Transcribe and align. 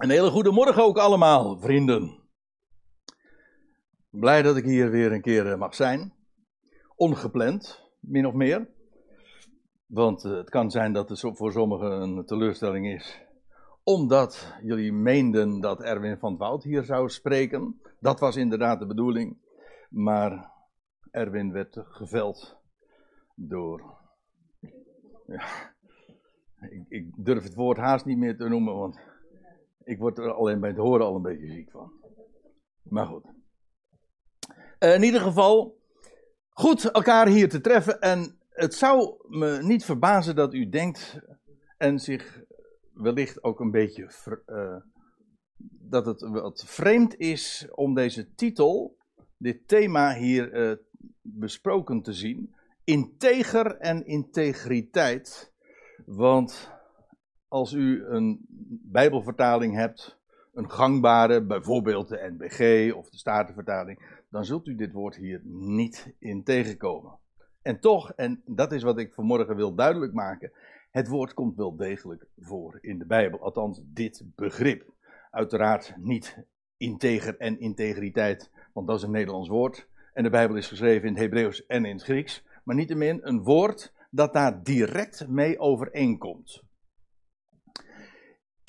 Een 0.00 0.10
hele 0.10 0.30
goede 0.30 0.50
morgen 0.50 0.82
ook 0.82 0.98
allemaal, 0.98 1.58
vrienden. 1.58 2.18
Blij 4.10 4.42
dat 4.42 4.56
ik 4.56 4.64
hier 4.64 4.90
weer 4.90 5.12
een 5.12 5.20
keer 5.20 5.52
eh, 5.52 5.58
mag 5.58 5.74
zijn. 5.74 6.12
Ongepland, 6.96 7.90
min 7.98 8.26
of 8.26 8.34
meer. 8.34 8.68
Want 9.86 10.24
eh, 10.24 10.32
het 10.32 10.50
kan 10.50 10.70
zijn 10.70 10.92
dat 10.92 11.08
het 11.08 11.20
voor 11.20 11.52
sommigen 11.52 11.90
een 11.90 12.24
teleurstelling 12.26 12.86
is. 12.86 13.22
Omdat 13.82 14.54
jullie 14.62 14.92
meenden 14.92 15.60
dat 15.60 15.82
Erwin 15.82 16.18
van 16.18 16.30
het 16.30 16.40
Woud 16.40 16.62
hier 16.62 16.84
zou 16.84 17.08
spreken. 17.08 17.80
Dat 17.98 18.20
was 18.20 18.36
inderdaad 18.36 18.78
de 18.78 18.86
bedoeling. 18.86 19.38
Maar 19.90 20.52
Erwin 21.10 21.52
werd 21.52 21.76
geveld 21.84 22.56
door. 23.34 23.98
Ja, 25.26 25.74
ik, 26.70 26.84
ik 26.88 27.24
durf 27.24 27.42
het 27.42 27.54
woord 27.54 27.78
haast 27.78 28.04
niet 28.04 28.18
meer 28.18 28.36
te 28.36 28.48
noemen, 28.48 28.74
want 28.74 29.09
ik 29.90 29.98
word 29.98 30.18
er 30.18 30.32
alleen 30.32 30.60
bij 30.60 30.68
het 30.68 30.78
horen 30.78 31.06
al 31.06 31.16
een 31.16 31.22
beetje 31.22 31.52
ziek 31.52 31.70
van. 31.70 31.92
Maar 32.82 33.06
goed. 33.06 33.24
Uh, 34.78 34.94
in 34.94 35.02
ieder 35.02 35.20
geval, 35.20 35.78
goed 36.48 36.90
elkaar 36.90 37.26
hier 37.28 37.48
te 37.48 37.60
treffen. 37.60 38.00
En 38.00 38.38
het 38.48 38.74
zou 38.74 39.14
me 39.28 39.62
niet 39.62 39.84
verbazen 39.84 40.36
dat 40.36 40.54
u 40.54 40.68
denkt 40.68 41.20
en 41.76 41.98
zich 41.98 42.42
wellicht 42.92 43.44
ook 43.44 43.60
een 43.60 43.70
beetje. 43.70 44.10
Uh, 44.46 44.76
dat 45.90 46.06
het 46.06 46.20
wat 46.20 46.64
vreemd 46.66 47.16
is 47.16 47.68
om 47.70 47.94
deze 47.94 48.34
titel, 48.34 48.96
dit 49.36 49.68
thema 49.68 50.14
hier 50.14 50.70
uh, 50.70 50.76
besproken 51.22 52.02
te 52.02 52.12
zien. 52.12 52.54
Integer 52.84 53.76
en 53.76 54.06
integriteit. 54.06 55.52
Want 56.06 56.79
als 57.50 57.72
u 57.72 58.04
een 58.06 58.46
Bijbelvertaling 58.82 59.74
hebt, 59.74 60.18
een 60.54 60.70
gangbare, 60.70 61.42
bijvoorbeeld 61.42 62.08
de 62.08 62.34
NBG 62.38 62.92
of 62.94 63.10
de 63.10 63.16
Statenvertaling, 63.16 64.22
dan 64.28 64.44
zult 64.44 64.66
u 64.66 64.74
dit 64.74 64.92
woord 64.92 65.16
hier 65.16 65.40
niet 65.44 66.14
in 66.18 66.42
tegenkomen. 66.44 67.18
En 67.62 67.80
toch, 67.80 68.12
en 68.12 68.42
dat 68.46 68.72
is 68.72 68.82
wat 68.82 68.98
ik 68.98 69.14
vanmorgen 69.14 69.56
wil 69.56 69.74
duidelijk 69.74 70.12
maken, 70.12 70.52
het 70.90 71.08
woord 71.08 71.34
komt 71.34 71.56
wel 71.56 71.76
degelijk 71.76 72.26
voor 72.38 72.78
in 72.80 72.98
de 72.98 73.06
Bijbel, 73.06 73.40
althans 73.40 73.80
dit 73.84 74.24
begrip. 74.34 74.92
Uiteraard 75.30 75.94
niet 75.96 76.44
integer 76.76 77.36
en 77.36 77.60
integriteit, 77.60 78.50
want 78.72 78.86
dat 78.86 78.96
is 78.96 79.02
een 79.02 79.10
Nederlands 79.10 79.48
woord. 79.48 79.88
En 80.12 80.22
de 80.22 80.30
Bijbel 80.30 80.56
is 80.56 80.68
geschreven 80.68 81.08
in 81.08 81.14
het 81.14 81.22
Hebreeuws 81.22 81.66
en 81.66 81.84
in 81.84 81.94
het 81.94 82.04
Grieks, 82.04 82.44
maar 82.64 82.76
niettemin 82.76 83.20
een 83.22 83.42
woord 83.42 83.92
dat 84.10 84.32
daar 84.32 84.62
direct 84.62 85.28
mee 85.28 85.58
overeenkomt. 85.58 86.68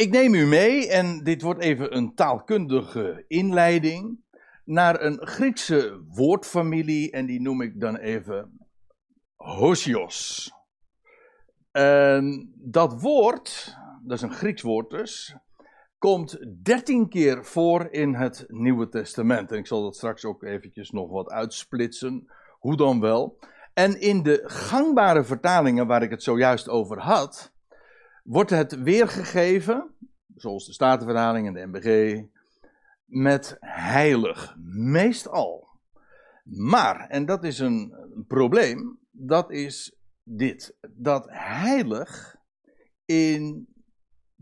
Ik 0.02 0.12
neem 0.12 0.34
u 0.34 0.46
mee, 0.46 0.90
en 0.90 1.24
dit 1.24 1.42
wordt 1.42 1.62
even 1.62 1.96
een 1.96 2.16
taalkundige 2.16 3.26
inleiding, 3.28 4.20
naar 4.66 5.02
een 5.02 5.28
Griekse 5.28 6.04
woordfamilie, 6.08 7.12
en 7.12 7.26
die 7.26 7.42
noem 7.42 7.62
ik 7.62 7.80
dan 7.80 7.98
even 7.98 8.68
Hosios. 9.36 10.52
En 11.72 12.54
dat 12.56 13.02
woord, 13.02 13.78
dat 14.04 14.18
is 14.18 14.24
een 14.24 14.34
Grieks 14.34 14.62
woord 14.62 14.90
dus, 14.90 15.36
komt 15.98 16.46
dertien 16.64 17.10
keer 17.10 17.46
voor 17.46 17.88
in 17.92 18.14
het 18.14 18.46
Nieuwe 18.48 18.90
Testament. 18.90 19.52
En 19.52 19.58
ik 19.58 19.68
zal 19.68 19.84
dat 19.84 19.96
straks 19.96 20.26
ook 20.26 20.44
eventjes 20.44 20.92
nog 20.92 21.10
wat 21.10 21.30
uitsplitsen, 21.30 22.32
hoe 22.60 22.78
dan 22.78 23.00
wel. 23.00 23.40
En 23.74 24.00
in 24.00 24.24
de 24.24 24.42
gangbare 24.46 25.24
vertalingen 25.24 25.88
waar 25.88 26.04
ik 26.04 26.10
het 26.10 26.24
zojuist 26.24 26.70
over 26.70 27.00
had, 27.00 27.51
wordt 28.24 28.50
het 28.50 28.82
weergegeven, 28.82 29.96
zoals 30.36 30.66
de 30.66 30.74
Statenvertaling 30.74 31.48
en 31.48 31.54
de 31.54 31.68
MBG, 31.68 32.24
met 33.06 33.58
heilig. 33.60 34.56
Meestal. 34.74 35.70
Maar, 36.44 37.08
en 37.08 37.26
dat 37.26 37.44
is 37.44 37.60
een, 37.60 37.94
een 38.16 38.26
probleem, 38.28 39.00
dat 39.12 39.52
is 39.52 39.96
dit. 40.24 40.78
Dat 40.90 41.26
heilig 41.30 42.36
in 43.06 43.68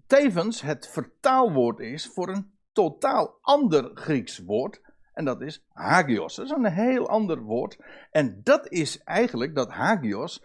tevens 0.07 0.61
het 0.61 0.87
vertaalwoord 0.87 1.79
is 1.79 2.07
voor 2.07 2.29
een 2.29 2.51
totaal 2.71 3.37
ander 3.41 3.91
Grieks 3.93 4.39
woord. 4.39 4.81
En 5.13 5.25
dat 5.25 5.41
is 5.41 5.65
hagios. 5.67 6.35
Dat 6.35 6.45
is 6.45 6.51
een 6.51 6.65
heel 6.65 7.07
ander 7.07 7.39
woord. 7.39 7.77
En 8.11 8.41
dat 8.43 8.71
is 8.71 9.03
eigenlijk 9.03 9.55
dat 9.55 9.69
hagios. 9.69 10.43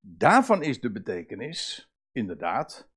Daarvan 0.00 0.62
is 0.62 0.80
de 0.80 0.92
betekenis 0.92 1.91
inderdaad 2.12 2.88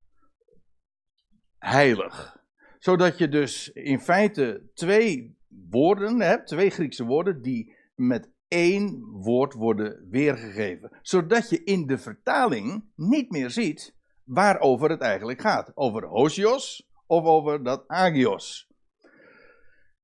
heilig. 1.58 2.44
Zodat 2.80 3.18
je 3.18 3.30
dus 3.30 3.72
in 3.72 4.00
feite 4.00 4.70
twee 4.74 5.38
woorden 5.70 6.22
hebt, 6.22 6.48
twee 6.48 6.70
Griekse 6.70 7.04
woorden, 7.04 7.42
die 7.42 7.76
met 7.96 8.30
één 8.48 9.06
woord 9.12 9.54
worden 9.54 10.08
weergegeven. 10.10 11.00
Zodat 11.02 11.50
je 11.50 11.64
in 11.64 11.86
de 11.88 11.98
vertaling 11.98 12.86
niet 12.96 13.32
meer 13.32 13.50
ziet 13.50 13.96
waarover 14.24 14.90
het 14.90 15.02
eigenlijk 15.02 15.42
gaat. 15.42 15.72
Over 15.76 16.06
Hosios 16.06 16.90
of 17.06 17.26
over 17.26 17.64
dat 17.64 17.84
Agios. 17.88 18.70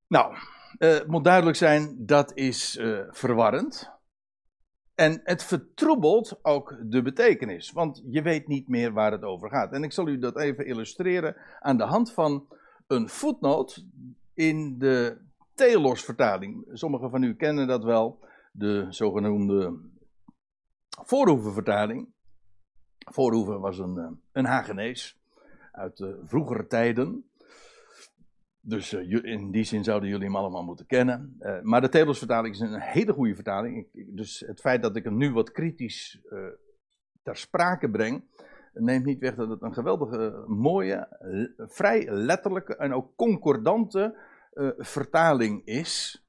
Nou, 0.08 0.34
uh, 0.34 0.40
het 0.78 1.08
moet 1.08 1.24
duidelijk 1.24 1.58
zijn, 1.58 2.06
dat 2.06 2.38
is 2.38 2.78
uh, 2.78 3.00
verwarrend. 3.10 3.92
En 5.02 5.22
het 5.24 5.44
vertroebelt 5.44 6.40
ook 6.42 6.78
de 6.84 7.02
betekenis, 7.02 7.72
want 7.72 8.04
je 8.06 8.22
weet 8.22 8.48
niet 8.48 8.68
meer 8.68 8.94
waar 8.94 9.12
het 9.12 9.24
over 9.24 9.50
gaat. 9.50 9.72
En 9.72 9.84
ik 9.84 9.92
zal 9.92 10.08
u 10.08 10.20
dat 10.20 10.40
even 10.40 10.66
illustreren 10.66 11.36
aan 11.60 11.78
de 11.78 11.84
hand 11.84 12.14
van 12.14 12.48
een 12.88 13.10
voetnoot 13.10 13.86
in 14.34 14.78
de 14.78 15.18
Telos-vertaling. 15.54 16.70
Sommigen 16.74 17.10
van 17.10 17.24
u 17.24 17.36
kennen 17.36 17.68
dat 17.68 17.84
wel, 17.84 18.26
de 18.52 18.86
zogenoemde 18.90 19.80
Voorhoevenvertaling. 20.90 22.14
Voorhoeven 22.98 23.60
was 23.60 23.78
een, 23.78 23.98
eh, 23.98 24.12
een 24.32 24.46
Hagenees 24.46 25.20
uit 25.72 25.98
de 25.98 26.22
vroegere 26.24 26.68
tijden. 26.68 27.31
Dus 28.64 28.94
uh, 28.94 29.24
in 29.24 29.52
die 29.52 29.64
zin 29.64 29.84
zouden 29.84 30.10
jullie 30.10 30.26
hem 30.26 30.36
allemaal 30.36 30.64
moeten 30.64 30.86
kennen. 30.86 31.36
Uh, 31.40 31.62
maar 31.62 31.82
de 31.82 31.90
Telos-vertaling 31.90 32.54
is 32.54 32.60
een 32.60 32.80
hele 32.80 33.14
goede 33.14 33.36
vertaling. 33.36 33.88
Dus 33.94 34.44
het 34.48 34.60
feit 34.60 34.82
dat 34.82 34.96
ik 34.96 35.04
hem 35.04 35.18
nu 35.18 35.32
wat 35.32 35.52
kritisch 35.52 36.22
uh, 36.30 36.40
ter 37.24 37.38
sprake 37.38 37.90
breng, 37.90 38.24
neemt 38.74 39.06
niet 39.06 39.20
weg 39.20 39.36
dat 39.36 39.50
het 39.50 39.62
een 39.62 39.74
geweldige, 39.74 40.44
mooie, 40.48 41.08
vrij 41.58 42.12
letterlijke 42.12 42.76
en 42.76 42.94
ook 42.94 43.16
concordante 43.16 44.18
vertaling 44.78 45.66
is. 45.66 46.26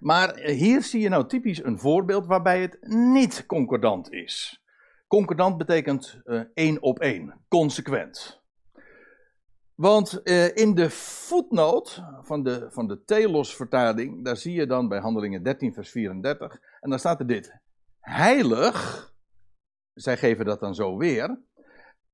Maar 0.00 0.38
hier 0.38 0.82
zie 0.82 1.00
je 1.00 1.08
nou 1.08 1.26
typisch 1.26 1.64
een 1.64 1.78
voorbeeld 1.78 2.26
waarbij 2.26 2.60
het 2.60 2.78
niet 2.88 3.46
concordant 3.46 4.12
is. 4.12 4.64
Concordant 5.06 5.58
betekent 5.58 6.22
één 6.54 6.82
op 6.82 6.98
één, 6.98 7.44
consequent. 7.48 8.45
Want 9.76 10.20
uh, 10.24 10.56
in 10.56 10.74
de 10.74 10.90
voetnoot 10.90 12.02
van 12.20 12.42
de, 12.42 12.66
van 12.70 12.86
de 12.86 13.04
Telos-vertaling, 13.04 14.24
daar 14.24 14.36
zie 14.36 14.54
je 14.54 14.66
dan 14.66 14.88
bij 14.88 14.98
Handelingen 14.98 15.42
13, 15.42 15.72
vers 15.72 15.90
34, 15.90 16.60
en 16.80 16.90
daar 16.90 16.98
staat 16.98 17.20
er 17.20 17.26
dit: 17.26 17.60
Heilig, 18.00 19.12
zij 19.94 20.16
geven 20.16 20.44
dat 20.44 20.60
dan 20.60 20.74
zo 20.74 20.96
weer, 20.96 21.40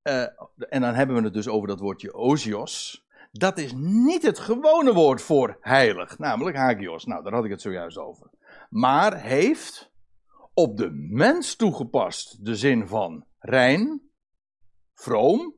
uh, 0.03 0.23
en 0.69 0.81
dan 0.81 0.95
hebben 0.95 1.17
we 1.17 1.23
het 1.23 1.35
dus 1.35 1.49
over 1.49 1.69
dat 1.69 1.81
woordje 1.81 2.15
osios. 2.15 3.07
Dat 3.31 3.59
is 3.59 3.73
niet 3.77 4.23
het 4.23 4.39
gewone 4.39 4.93
woord 4.93 5.23
voor 5.23 5.59
heilig, 5.61 6.19
namelijk 6.19 6.57
hagios. 6.57 7.05
Nou, 7.05 7.23
daar 7.23 7.33
had 7.33 7.45
ik 7.45 7.51
het 7.51 7.61
zojuist 7.61 7.99
over. 7.99 8.31
Maar 8.69 9.21
heeft 9.21 9.93
op 10.55 10.77
de 10.77 10.91
mens 11.11 11.57
toegepast 11.57 12.45
de 12.45 12.57
zin 12.57 12.87
van 12.87 13.27
rein, 13.39 14.11
vroom 14.95 15.55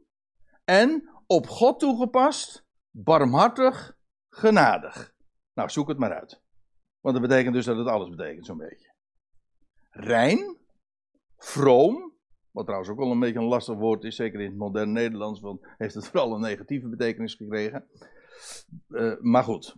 en 0.64 1.13
op 1.26 1.46
God 1.46 1.78
toegepast, 1.78 2.66
barmhartig, 2.90 3.96
genadig. 4.28 5.12
Nou, 5.54 5.70
zoek 5.70 5.88
het 5.88 5.98
maar 5.98 6.14
uit. 6.20 6.42
Want 7.00 7.16
dat 7.16 7.28
betekent 7.28 7.54
dus 7.54 7.64
dat 7.64 7.76
het 7.76 7.86
alles 7.86 8.08
betekent, 8.08 8.46
zo'n 8.46 8.58
beetje. 8.58 8.94
Rein, 9.90 10.58
vroom, 11.36 12.12
wat 12.50 12.64
trouwens 12.64 12.90
ook 12.90 12.98
wel 12.98 13.10
een 13.10 13.20
beetje 13.20 13.38
een 13.38 13.44
lastig 13.44 13.76
woord 13.76 14.04
is, 14.04 14.16
zeker 14.16 14.40
in 14.40 14.48
het 14.48 14.58
moderne 14.58 14.92
Nederlands, 14.92 15.40
want 15.40 15.66
heeft 15.76 15.94
het 15.94 16.08
vooral 16.08 16.34
een 16.34 16.40
negatieve 16.40 16.88
betekenis 16.88 17.34
gekregen. 17.34 17.88
Uh, 18.88 19.20
maar 19.20 19.44
goed. 19.44 19.76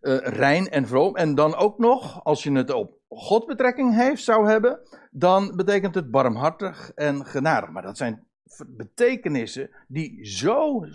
Uh, 0.00 0.16
rein 0.18 0.68
en 0.68 0.86
vroom. 0.86 1.16
En 1.16 1.34
dan 1.34 1.54
ook 1.54 1.78
nog, 1.78 2.24
als 2.24 2.42
je 2.42 2.52
het 2.52 2.70
op 2.70 3.00
God 3.08 3.46
betrekking 3.46 3.94
heeft, 3.94 4.22
zou 4.22 4.48
hebben, 4.48 4.80
dan 5.10 5.56
betekent 5.56 5.94
het 5.94 6.10
barmhartig 6.10 6.90
en 6.90 7.26
genadig. 7.26 7.70
Maar 7.70 7.82
dat 7.82 7.96
zijn 7.96 8.26
betekenissen 8.66 9.70
die 9.88 10.26
zo 10.26 10.86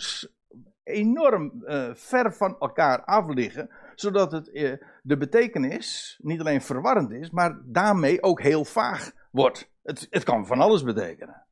enorm 0.84 1.52
uh, 1.64 1.90
ver 1.94 2.34
van 2.34 2.60
elkaar 2.60 3.04
af 3.04 3.28
liggen, 3.28 3.70
zodat 3.96 4.32
het, 4.32 4.50
uh, 4.54 4.74
de 5.04 5.18
betekenis 5.18 6.20
niet 6.22 6.40
alleen 6.40 6.62
verwarrend 6.62 7.12
is, 7.12 7.30
maar 7.30 7.62
daarmee 7.66 8.24
ook 8.24 8.42
heel 8.42 8.66
vaag 8.66 9.12
wordt. 9.32 9.72
Het, 9.84 10.08
het 10.10 10.24
kan 10.24 10.48
van 10.48 10.60
alles 10.60 10.84
betekenen. 10.84 11.46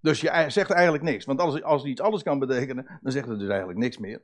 Dus 0.00 0.20
je 0.20 0.44
zegt 0.48 0.70
eigenlijk 0.70 1.04
niks. 1.04 1.24
Want 1.24 1.40
als, 1.40 1.62
als 1.62 1.84
iets 1.84 2.00
alles 2.00 2.22
kan 2.22 2.38
betekenen, 2.38 2.98
dan 3.02 3.12
zegt 3.12 3.28
het 3.28 3.38
dus 3.38 3.48
eigenlijk 3.48 3.78
niks 3.78 3.98
meer. 3.98 4.22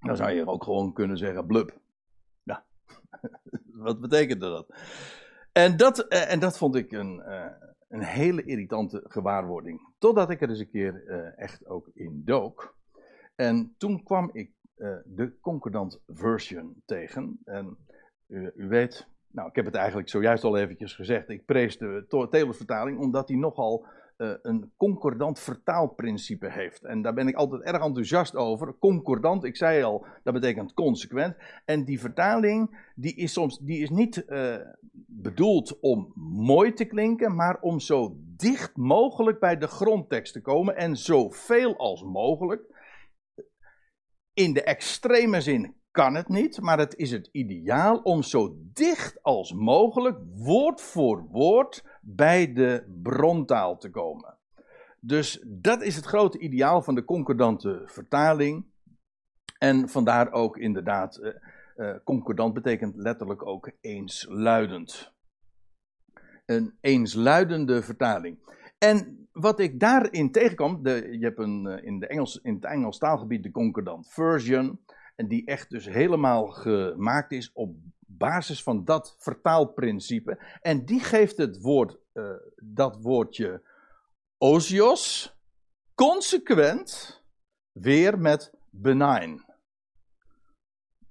Dan 0.00 0.16
zou 0.16 0.30
je 0.30 0.46
ook 0.46 0.64
gewoon 0.64 0.92
kunnen 0.92 1.18
zeggen 1.18 1.46
blub. 1.46 1.78
Ja, 2.42 2.64
wat 3.86 4.00
betekende 4.00 4.48
dat? 4.48 4.66
En 5.52 5.76
dat, 5.76 5.98
eh, 5.98 6.32
en 6.32 6.40
dat 6.40 6.58
vond 6.58 6.76
ik 6.76 6.92
een, 6.92 7.22
eh, 7.22 7.46
een 7.96 8.04
hele 8.04 8.44
irritante 8.44 9.04
gewaarwording. 9.04 9.80
Totdat 9.98 10.30
ik 10.30 10.40
er 10.40 10.48
eens 10.48 10.58
een 10.58 10.70
keer 10.70 11.06
eh, 11.06 11.38
echt 11.38 11.66
ook 11.66 11.90
in 11.94 12.22
dook. 12.24 12.76
En 13.34 13.74
toen 13.78 14.02
kwam 14.02 14.30
ik 14.32 14.54
de 15.04 15.32
Concordant 15.40 16.02
Version 16.06 16.82
tegen. 16.84 17.38
En 17.44 17.76
u, 18.26 18.52
u, 18.54 18.68
weet, 18.68 19.08
nou, 19.30 19.48
ik 19.48 19.54
heb 19.54 19.64
het 19.64 19.74
eigenlijk 19.74 20.08
zojuist 20.08 20.44
al 20.44 20.56
eventjes 20.56 20.94
gezegd. 20.94 21.28
Ik 21.28 21.44
prees 21.44 21.78
de 21.78 22.26
Telesvertaling 22.30 22.98
omdat 22.98 23.26
die 23.26 23.36
nogal 23.36 23.86
uh, 24.18 24.32
een 24.42 24.72
concordant 24.76 25.38
vertaalprincipe 25.38 26.50
heeft. 26.50 26.84
En 26.84 27.02
daar 27.02 27.14
ben 27.14 27.28
ik 27.28 27.34
altijd 27.34 27.62
erg 27.62 27.82
enthousiast 27.82 28.36
over. 28.36 28.74
Concordant, 28.78 29.44
ik 29.44 29.56
zei 29.56 29.82
al, 29.82 30.06
dat 30.22 30.34
betekent 30.34 30.74
consequent. 30.74 31.36
En 31.64 31.84
die 31.84 32.00
vertaling, 32.00 32.90
die 32.94 33.14
is 33.14 33.32
soms 33.32 33.58
die 33.58 33.82
is 33.82 33.90
niet 33.90 34.24
uh, 34.28 34.56
bedoeld 35.06 35.80
om 35.80 36.12
mooi 36.16 36.72
te 36.72 36.84
klinken, 36.84 37.34
maar 37.34 37.60
om 37.60 37.80
zo 37.80 38.16
dicht 38.36 38.76
mogelijk 38.76 39.40
bij 39.40 39.58
de 39.58 39.66
grondtekst 39.66 40.32
te 40.32 40.40
komen 40.40 40.76
en 40.76 40.96
zoveel 40.96 41.76
als 41.76 42.02
mogelijk. 42.02 42.74
In 44.32 44.52
de 44.52 44.62
extreme 44.62 45.40
zin 45.40 45.74
kan 45.96 46.14
het 46.14 46.28
niet, 46.28 46.60
maar 46.60 46.78
het 46.78 46.96
is 46.96 47.10
het 47.10 47.28
ideaal 47.32 47.96
om 47.96 48.22
zo 48.22 48.56
dicht 48.72 49.22
als 49.22 49.52
mogelijk, 49.52 50.18
woord 50.34 50.80
voor 50.80 51.26
woord, 51.30 51.84
bij 52.08 52.52
de 52.52 52.84
brontaal 53.02 53.78
te 53.78 53.90
komen. 53.90 54.36
Dus 55.00 55.44
dat 55.46 55.82
is 55.82 55.96
het 55.96 56.04
grote 56.04 56.38
ideaal 56.38 56.82
van 56.82 56.94
de 56.94 57.04
concordante 57.04 57.82
vertaling. 57.86 58.66
En 59.58 59.88
vandaar 59.88 60.32
ook 60.32 60.56
inderdaad, 60.56 61.18
uh, 61.18 61.32
uh, 61.76 61.96
concordant 62.04 62.54
betekent 62.54 62.96
letterlijk 62.96 63.46
ook 63.46 63.70
eensluidend. 63.80 65.14
Een 66.46 66.74
eensluidende 66.80 67.82
vertaling. 67.82 68.38
En 68.78 69.28
wat 69.32 69.60
ik 69.60 69.80
daarin 69.80 70.30
tegenkwam, 70.30 70.82
de, 70.82 71.16
je 71.18 71.24
hebt 71.24 71.38
een, 71.38 71.66
eh, 71.66 71.84
in, 71.84 71.98
de 71.98 72.06
Engels, 72.06 72.40
in 72.42 72.54
het 72.54 72.64
Engels 72.64 72.98
taalgebied 72.98 73.42
de 73.42 73.50
concordant 73.50 74.08
version. 74.08 74.80
En 75.16 75.28
die 75.28 75.46
echt 75.46 75.70
dus 75.70 75.84
helemaal 75.88 76.46
gemaakt 76.46 77.32
is 77.32 77.52
op 77.52 77.76
basis 78.16 78.62
van 78.62 78.84
dat 78.84 79.16
vertaalprincipe. 79.18 80.38
En 80.60 80.84
die 80.84 81.00
geeft 81.00 81.36
het 81.36 81.60
woord, 81.60 81.98
uh, 82.12 82.30
dat 82.56 82.96
woordje 83.00 83.62
osios, 84.38 85.34
consequent 85.94 87.22
weer 87.72 88.18
met 88.18 88.52
benign. 88.70 89.44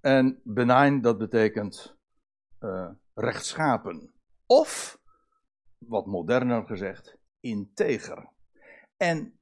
En 0.01 0.39
benign, 0.43 1.01
dat 1.01 1.17
betekent 1.17 1.95
uh, 2.59 2.89
rechtschapen. 3.13 4.13
Of, 4.45 4.99
wat 5.77 6.05
moderner 6.05 6.65
gezegd, 6.65 7.17
integer. 7.39 8.29
En 8.97 9.39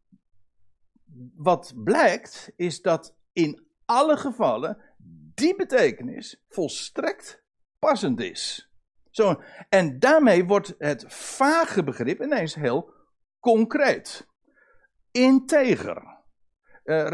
wat 1.35 1.73
blijkt, 1.75 2.51
is 2.55 2.81
dat 2.81 3.15
in 3.33 3.67
alle 3.85 4.17
gevallen 4.17 4.77
die 5.35 5.55
betekenis 5.55 6.43
volstrekt 6.47 7.42
passend 7.83 8.19
is. 8.19 8.69
Zo, 9.09 9.41
en 9.69 9.99
daarmee 9.99 10.45
wordt 10.45 10.75
het 10.77 11.05
vage 11.07 11.83
begrip 11.83 12.21
ineens 12.21 12.55
heel 12.55 12.93
concreet. 13.39 14.27
Integer. 15.11 16.11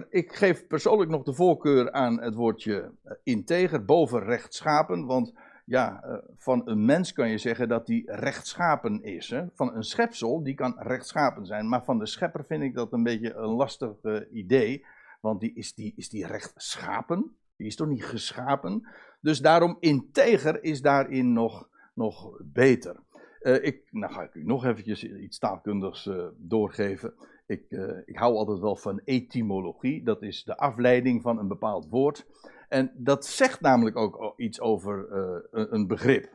Ik 0.09 0.35
geef 0.35 0.67
persoonlijk 0.67 1.09
nog 1.09 1.23
de 1.23 1.33
voorkeur 1.33 1.91
aan 1.91 2.21
het 2.21 2.35
woordje 2.35 2.91
uh, 3.05 3.11
integer 3.23 3.85
boven 3.85 4.23
rechtschapen, 4.23 5.05
want 5.05 5.33
ja, 5.65 6.03
uh, 6.05 6.17
van 6.37 6.61
een 6.65 6.85
mens 6.85 7.13
kan 7.13 7.29
je 7.29 7.37
zeggen 7.37 7.69
dat 7.69 7.85
die 7.85 8.11
rechtschapen 8.11 9.03
is. 9.03 9.29
Hè? 9.29 9.45
Van 9.53 9.75
een 9.75 9.83
schepsel, 9.83 10.43
die 10.43 10.55
kan 10.55 10.75
rechtschapen 10.79 11.45
zijn, 11.45 11.69
maar 11.69 11.83
van 11.83 11.99
de 11.99 12.05
schepper 12.05 12.45
vind 12.45 12.63
ik 12.63 12.73
dat 12.73 12.93
een 12.93 13.03
beetje 13.03 13.33
een 13.33 13.49
lastig 13.55 13.91
idee. 14.31 14.85
Want 15.21 15.39
die, 15.39 15.53
is, 15.53 15.73
die, 15.73 15.93
is 15.95 16.09
die 16.09 16.27
rechtschapen? 16.27 17.35
Die 17.55 17.67
is 17.67 17.75
toch 17.75 17.87
niet 17.87 18.05
geschapen? 18.05 18.87
Dus 19.21 19.39
daarom 19.39 19.77
integer 19.79 20.63
is 20.63 20.81
daarin 20.81 21.33
nog, 21.33 21.69
nog 21.93 22.37
beter. 22.43 22.95
Uh, 23.41 23.63
ik, 23.63 23.87
nou 23.91 24.13
ga 24.13 24.21
ik 24.21 24.33
u 24.33 24.43
nog 24.43 24.65
eventjes 24.65 25.03
iets 25.03 25.37
taalkundigs 25.37 26.05
uh, 26.05 26.27
doorgeven. 26.37 27.13
Ik, 27.45 27.65
uh, 27.69 27.97
ik 28.05 28.17
hou 28.17 28.35
altijd 28.35 28.59
wel 28.59 28.75
van 28.75 29.01
etymologie. 29.05 30.03
Dat 30.03 30.21
is 30.21 30.43
de 30.43 30.57
afleiding 30.57 31.21
van 31.21 31.39
een 31.39 31.47
bepaald 31.47 31.87
woord. 31.89 32.25
En 32.67 32.91
dat 32.97 33.25
zegt 33.25 33.61
namelijk 33.61 33.97
ook 33.97 34.33
iets 34.37 34.61
over 34.61 35.11
een, 35.51 35.87
begrip. 35.87 36.29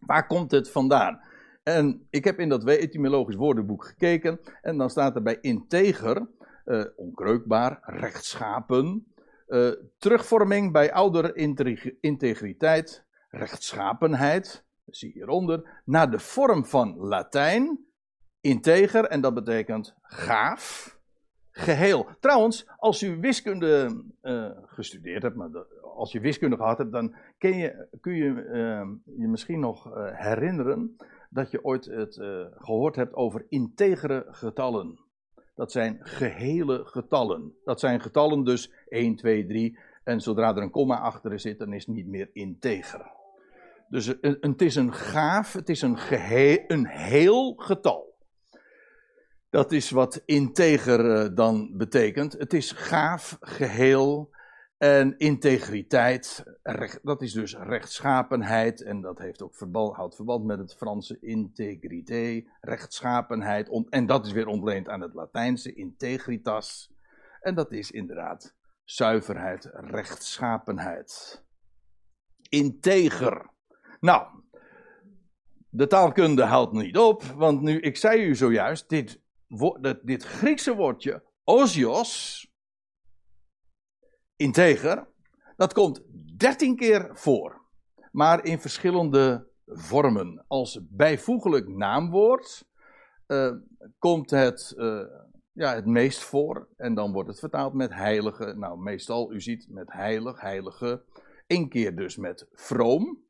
Waar 0.00 0.26
komt 0.26 0.50
het 0.50 0.70
vandaan? 0.70 1.20
En 1.62 2.06
ik 2.10 2.24
heb 2.24 2.40
in 2.40 2.48
dat 2.48 2.66
etymologisch 2.66 3.34
woordenboek 3.34 3.84
gekeken. 3.84 4.40
En 4.62 4.78
dan 4.78 4.90
staat 4.90 5.16
er 5.16 5.22
bij 5.22 5.38
integer 5.40 6.28
onkreukbaar, 6.96 7.78
rechtschapen. 7.82 9.06
Uh, 9.48 9.70
terugvorming 9.98 10.72
bij 10.72 10.92
oudere 10.92 11.32
integriteit, 12.00 13.04
rechtschapenheid, 13.28 14.64
zie 14.86 15.12
hieronder, 15.12 15.82
naar 15.84 16.10
de 16.10 16.18
vorm 16.18 16.64
van 16.64 16.96
Latijn, 16.96 17.86
integer, 18.40 19.04
en 19.04 19.20
dat 19.20 19.34
betekent 19.34 19.94
gaaf, 20.02 20.98
geheel. 21.50 22.06
Trouwens, 22.20 22.68
als 22.76 23.02
u 23.02 23.20
wiskunde 23.20 24.02
uh, 24.22 24.50
gestudeerd 24.64 25.22
hebt, 25.22 25.36
maar 25.36 25.50
als 25.82 26.12
je 26.12 26.20
wiskunde 26.20 26.56
gehad 26.56 26.78
hebt, 26.78 26.92
dan 26.92 27.14
ken 27.38 27.56
je, 27.56 27.88
kun 28.00 28.14
je 28.14 28.30
uh, 28.30 28.88
je 29.18 29.28
misschien 29.28 29.60
nog 29.60 29.84
herinneren 30.12 30.96
dat 31.30 31.50
je 31.50 31.64
ooit 31.64 31.84
het 31.84 32.14
gehoord 32.56 32.96
hebt 32.96 33.14
over 33.14 33.46
integere 33.48 34.26
getallen. 34.28 35.05
Dat 35.56 35.72
zijn 35.72 35.98
gehele 36.00 36.84
getallen. 36.84 37.54
Dat 37.64 37.80
zijn 37.80 38.00
getallen 38.00 38.44
dus 38.44 38.72
1, 38.88 39.16
2, 39.16 39.46
3. 39.46 39.78
En 40.04 40.20
zodra 40.20 40.56
er 40.56 40.62
een 40.62 40.70
komma 40.70 40.98
achter 40.98 41.40
zit, 41.40 41.58
dan 41.58 41.72
is 41.72 41.86
het 41.86 41.94
niet 41.94 42.06
meer 42.06 42.30
integer. 42.32 43.14
Dus 43.88 44.06
het 44.20 44.62
is 44.62 44.74
een 44.74 44.92
gaaf, 44.92 45.52
het 45.52 45.68
is 45.68 45.82
een, 45.82 45.98
geheel, 45.98 46.64
een 46.66 46.86
heel 46.86 47.54
getal. 47.56 48.14
Dat 49.50 49.72
is 49.72 49.90
wat 49.90 50.22
integer 50.24 51.10
eh, 51.10 51.34
dan 51.34 51.76
betekent. 51.76 52.32
Het 52.32 52.52
is 52.52 52.72
gaaf, 52.72 53.36
geheel, 53.40 54.30
en 54.78 55.18
integriteit, 55.18 56.44
dat 57.02 57.22
is 57.22 57.32
dus 57.32 57.56
rechtschapenheid. 57.56 58.82
En 58.82 59.00
dat 59.00 59.18
heeft 59.18 59.42
ook 59.42 59.54
verband, 59.54 59.96
houdt 59.96 60.14
verband 60.14 60.44
met 60.44 60.58
het 60.58 60.74
Franse 60.74 61.18
integrité, 61.20 62.44
rechtschapenheid. 62.60 63.86
en 63.88 64.06
dat 64.06 64.26
is 64.26 64.32
weer 64.32 64.46
ontleend 64.46 64.88
aan 64.88 65.00
het 65.00 65.14
Latijnse 65.14 65.74
integritas. 65.74 66.94
En 67.40 67.54
dat 67.54 67.72
is 67.72 67.90
inderdaad 67.90 68.54
zuiverheid, 68.84 69.70
rechtschapenheid. 69.72 71.42
Integer. 72.48 73.50
Nou, 74.00 74.26
de 75.68 75.86
taalkunde 75.86 76.44
houdt 76.44 76.72
niet 76.72 76.98
op, 76.98 77.22
want 77.22 77.60
nu, 77.60 77.80
ik 77.80 77.96
zei 77.96 78.22
u 78.22 78.34
zojuist, 78.34 78.88
dit, 78.88 79.20
dit 80.02 80.24
Griekse 80.24 80.74
woordje, 80.74 81.22
osios, 81.44 82.40
integer, 84.36 85.06
dat 85.56 85.72
komt 85.72 86.02
dertien 86.36 86.76
keer 86.76 87.10
voor, 87.12 87.60
maar 88.12 88.44
in 88.44 88.60
verschillende 88.60 89.46
vormen. 89.66 90.44
Als 90.46 90.80
bijvoeglijk 90.82 91.68
naamwoord 91.68 92.64
uh, 93.26 93.52
komt 93.98 94.30
het, 94.30 94.74
uh, 94.76 95.02
ja, 95.52 95.74
het 95.74 95.86
meest 95.86 96.22
voor 96.22 96.68
en 96.76 96.94
dan 96.94 97.12
wordt 97.12 97.28
het 97.28 97.38
vertaald 97.38 97.72
met 97.72 97.94
heilige. 97.94 98.54
Nou, 98.56 98.78
meestal, 98.78 99.32
u 99.32 99.40
ziet, 99.40 99.66
met 99.70 99.92
heilig, 99.92 100.40
heilige. 100.40 101.04
Eén 101.46 101.68
keer 101.68 101.96
dus 101.96 102.16
met 102.16 102.48
vroom. 102.52 103.24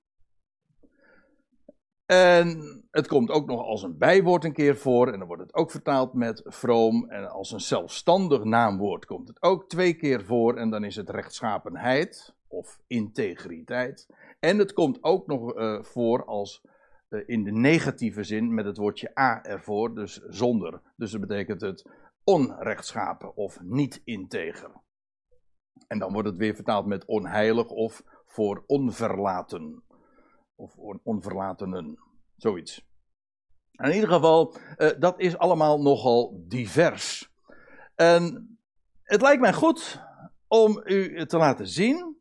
En 2.07 2.83
het 2.91 3.07
komt 3.07 3.31
ook 3.31 3.47
nog 3.47 3.63
als 3.63 3.83
een 3.83 3.99
bijwoord 3.99 4.45
een 4.45 4.53
keer 4.53 4.77
voor. 4.77 5.13
En 5.13 5.19
dan 5.19 5.29
wordt 5.29 5.43
het 5.43 5.55
ook 5.55 5.71
vertaald 5.71 6.15
met 6.15 6.43
vroom. 6.45 7.11
En 7.11 7.31
als 7.31 7.53
een 7.53 7.61
zelfstandig 7.61 8.45
naamwoord 8.45 9.07
komt 9.07 9.29
het 9.29 9.43
ook 9.43 9.69
twee 9.69 9.95
keer 9.95 10.25
voor. 10.25 10.57
En 10.57 10.71
dan 10.71 10.85
is 10.85 10.97
het 10.97 11.11
rechtschapenheid 11.11 12.35
of 12.49 12.81
integriteit. 12.87 14.09
En 14.41 14.59
het 14.59 14.73
komt 14.73 15.03
ook 15.03 15.27
nog 15.27 15.57
uh, 15.57 15.83
voor 15.83 16.25
als 16.25 16.63
uh, 17.09 17.23
in 17.27 17.45
de 17.45 17.53
negatieve 17.53 18.23
zin 18.23 18.55
met 18.55 18.65
het 18.65 18.77
woordje 18.77 19.19
a 19.19 19.45
ervoor. 19.45 19.95
Dus 19.95 20.15
zonder. 20.29 20.81
Dus 20.97 21.11
dat 21.11 21.21
betekent 21.21 21.61
het 21.61 21.91
onrechtschapen 22.25 23.37
of 23.37 23.61
niet 23.63 24.03
integer. 24.05 24.71
En 25.87 25.99
dan 25.99 26.13
wordt 26.13 26.29
het 26.29 26.37
weer 26.37 26.55
vertaald 26.55 26.87
met 26.87 27.05
onheilig 27.05 27.67
of 27.67 28.03
voor 28.27 28.65
onverlaten 28.67 29.83
of 30.57 30.77
on 30.77 31.01
onverlatenen. 31.03 31.99
Zoiets. 32.37 32.87
In 33.73 33.93
ieder 33.93 34.09
geval, 34.09 34.55
uh, 34.77 34.91
dat 34.99 35.21
is 35.21 35.39
allemaal 35.39 35.83
nogal 35.83 36.45
divers. 36.49 37.33
En 37.95 38.57
het 39.03 39.21
lijkt 39.21 39.41
mij 39.41 39.53
goed 39.53 40.03
om 40.49 40.83
u 40.85 41.27
te 41.27 41.37
laten 41.37 41.69
zien 41.69 42.17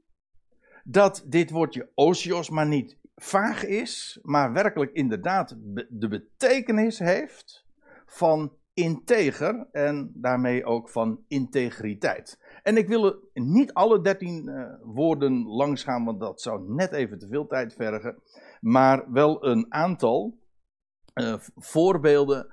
dat 0.83 1.23
dit 1.25 1.49
woordje 1.51 1.91
osios 1.93 2.49
maar 2.49 2.67
niet 2.67 2.97
vaag 3.15 3.65
is, 3.65 4.19
maar 4.21 4.53
werkelijk 4.53 4.91
inderdaad 4.91 5.55
de 5.89 6.07
betekenis 6.07 6.99
heeft 6.99 7.65
van 8.05 8.57
integer 8.75 9.67
en 9.71 10.11
daarmee 10.13 10.65
ook 10.65 10.89
van 10.89 11.23
integriteit. 11.27 12.39
En 12.63 12.77
ik 12.77 12.87
wil 12.87 13.29
niet 13.33 13.73
alle 13.73 14.01
dertien 14.01 14.49
uh, 14.49 14.73
woorden 14.81 15.45
langsgaan, 15.45 16.05
want 16.05 16.19
dat 16.19 16.41
zou 16.41 16.73
net 16.73 16.91
even 16.91 17.19
te 17.19 17.27
veel 17.27 17.47
tijd 17.47 17.73
vergen, 17.73 18.21
maar 18.59 19.11
wel 19.11 19.45
een 19.45 19.65
aantal 19.73 20.37
uh, 21.13 21.33
voorbeelden 21.55 22.47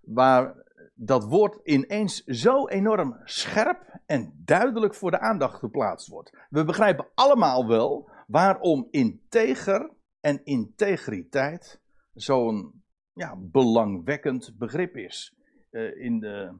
waar 0.00 0.54
dat 0.94 1.24
woord 1.24 1.60
ineens 1.64 2.24
zo 2.24 2.68
enorm 2.68 3.20
scherp 3.24 4.00
en 4.06 4.42
duidelijk 4.44 4.94
voor 4.94 5.10
de 5.10 5.20
aandacht 5.20 5.58
geplaatst 5.58 6.08
wordt. 6.08 6.46
We 6.48 6.64
begrijpen 6.64 7.08
allemaal 7.14 7.66
wel 7.66 8.10
waarom 8.26 8.88
integer 8.90 9.90
en 10.20 10.44
integriteit 10.44 11.80
zo'n 12.12 12.82
ja, 13.12 13.36
belangwekkend 13.36 14.54
begrip 14.58 14.96
is. 14.96 15.37
Uh, 15.70 16.00
in 16.00 16.20
de, 16.20 16.52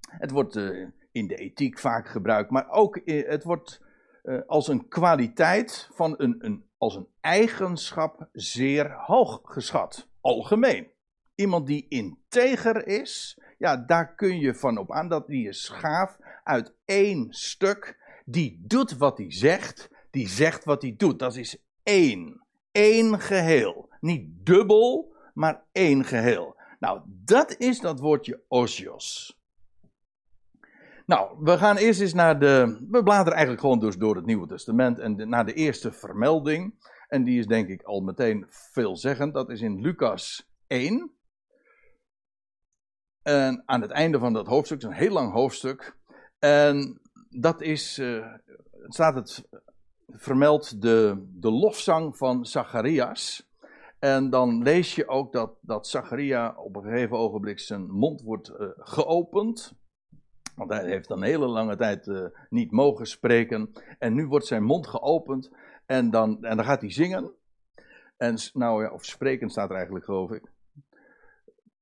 het 0.00 0.30
wordt 0.30 0.56
uh, 0.56 0.88
in 1.12 1.26
de 1.26 1.34
ethiek 1.34 1.78
vaak 1.78 2.08
gebruikt, 2.08 2.50
maar 2.50 2.70
ook 2.70 2.96
in, 2.96 3.24
het 3.26 3.44
wordt 3.44 3.86
als 4.46 4.68
een 4.68 4.88
kwaliteit 4.88 5.88
van 5.92 6.14
een, 6.18 6.36
een, 6.38 6.64
als 6.78 6.94
een 6.94 7.08
eigenschap 7.20 8.28
zeer 8.32 8.92
hoog 8.92 9.40
geschat, 9.42 10.08
algemeen. 10.20 10.88
Iemand 11.34 11.66
die 11.66 11.86
integer 11.88 12.86
is, 12.86 13.40
ja, 13.58 13.76
daar 13.76 14.14
kun 14.14 14.38
je 14.38 14.54
van 14.54 14.78
op 14.78 14.92
aan 14.92 15.08
dat 15.08 15.26
die 15.26 15.48
is 15.48 15.68
gaaf 15.68 16.18
uit 16.44 16.74
één 16.84 17.26
stuk. 17.30 17.96
Die 18.24 18.64
doet 18.66 18.96
wat 18.96 19.18
hij 19.18 19.32
zegt, 19.32 19.90
die 20.10 20.28
zegt 20.28 20.64
wat 20.64 20.82
hij 20.82 20.94
doet. 20.96 21.18
Dat 21.18 21.36
is 21.36 21.62
één. 21.82 22.42
Eén 22.72 23.20
geheel. 23.20 23.88
Niet 24.00 24.46
dubbel, 24.46 25.14
maar 25.34 25.62
één 25.72 26.04
geheel. 26.04 26.56
Nou, 26.78 27.00
dat 27.06 27.56
is 27.58 27.80
dat 27.80 28.00
woordje 28.00 28.44
osios. 28.48 29.36
Nou, 31.06 31.36
we 31.40 31.58
gaan 31.58 31.76
eerst 31.76 32.00
eens 32.00 32.14
naar 32.14 32.40
de. 32.40 32.86
We 32.90 33.02
bladeren 33.02 33.32
eigenlijk 33.32 33.60
gewoon 33.60 33.78
dus 33.78 33.96
door 33.96 34.16
het 34.16 34.26
Nieuwe 34.26 34.46
Testament 34.46 34.98
en 34.98 35.28
naar 35.28 35.46
de 35.46 35.52
eerste 35.52 35.92
vermelding. 35.92 36.74
En 37.08 37.24
die 37.24 37.38
is 37.38 37.46
denk 37.46 37.68
ik 37.68 37.82
al 37.82 38.00
meteen 38.00 38.46
veelzeggend. 38.48 39.34
Dat 39.34 39.50
is 39.50 39.60
in 39.60 39.80
Lucas 39.80 40.50
1. 40.66 41.12
En 43.22 43.62
aan 43.66 43.80
het 43.80 43.90
einde 43.90 44.18
van 44.18 44.32
dat 44.32 44.46
hoofdstuk, 44.46 44.82
het 44.82 44.90
is 44.90 44.96
een 44.96 45.02
heel 45.04 45.12
lang 45.12 45.32
hoofdstuk. 45.32 45.96
En 46.38 47.00
dat 47.28 47.60
is, 47.60 47.98
uh, 47.98 48.26
staat 48.86 49.14
het 49.14 49.48
vermeld 50.08 50.82
de, 50.82 51.26
de 51.32 51.50
lofzang 51.50 52.16
van 52.16 52.46
Zacharias. 52.46 53.47
En 53.98 54.30
dan 54.30 54.62
lees 54.62 54.94
je 54.94 55.08
ook 55.08 55.32
dat, 55.32 55.58
dat 55.60 55.86
Zacharia 55.86 56.54
op 56.56 56.76
een 56.76 56.82
gegeven 56.82 57.16
ogenblik 57.16 57.58
zijn 57.58 57.90
mond 57.90 58.22
wordt 58.22 58.50
uh, 58.50 58.68
geopend. 58.76 59.76
Want 60.54 60.70
hij 60.70 60.84
heeft 60.84 61.08
dan 61.08 61.18
een 61.18 61.28
hele 61.28 61.46
lange 61.46 61.76
tijd 61.76 62.06
uh, 62.06 62.26
niet 62.48 62.70
mogen 62.70 63.06
spreken. 63.06 63.72
En 63.98 64.14
nu 64.14 64.26
wordt 64.26 64.46
zijn 64.46 64.62
mond 64.62 64.86
geopend. 64.86 65.50
En 65.86 66.10
dan, 66.10 66.44
en 66.44 66.56
dan 66.56 66.64
gaat 66.64 66.80
hij 66.80 66.92
zingen. 66.92 67.32
En, 68.16 68.36
nou 68.52 68.82
ja, 68.82 68.90
of 68.90 69.04
spreken 69.04 69.50
staat 69.50 69.68
er 69.68 69.76
eigenlijk, 69.76 70.04
geloof 70.04 70.30
ik. 70.30 70.50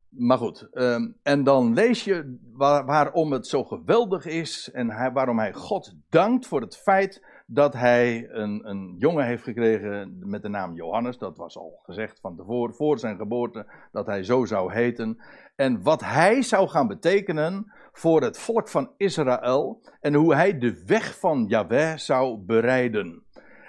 Maar 0.08 0.38
goed, 0.38 0.68
um, 0.72 1.18
en 1.22 1.44
dan 1.44 1.74
lees 1.74 2.04
je 2.04 2.38
waar, 2.52 2.84
waarom 2.84 3.32
het 3.32 3.46
zo 3.46 3.64
geweldig 3.64 4.26
is 4.26 4.70
en 4.72 5.12
waarom 5.12 5.38
hij 5.38 5.52
God 5.52 5.94
dankt 6.08 6.46
voor 6.46 6.60
het 6.60 6.76
feit 6.76 7.24
dat 7.46 7.72
hij 7.72 8.28
een, 8.30 8.68
een 8.68 8.94
jongen 8.98 9.24
heeft 9.24 9.42
gekregen 9.42 10.18
met 10.18 10.42
de 10.42 10.48
naam 10.48 10.74
Johannes. 10.74 11.18
Dat 11.18 11.36
was 11.36 11.56
al 11.56 11.80
gezegd 11.82 12.20
van 12.20 12.36
tevoren, 12.36 12.74
voor 12.74 12.98
zijn 12.98 13.16
geboorte, 13.16 13.66
dat 13.92 14.06
hij 14.06 14.22
zo 14.22 14.44
zou 14.44 14.72
heten. 14.72 15.18
En 15.56 15.82
wat 15.82 16.04
hij 16.04 16.42
zou 16.42 16.68
gaan 16.68 16.86
betekenen 16.86 17.72
voor 17.92 18.22
het 18.22 18.38
volk 18.38 18.68
van 18.68 18.92
Israël 18.96 19.82
en 20.00 20.14
hoe 20.14 20.34
hij 20.34 20.58
de 20.58 20.82
weg 20.86 21.18
van 21.18 21.44
Yahweh 21.48 21.96
zou 21.96 22.38
bereiden. 22.38 23.24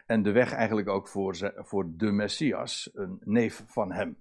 En 0.05 0.24
de 0.24 0.31
weg 0.31 0.53
eigenlijk 0.53 0.89
ook 0.89 1.07
voor, 1.07 1.53
voor 1.55 1.86
de 1.96 2.12
Messias, 2.12 2.89
een 2.93 3.22
neef 3.24 3.63
van 3.67 3.91
hem. 3.91 4.17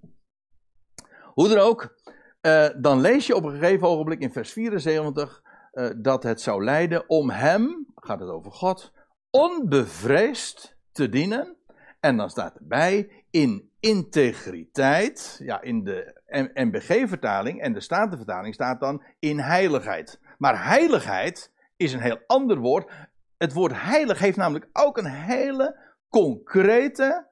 Hoe 1.23 1.47
dan 1.47 1.57
ook, 1.57 1.97
uh, 2.41 2.67
dan 2.77 3.01
lees 3.01 3.27
je 3.27 3.35
op 3.35 3.43
een 3.43 3.59
gegeven 3.59 3.87
ogenblik 3.87 4.19
in 4.19 4.31
vers 4.31 4.53
74 4.53 5.41
uh, 5.73 5.89
dat 5.97 6.23
het 6.23 6.41
zou 6.41 6.63
leiden 6.63 7.09
om 7.09 7.29
hem, 7.29 7.87
gaat 7.95 8.19
het 8.19 8.29
over 8.29 8.51
God, 8.51 8.93
onbevreesd 9.37 10.77
te 10.91 11.09
dienen. 11.09 11.55
En 11.99 12.17
dan 12.17 12.29
staat 12.29 12.55
erbij 12.55 13.09
in 13.29 13.71
integriteit, 13.79 15.39
ja, 15.43 15.61
in 15.61 15.83
de 15.83 16.21
MBG-vertaling 16.53 17.61
en 17.61 17.73
de 17.73 17.79
Statenvertaling 17.79 18.53
staat 18.53 18.79
dan 18.79 19.03
in 19.19 19.39
heiligheid. 19.39 20.19
Maar 20.37 20.65
heiligheid 20.65 21.51
is 21.75 21.93
een 21.93 21.99
heel 21.99 22.19
ander 22.27 22.57
woord. 22.57 22.91
Het 23.37 23.53
woord 23.53 23.71
heilig 23.75 24.19
heeft 24.19 24.37
namelijk 24.37 24.69
ook 24.73 24.97
een 24.97 25.11
hele 25.11 25.79
concrete 26.09 27.27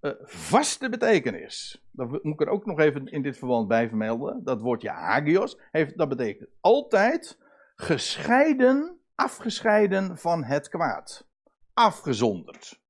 uh, 0.00 0.10
vaste 0.22 0.88
betekenis. 0.88 1.84
Dat 1.92 2.08
moet 2.08 2.40
ik 2.40 2.40
er 2.40 2.48
ook 2.48 2.66
nog 2.66 2.78
even 2.78 3.06
in 3.06 3.22
dit 3.22 3.38
verband 3.38 3.68
bij 3.68 3.88
vermelden. 3.88 4.44
Dat 4.44 4.60
woordje 4.60 4.90
hagios, 4.90 5.58
heeft, 5.70 5.98
dat 5.98 6.08
betekent 6.08 6.48
altijd 6.60 7.38
gescheiden, 7.74 8.99
afgescheiden 9.20 10.18
van 10.18 10.44
het 10.44 10.68
kwaad. 10.68 11.28
Afgezonderd. 11.72 12.80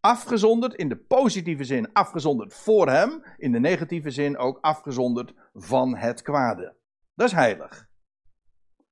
Afgezonderd 0.00 0.74
in 0.74 0.88
de 0.88 0.96
positieve 0.96 1.64
zin, 1.64 1.92
afgezonderd 1.92 2.54
voor 2.54 2.88
hem. 2.88 3.24
In 3.36 3.52
de 3.52 3.60
negatieve 3.60 4.10
zin 4.10 4.38
ook 4.38 4.58
afgezonderd 4.60 5.34
van 5.52 5.96
het 5.96 6.22
kwade. 6.22 6.76
Dat 7.14 7.26
is 7.26 7.32
heilig. 7.32 7.88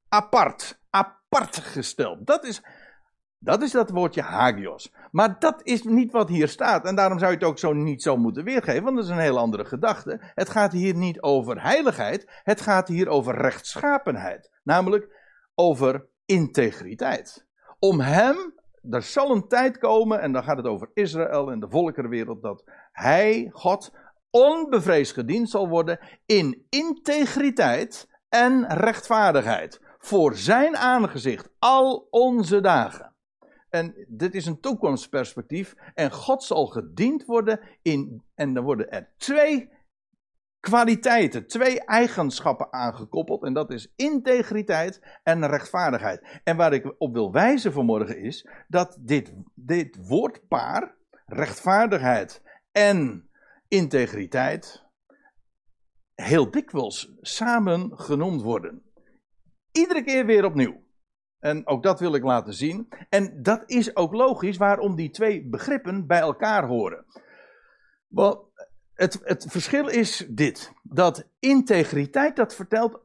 Apart, 0.08 0.80
apart 0.90 1.56
gesteld. 1.56 2.26
Dat 2.26 2.44
is 2.44 2.62
dat 3.38 3.62
is 3.62 3.70
dat 3.70 3.90
woordje 3.90 4.22
hagios. 4.22 4.92
Maar 5.10 5.38
dat 5.38 5.60
is 5.62 5.82
niet 5.82 6.12
wat 6.12 6.28
hier 6.28 6.48
staat. 6.48 6.84
En 6.84 6.94
daarom 6.94 7.18
zou 7.18 7.30
je 7.30 7.36
het 7.36 7.46
ook 7.46 7.58
zo 7.58 7.72
niet 7.72 8.02
zo 8.02 8.16
moeten 8.16 8.44
weergeven, 8.44 8.82
want 8.82 8.96
dat 8.96 9.04
is 9.04 9.10
een 9.10 9.18
heel 9.18 9.38
andere 9.38 9.64
gedachte. 9.64 10.20
Het 10.34 10.48
gaat 10.48 10.72
hier 10.72 10.94
niet 10.94 11.20
over 11.20 11.62
heiligheid, 11.62 12.40
het 12.42 12.60
gaat 12.60 12.88
hier 12.88 13.08
over 13.08 13.34
rechtschapenheid. 13.34 14.50
Namelijk 14.62 15.13
over 15.54 16.06
integriteit. 16.24 17.46
Om 17.78 18.00
hem, 18.00 18.54
er 18.90 19.02
zal 19.02 19.30
een 19.30 19.48
tijd 19.48 19.78
komen, 19.78 20.20
en 20.20 20.32
dan 20.32 20.44
gaat 20.44 20.56
het 20.56 20.66
over 20.66 20.90
Israël 20.94 21.50
en 21.50 21.60
de 21.60 21.68
volkerenwereld, 21.68 22.42
dat 22.42 22.64
hij, 22.92 23.48
God, 23.52 23.92
onbevreesd 24.30 25.12
gediend 25.12 25.50
zal 25.50 25.68
worden 25.68 25.98
in 26.26 26.66
integriteit 26.68 28.08
en 28.28 28.66
rechtvaardigheid. 28.66 29.80
Voor 29.98 30.36
zijn 30.36 30.76
aangezicht 30.76 31.48
al 31.58 32.06
onze 32.10 32.60
dagen. 32.60 33.14
En 33.74 34.06
dit 34.08 34.34
is 34.34 34.46
een 34.46 34.60
toekomstperspectief. 34.60 35.74
En 35.94 36.12
God 36.12 36.42
zal 36.42 36.66
gediend 36.66 37.24
worden 37.24 37.60
in. 37.82 38.22
En 38.34 38.54
dan 38.54 38.64
worden 38.64 38.90
er 38.90 39.12
twee 39.16 39.70
kwaliteiten, 40.64 41.46
twee 41.46 41.84
eigenschappen 41.84 42.72
aangekoppeld. 42.72 43.42
En 43.42 43.52
dat 43.52 43.70
is 43.70 43.92
integriteit 43.96 45.18
en 45.22 45.46
rechtvaardigheid. 45.46 46.40
En 46.44 46.56
waar 46.56 46.72
ik 46.72 46.94
op 46.98 47.12
wil 47.12 47.32
wijzen 47.32 47.72
vanmorgen 47.72 48.18
is 48.18 48.48
dat 48.68 48.98
dit, 49.00 49.32
dit 49.54 50.06
woordpaar, 50.08 50.96
rechtvaardigheid 51.26 52.42
en 52.72 53.30
integriteit, 53.68 54.84
heel 56.14 56.50
dikwijls 56.50 57.16
samen 57.20 57.98
genoemd 57.98 58.42
worden. 58.42 58.82
Iedere 59.72 60.02
keer 60.02 60.26
weer 60.26 60.44
opnieuw. 60.44 60.82
En 61.38 61.66
ook 61.66 61.82
dat 61.82 62.00
wil 62.00 62.14
ik 62.14 62.22
laten 62.22 62.54
zien. 62.54 62.88
En 63.08 63.42
dat 63.42 63.62
is 63.66 63.96
ook 63.96 64.12
logisch 64.12 64.56
waarom 64.56 64.96
die 64.96 65.10
twee 65.10 65.48
begrippen 65.48 66.06
bij 66.06 66.20
elkaar 66.20 66.66
horen. 66.66 67.04
Wel, 68.08 68.52
het, 68.94 69.20
het 69.24 69.46
verschil 69.48 69.88
is 69.88 70.26
dit: 70.28 70.72
dat 70.82 71.28
integriteit 71.38 72.36
dat 72.36 72.54
vertelt 72.54 73.00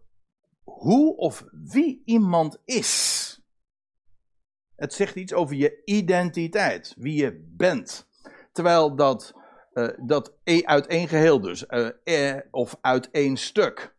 hoe 0.63 1.15
of 1.15 1.45
wie 1.51 2.01
iemand 2.05 2.61
is. 2.65 3.17
Het 4.75 4.93
zegt 4.93 5.15
iets 5.15 5.33
over 5.33 5.55
je 5.55 5.81
identiteit, 5.85 6.95
wie 6.97 7.23
je 7.23 7.45
bent. 7.57 8.07
Terwijl 8.51 8.95
dat, 8.95 9.33
uh, 9.73 9.87
dat 9.97 10.33
e, 10.43 10.61
uit 10.63 10.87
één 10.87 11.07
geheel 11.07 11.41
dus, 11.41 11.65
uh, 12.03 12.37
of 12.51 12.77
uit 12.81 13.11
één 13.11 13.37
stuk. 13.37 13.95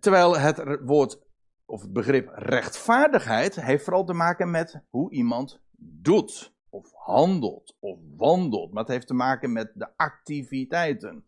Terwijl 0.00 0.38
het 0.38 0.80
woord 0.80 1.18
of 1.64 1.82
het 1.82 1.92
begrip 1.92 2.30
rechtvaardigheid 2.34 3.54
heeft 3.54 3.84
vooral 3.84 4.04
te 4.04 4.12
maken 4.12 4.50
met 4.50 4.80
hoe 4.88 5.10
iemand 5.10 5.60
doet. 5.78 6.51
Of 6.72 6.92
handelt 6.92 7.76
of 7.80 7.98
wandelt. 8.16 8.72
Maar 8.72 8.82
het 8.82 8.92
heeft 8.92 9.06
te 9.06 9.14
maken 9.14 9.52
met 9.52 9.70
de 9.74 9.88
activiteiten. 9.96 11.24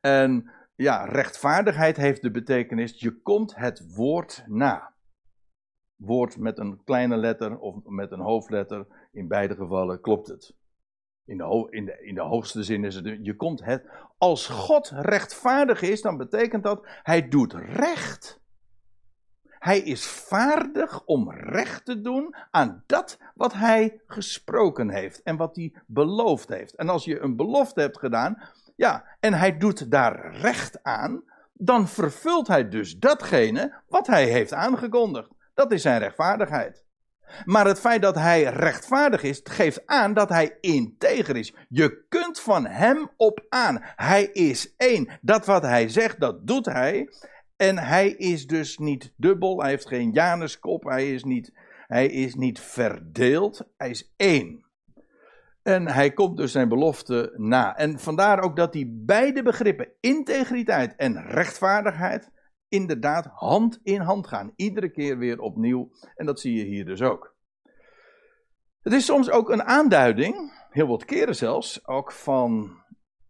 En 0.00 0.50
ja, 0.74 1.04
rechtvaardigheid 1.04 1.96
heeft 1.96 2.22
de 2.22 2.30
betekenis, 2.30 3.00
je 3.00 3.20
komt 3.22 3.56
het 3.56 3.94
woord 3.94 4.44
na. 4.46 4.94
Woord 5.96 6.38
met 6.38 6.58
een 6.58 6.84
kleine 6.84 7.16
letter 7.16 7.58
of 7.58 7.84
met 7.84 8.10
een 8.12 8.20
hoofdletter, 8.20 8.86
in 9.12 9.28
beide 9.28 9.54
gevallen 9.54 10.00
klopt 10.00 10.28
het. 10.28 10.54
In 11.24 11.36
de, 11.36 11.66
in, 11.70 11.84
de, 11.84 12.02
in 12.02 12.14
de 12.14 12.20
hoogste 12.20 12.62
zin 12.62 12.84
is 12.84 12.94
het, 12.94 13.18
je 13.22 13.36
komt 13.36 13.64
het, 13.64 13.88
als 14.18 14.46
God 14.46 14.88
rechtvaardig 14.88 15.82
is, 15.82 16.02
dan 16.02 16.16
betekent 16.16 16.62
dat, 16.62 16.86
hij 17.02 17.28
doet 17.28 17.52
recht. 17.52 18.40
Hij 19.66 19.80
is 19.80 20.06
vaardig 20.06 21.04
om 21.04 21.32
recht 21.32 21.84
te 21.84 22.00
doen 22.00 22.34
aan 22.50 22.82
dat 22.86 23.18
wat 23.34 23.52
hij 23.52 24.00
gesproken 24.06 24.90
heeft 24.90 25.22
en 25.22 25.36
wat 25.36 25.56
hij 25.56 25.74
beloofd 25.86 26.48
heeft. 26.48 26.74
En 26.74 26.88
als 26.88 27.04
je 27.04 27.20
een 27.20 27.36
belofte 27.36 27.80
hebt 27.80 27.98
gedaan, 27.98 28.42
ja, 28.76 29.04
en 29.20 29.34
hij 29.34 29.56
doet 29.58 29.90
daar 29.90 30.36
recht 30.36 30.82
aan, 30.82 31.22
dan 31.52 31.88
vervult 31.88 32.46
hij 32.46 32.68
dus 32.68 32.98
datgene 32.98 33.74
wat 33.88 34.06
hij 34.06 34.24
heeft 34.24 34.52
aangekondigd. 34.52 35.30
Dat 35.54 35.72
is 35.72 35.82
zijn 35.82 35.98
rechtvaardigheid. 35.98 36.84
Maar 37.44 37.66
het 37.66 37.80
feit 37.80 38.02
dat 38.02 38.14
hij 38.14 38.42
rechtvaardig 38.42 39.22
is, 39.22 39.40
geeft 39.44 39.86
aan 39.86 40.14
dat 40.14 40.28
hij 40.28 40.56
integer 40.60 41.36
is. 41.36 41.54
Je 41.68 42.04
kunt 42.08 42.40
van 42.40 42.66
hem 42.66 43.10
op 43.16 43.44
aan. 43.48 43.78
Hij 43.82 44.24
is 44.24 44.74
één. 44.76 45.08
Dat 45.20 45.46
wat 45.46 45.62
hij 45.62 45.88
zegt, 45.88 46.20
dat 46.20 46.46
doet 46.46 46.66
hij. 46.66 47.08
En 47.56 47.78
hij 47.78 48.10
is 48.10 48.46
dus 48.46 48.78
niet 48.78 49.12
dubbel. 49.16 49.60
Hij 49.60 49.70
heeft 49.70 49.88
geen 49.88 50.10
Januskop. 50.10 50.84
Hij 50.84 51.14
is 51.14 51.24
niet, 51.24 51.52
hij 51.86 52.06
is 52.06 52.34
niet 52.34 52.60
verdeeld. 52.60 53.68
Hij 53.76 53.90
is 53.90 54.12
één. 54.16 54.64
En 55.62 55.88
hij 55.88 56.12
komt 56.12 56.36
dus 56.36 56.52
zijn 56.52 56.68
belofte 56.68 57.32
na. 57.36 57.76
En 57.76 57.98
vandaar 57.98 58.40
ook 58.40 58.56
dat 58.56 58.72
die 58.72 59.02
beide 59.04 59.42
begrippen, 59.42 59.88
integriteit 60.00 60.96
en 60.96 61.22
rechtvaardigheid, 61.22 62.30
inderdaad 62.68 63.26
hand 63.26 63.80
in 63.82 64.00
hand 64.00 64.26
gaan. 64.26 64.52
Iedere 64.56 64.90
keer 64.90 65.18
weer 65.18 65.40
opnieuw. 65.40 65.90
En 66.14 66.26
dat 66.26 66.40
zie 66.40 66.54
je 66.54 66.64
hier 66.64 66.84
dus 66.84 67.02
ook. 67.02 67.34
Het 68.82 68.92
is 68.92 69.04
soms 69.04 69.30
ook 69.30 69.50
een 69.50 69.62
aanduiding, 69.62 70.52
heel 70.70 70.86
wat 70.86 71.04
keren 71.04 71.36
zelfs, 71.36 71.86
ook 71.86 72.12
van 72.12 72.70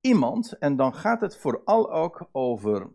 iemand. 0.00 0.58
En 0.58 0.76
dan 0.76 0.94
gaat 0.94 1.20
het 1.20 1.36
vooral 1.36 1.92
ook 1.92 2.28
over 2.32 2.90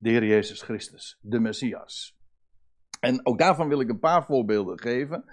de 0.00 0.10
Heer 0.10 0.24
Jezus 0.24 0.62
Christus, 0.62 1.18
de 1.20 1.40
Messias. 1.40 2.18
En 3.00 3.26
ook 3.26 3.38
daarvan 3.38 3.68
wil 3.68 3.80
ik 3.80 3.88
een 3.88 3.98
paar 3.98 4.24
voorbeelden 4.24 4.80
geven. 4.80 5.24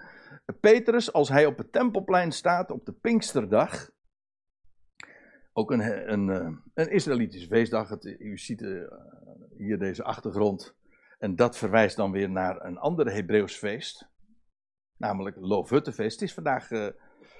Petrus, 0.59 1.13
als 1.13 1.29
hij 1.29 1.45
op 1.45 1.57
het 1.57 1.71
tempelplein 1.71 2.31
staat 2.31 2.71
op 2.71 2.85
de 2.85 2.93
Pinksterdag. 2.93 3.89
Ook 5.53 5.71
een, 5.71 6.11
een, 6.11 6.29
eh, 6.29 6.87
een 6.87 7.47
feestdag. 7.47 7.89
Het, 7.89 8.05
u 8.05 8.37
ziet 8.37 8.61
uh, 8.61 8.91
hier 9.57 9.79
deze 9.79 10.03
achtergrond. 10.03 10.75
En 11.17 11.35
dat 11.35 11.57
verwijst 11.57 11.95
dan 11.95 12.11
weer 12.11 12.29
naar 12.29 12.65
een 12.65 12.77
ander 12.77 13.11
Hebreeuws 13.11 13.57
feest. 13.57 14.09
Namelijk 14.97 15.35
Loofhuttenfeest. 15.39 16.19
Het 16.19 16.29
is 16.29 16.33
vandaag, 16.33 16.71
uh, 16.71 16.89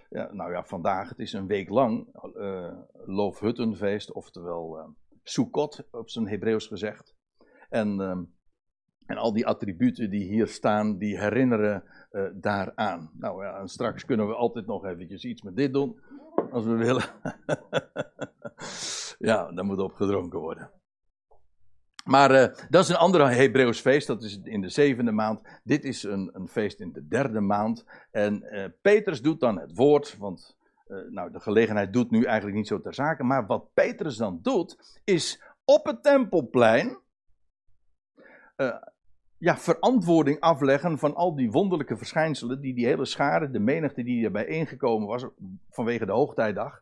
ja, 0.10 0.34
nou 0.34 0.52
ja, 0.52 0.64
vandaag, 0.64 1.10
het 1.10 1.20
is 1.20 1.34
een 1.34 1.48
week 1.48 1.70
lang 1.70 2.08
uh, 2.34 2.78
Loofhuttenfeest. 3.06 4.12
Oftewel 4.12 4.96
Sukkot, 5.24 5.88
op 5.92 6.10
zijn 6.10 6.28
Hebreeuws 6.28 6.68
gezegd. 6.68 7.17
En, 7.70 8.02
ehm, 8.02 8.24
en 9.06 9.18
al 9.18 9.34
die 9.34 9.48
attributen 9.48 10.10
die 10.10 10.24
hier 10.24 10.48
staan, 10.48 10.98
die 10.98 11.20
herinneren 11.20 11.84
daaraan. 12.34 13.12
Nou 13.14 13.44
ja, 13.44 13.60
en 13.60 13.68
straks 13.68 14.06
kunnen 14.06 14.28
we 14.28 14.34
altijd 14.34 14.66
nog 14.66 14.86
eventjes 14.86 15.24
iets 15.24 15.42
met 15.42 15.56
dit 15.56 15.74
doen. 15.74 16.00
Als 16.52 16.66
we 16.66 16.76
willen. 16.76 17.04
ja, 19.30 19.52
dan 19.52 19.66
moet 19.66 19.80
opgedronken 19.80 20.40
worden. 20.40 20.72
Maar 22.08 22.32
uh, 22.32 22.48
dat 22.70 22.84
is 22.84 22.90
een 22.90 22.96
ander 22.96 23.30
Hebreeuws 23.30 23.80
feest, 23.80 24.08
dat 24.08 24.24
is 24.24 24.40
in 24.44 24.62
de 24.62 24.70
zevende 24.70 25.12
maand. 25.12 25.42
Dit 25.64 25.84
is 25.84 26.04
een, 26.04 26.30
een 26.34 26.48
feest 26.48 26.80
in 26.80 26.92
de 26.92 27.08
derde 27.08 27.40
maand. 27.40 27.86
En 28.12 28.44
uh, 28.44 28.66
Petrus 28.82 29.22
doet 29.22 29.40
dan 29.40 29.60
het 29.60 29.76
woord, 29.76 30.18
want 30.18 30.56
nou, 31.10 31.32
de 31.32 31.40
gelegenheid 31.40 31.94
doet 31.94 32.12
nu 32.12 32.24
eigenlijk 32.24 32.58
niet 32.58 32.68
zo 32.68 32.82
ter 32.82 32.94
zake. 32.94 33.24
Maar 33.24 33.46
wat 33.46 33.74
Petrus 33.74 34.18
dan 34.18 34.40
doet, 34.42 35.00
is 35.04 35.44
op 35.66 35.86
het 35.86 36.04
tempelplein 36.04 36.98
ja, 39.38 39.58
verantwoording 39.58 40.40
afleggen 40.40 40.98
van 40.98 41.16
al 41.16 41.36
die 41.36 41.52
wonderlijke 41.52 41.98
verschijnselen 41.98 42.62
die 42.62 42.74
die 42.74 42.86
hele 42.86 43.06
schade, 43.06 43.52
de 43.52 43.60
menigte 43.60 44.04
die 44.04 44.26
erbij 44.26 44.46
ingekomen 44.46 45.08
was 45.08 45.26
vanwege 45.70 46.06
de 46.06 46.12
hoogtijdag, 46.12 46.82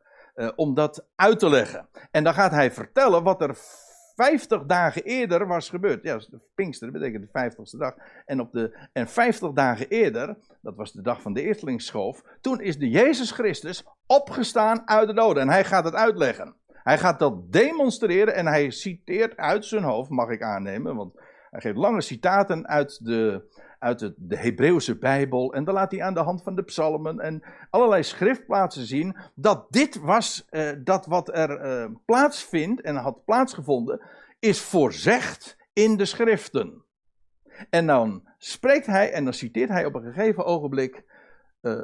om 0.56 0.74
dat 0.74 1.08
uit 1.16 1.40
te 1.40 1.50
leggen. 1.50 1.88
En 2.12 2.24
dan 2.24 2.34
gaat 2.34 2.52
hij 2.52 2.72
vertellen 2.72 3.24
wat 3.24 3.42
er 3.42 3.56
50 4.16 4.66
dagen 4.66 5.04
eerder 5.04 5.48
was 5.48 5.70
gebeurd. 5.70 6.04
Ja, 6.04 6.20
Pinkster 6.56 6.92
betekent 6.92 7.34
de 7.34 7.52
50ste 7.52 7.78
dag. 7.78 7.94
En, 8.26 8.40
op 8.40 8.52
de, 8.52 8.88
en 8.94 9.08
50 9.08 9.52
dagen 9.52 9.88
eerder, 9.88 10.38
dat 10.62 10.76
was 10.76 10.92
de 10.92 11.02
dag 11.02 11.22
van 11.22 11.34
de 11.34 11.42
eerstelingsschoof, 11.42 12.24
toen 12.42 12.62
is 12.62 12.78
de 12.78 12.90
Jezus 12.90 13.32
Christus 13.32 13.84
opgestaan 14.08 14.88
uit 14.88 15.08
de 15.08 15.14
doden. 15.14 15.42
En 15.42 15.50
hij 15.50 15.64
gaat 15.64 15.84
het 15.84 15.94
uitleggen. 15.94 16.56
Hij 16.68 16.98
gaat 16.98 17.20
dat 17.20 17.52
demonstreren 17.52 18.36
en 18.36 18.48
hij 18.48 18.70
citeert 18.70 19.38
uit 19.38 19.66
zijn 19.66 19.84
hoofd, 19.84 20.10
mag 20.10 20.30
ik 20.30 20.42
aannemen, 20.42 20.96
want 20.96 21.14
hij 21.56 21.64
geeft 21.64 21.84
lange 21.84 22.02
citaten 22.02 22.68
uit 22.68 23.06
de, 23.06 23.50
uit 23.80 24.00
de, 24.00 24.14
de 24.18 24.38
Hebreeuwse 24.38 24.98
Bijbel. 24.98 25.54
En 25.54 25.64
dan 25.64 25.74
laat 25.74 25.92
hij 25.92 26.02
aan 26.02 26.14
de 26.14 26.20
hand 26.20 26.44
van 26.44 26.56
de 26.56 26.64
psalmen 26.64 27.20
en 27.20 27.44
allerlei 27.70 28.04
schriftplaatsen 28.04 28.86
zien 28.86 29.18
dat 29.36 29.72
dit 29.72 30.00
was, 30.00 30.48
uh, 30.50 30.72
dat 30.84 31.06
wat 31.06 31.36
er 31.36 31.66
uh, 31.66 31.96
plaatsvindt 32.06 32.82
en 32.82 32.96
had 32.96 33.26
plaatsgevonden, 33.26 34.02
is 34.40 34.62
voorzegd 34.62 35.58
in 35.74 35.98
de 35.98 36.06
schriften. 36.06 36.84
En 37.70 37.88
dan 37.88 38.28
spreekt 38.38 38.86
hij 38.86 39.12
en 39.12 39.24
dan 39.24 39.34
citeert 39.34 39.70
hij 39.70 39.86
op 39.86 39.96
een 39.96 40.14
gegeven 40.14 40.46
ogenblik 40.46 41.04
uh, 41.62 41.82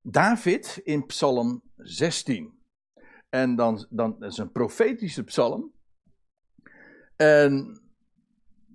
David 0.00 0.80
in 0.84 1.06
Psalm 1.06 1.62
16. 1.76 2.60
En 3.28 3.56
dan, 3.56 3.86
dan 3.90 4.24
is 4.24 4.38
een 4.38 4.52
profetische 4.52 5.24
psalm. 5.24 5.72
En 7.22 7.80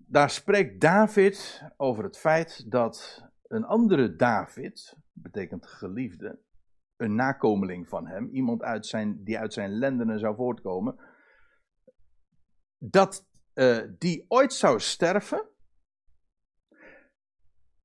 daar 0.07 0.29
spreekt 0.29 0.81
David 0.81 1.63
over 1.77 2.03
het 2.03 2.17
feit 2.17 2.71
dat 2.71 3.25
een 3.47 3.63
andere 3.63 4.15
David, 4.15 4.97
betekent 5.13 5.67
geliefde, 5.67 6.39
een 6.97 7.15
nakomeling 7.15 7.89
van 7.89 8.07
hem, 8.07 8.29
iemand 8.29 8.61
uit 8.61 8.85
zijn, 8.85 9.23
die 9.23 9.39
uit 9.39 9.53
zijn 9.53 9.71
lendenen 9.71 10.19
zou 10.19 10.35
voortkomen, 10.35 10.99
dat 12.77 13.27
uh, 13.53 13.77
die 13.97 14.25
ooit 14.27 14.53
zou 14.53 14.79
sterven 14.79 15.49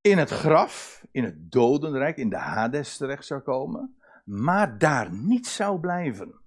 in 0.00 0.18
het 0.18 0.30
graf, 0.30 1.04
in 1.10 1.24
het 1.24 1.52
dodenrijk, 1.52 2.16
in 2.16 2.30
de 2.30 2.38
Hades 2.38 2.96
terecht 2.96 3.26
zou 3.26 3.40
komen, 3.40 3.96
maar 4.24 4.78
daar 4.78 5.12
niet 5.12 5.46
zou 5.46 5.80
blijven. 5.80 6.41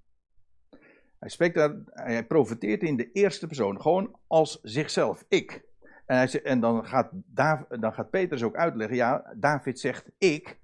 Hij, 1.25 1.33
spreekt 1.33 1.55
daar, 1.55 1.75
hij 1.85 2.25
profeteert 2.25 2.83
in 2.83 2.95
de 2.95 3.11
eerste 3.11 3.47
persoon, 3.47 3.81
gewoon 3.81 4.19
als 4.27 4.59
zichzelf, 4.61 5.23
ik. 5.27 5.65
En, 6.05 6.17
hij, 6.17 6.41
en 6.41 6.59
dan, 6.59 6.85
gaat 6.85 7.09
David, 7.11 7.81
dan 7.81 7.93
gaat 7.93 8.09
Petrus 8.09 8.43
ook 8.43 8.55
uitleggen, 8.55 8.95
ja, 8.95 9.33
David 9.37 9.79
zegt 9.79 10.11
ik, 10.17 10.59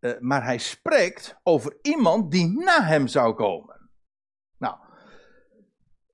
uh, 0.00 0.12
maar 0.20 0.44
hij 0.44 0.58
spreekt 0.58 1.38
over 1.42 1.76
iemand 1.82 2.30
die 2.30 2.58
na 2.64 2.82
hem 2.82 3.06
zou 3.06 3.34
komen. 3.34 3.90
Nou, 4.58 4.76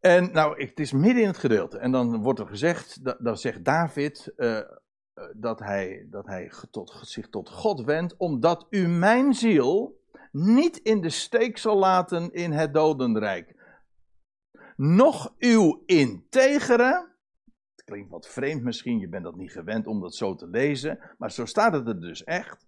en 0.00 0.32
nou, 0.32 0.64
het 0.64 0.80
is 0.80 0.92
midden 0.92 1.22
in 1.22 1.28
het 1.28 1.38
gedeelte. 1.38 1.78
En 1.78 1.92
dan 1.92 2.22
wordt 2.22 2.40
er 2.40 2.46
gezegd, 2.46 3.00
dan 3.24 3.36
zegt 3.36 3.64
David 3.64 4.32
uh, 4.36 4.60
dat 5.36 5.58
hij, 5.58 6.06
dat 6.10 6.26
hij 6.26 6.52
tot, 6.70 6.98
zich 7.00 7.28
tot 7.28 7.50
God 7.50 7.84
wendt, 7.84 8.16
omdat 8.16 8.66
u 8.70 8.88
mijn 8.88 9.34
ziel 9.34 10.00
niet 10.32 10.76
in 10.76 11.00
de 11.00 11.10
steek 11.10 11.58
zal 11.58 11.76
laten 11.76 12.32
in 12.32 12.52
het 12.52 12.74
dodenrijk 12.74 13.53
nog 14.76 15.34
uw 15.38 15.82
integere. 15.86 17.12
Het 17.74 17.84
klinkt 17.84 18.10
wat 18.10 18.28
vreemd 18.28 18.62
misschien, 18.62 18.98
je 18.98 19.08
bent 19.08 19.24
dat 19.24 19.36
niet 19.36 19.52
gewend 19.52 19.86
om 19.86 20.00
dat 20.00 20.14
zo 20.14 20.34
te 20.34 20.48
lezen, 20.48 20.98
maar 21.18 21.30
zo 21.32 21.44
staat 21.44 21.72
het 21.72 21.88
er 21.88 22.00
dus 22.00 22.24
echt. 22.24 22.66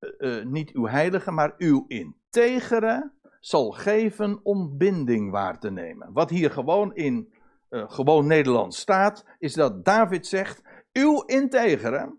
Uh, 0.00 0.38
uh, 0.38 0.44
niet 0.44 0.70
uw 0.70 0.86
heilige, 0.86 1.30
maar 1.30 1.54
uw 1.58 1.84
integere 1.88 3.10
zal 3.40 3.70
geven 3.70 4.40
om 4.42 4.78
binding 4.78 5.30
waar 5.30 5.58
te 5.58 5.70
nemen. 5.70 6.12
Wat 6.12 6.30
hier 6.30 6.50
gewoon 6.50 6.94
in 6.94 7.32
uh, 7.70 7.90
gewoon 7.90 8.26
Nederlands 8.26 8.78
staat, 8.78 9.24
is 9.38 9.54
dat 9.54 9.84
David 9.84 10.26
zegt: 10.26 10.62
Uw 10.92 11.22
integere, 11.22 12.16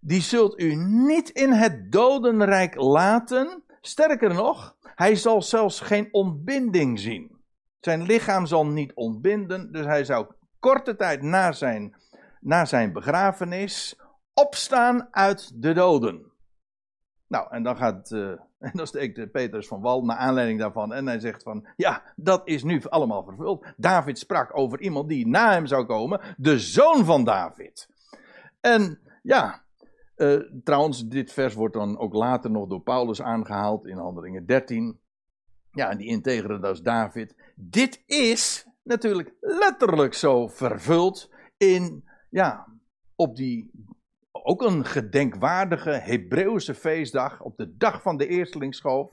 die 0.00 0.20
zult 0.20 0.60
u 0.60 0.74
niet 0.74 1.28
in 1.28 1.52
het 1.52 1.92
dodenrijk 1.92 2.74
laten. 2.74 3.64
Sterker 3.80 4.34
nog, 4.34 4.75
hij 4.96 5.14
zal 5.14 5.42
zelfs 5.42 5.80
geen 5.80 6.08
ontbinding 6.12 6.98
zien. 6.98 7.36
Zijn 7.80 8.02
lichaam 8.02 8.46
zal 8.46 8.66
niet 8.66 8.94
ontbinden, 8.94 9.72
dus 9.72 9.84
hij 9.84 10.04
zou 10.04 10.26
korte 10.58 10.96
tijd 10.96 11.22
na 11.22 11.52
zijn, 11.52 11.96
na 12.40 12.64
zijn 12.64 12.92
begrafenis 12.92 14.00
opstaan 14.34 15.08
uit 15.10 15.62
de 15.62 15.72
doden. 15.72 16.32
Nou, 17.26 17.46
en 17.50 17.62
dan 17.62 17.76
gaat, 17.76 18.10
uh, 18.10 18.28
en 18.58 18.70
dan 18.72 18.86
steekt 18.86 19.32
Petrus 19.32 19.66
van 19.66 19.80
Wal 19.80 20.04
naar 20.04 20.16
aanleiding 20.16 20.58
daarvan 20.58 20.92
en 20.92 21.06
hij 21.06 21.20
zegt 21.20 21.42
van, 21.42 21.68
ja, 21.76 22.02
dat 22.16 22.42
is 22.44 22.62
nu 22.62 22.82
allemaal 22.88 23.24
vervuld. 23.24 23.66
David 23.76 24.18
sprak 24.18 24.58
over 24.58 24.80
iemand 24.80 25.08
die 25.08 25.26
na 25.26 25.52
hem 25.52 25.66
zou 25.66 25.86
komen, 25.86 26.20
de 26.36 26.58
zoon 26.58 27.04
van 27.04 27.24
David. 27.24 27.88
En 28.60 28.98
ja, 29.22 29.64
uh, 30.16 30.40
trouwens, 30.64 31.08
dit 31.08 31.32
vers 31.32 31.54
wordt 31.54 31.74
dan 31.74 31.98
ook 31.98 32.14
later 32.14 32.50
nog 32.50 32.68
door 32.68 32.82
Paulus 32.82 33.22
aangehaald 33.22 33.86
in 33.86 33.96
Handelingen 33.96 34.46
13. 34.46 35.00
Ja, 35.70 35.90
en 35.90 35.98
die 35.98 36.08
integere, 36.08 36.58
dat 36.58 36.74
is 36.74 36.82
David. 36.82 37.34
Dit 37.54 38.02
is 38.06 38.66
natuurlijk 38.82 39.34
letterlijk 39.40 40.14
zo 40.14 40.46
vervuld 40.48 41.30
in, 41.56 42.04
ja, 42.30 42.66
op 43.14 43.36
die 43.36 43.70
ook 44.46 44.62
een 44.62 44.84
gedenkwaardige 44.84 45.90
Hebreeuwse 45.90 46.74
feestdag, 46.74 47.40
op 47.40 47.56
de 47.56 47.76
dag 47.76 48.02
van 48.02 48.16
de 48.16 48.26
eerstelingsschoof. 48.26 49.12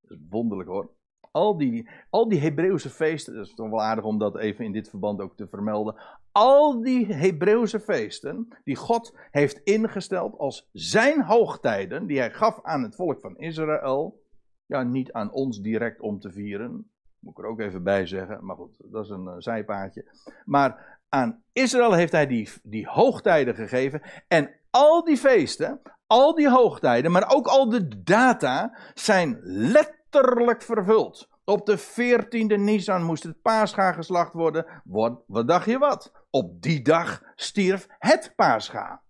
Dat 0.00 0.10
is 0.10 0.24
wonderlijk 0.28 0.68
hoor. 0.68 0.90
Al 1.30 1.56
die, 1.56 1.90
al 2.10 2.28
die 2.28 2.40
Hebreeuwse 2.40 2.90
feesten, 2.90 3.34
dat 3.34 3.46
is 3.46 3.54
toch 3.54 3.70
wel 3.70 3.82
aardig 3.82 4.04
om 4.04 4.18
dat 4.18 4.38
even 4.38 4.64
in 4.64 4.72
dit 4.72 4.88
verband 4.88 5.20
ook 5.20 5.36
te 5.36 5.48
vermelden. 5.48 5.94
Al 6.38 6.82
die 6.82 7.14
Hebreeuwse 7.14 7.80
feesten 7.80 8.48
die 8.64 8.76
God 8.76 9.14
heeft 9.30 9.60
ingesteld 9.64 10.38
als 10.38 10.68
zijn 10.72 11.22
hoogtijden, 11.22 12.06
die 12.06 12.18
hij 12.18 12.30
gaf 12.30 12.58
aan 12.62 12.82
het 12.82 12.94
volk 12.94 13.20
van 13.20 13.36
Israël. 13.36 14.22
Ja, 14.66 14.82
niet 14.82 15.12
aan 15.12 15.32
ons 15.32 15.60
direct 15.60 16.00
om 16.00 16.20
te 16.20 16.30
vieren. 16.32 16.90
Moet 17.18 17.38
ik 17.38 17.44
er 17.44 17.50
ook 17.50 17.60
even 17.60 17.82
bij 17.82 18.06
zeggen, 18.06 18.44
maar 18.44 18.56
goed, 18.56 18.76
dat 18.84 19.04
is 19.04 19.10
een 19.10 19.24
uh, 19.24 19.34
zijpaadje. 19.38 20.04
Maar 20.44 21.00
aan 21.08 21.42
Israël 21.52 21.92
heeft 21.92 22.12
hij 22.12 22.26
die, 22.26 22.48
die 22.62 22.86
hoogtijden 22.86 23.54
gegeven. 23.54 24.02
En 24.28 24.50
al 24.70 25.04
die 25.04 25.16
feesten, 25.16 25.80
al 26.06 26.34
die 26.34 26.50
hoogtijden, 26.50 27.10
maar 27.10 27.34
ook 27.34 27.46
al 27.46 27.68
de 27.68 28.02
data 28.02 28.78
zijn 28.94 29.40
letterlijk 29.42 30.62
vervuld. 30.62 31.28
Op 31.44 31.66
de 31.66 31.78
14e 31.78 32.60
Nisan 32.60 33.02
moest 33.02 33.22
het 33.22 33.42
paascha 33.42 33.92
geslacht 33.92 34.32
worden. 34.32 34.66
Wat, 34.84 35.20
wat 35.26 35.48
dacht 35.48 35.66
je 35.66 35.78
wat? 35.78 36.12
Op 36.30 36.62
die 36.62 36.82
dag 36.82 37.22
stierf 37.34 37.86
het 37.98 38.32
paascha. 38.36 39.02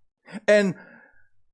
En 0.45 0.77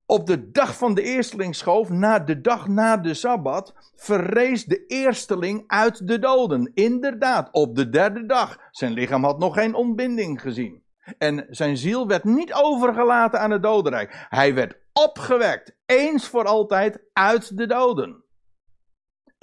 op 0.06 0.28
de 0.28 0.52
dag 0.52 0.78
van 0.78 0.94
de 0.94 1.02
eerstelingsschoof, 1.02 1.90
na 1.90 2.20
de 2.20 2.42
dag 2.42 2.68
na 2.68 2.98
de 2.98 3.14
Sabbat, 3.14 3.74
verrees 3.96 4.66
de 4.66 4.86
eersteling 4.86 5.64
uit 5.68 6.08
de 6.08 6.20
doden. 6.20 6.72
Inderdaad, 6.74 7.50
op 7.52 7.76
de 7.76 7.90
derde 7.90 8.26
dag. 8.26 8.58
Zijn 8.72 8.94
lichaam 8.94 9.24
had 9.24 9.40
nog 9.40 9.54
geen 9.54 9.74
ontbinding 9.74 10.42
gezien. 10.42 10.84
En 11.18 11.46
zijn 11.50 11.78
ziel 11.78 12.08
werd 12.08 12.24
niet 12.24 12.54
overgelaten 12.54 13.40
aan 13.40 13.52
het 13.52 13.64
dodenrijk. 13.64 14.26
Hij 14.30 14.54
werd 14.54 14.78
opgewekt, 14.94 15.76
eens 15.86 16.28
voor 16.28 16.46
altijd, 16.46 17.00
uit 17.14 17.58
de 17.58 17.68
doden. 17.68 18.25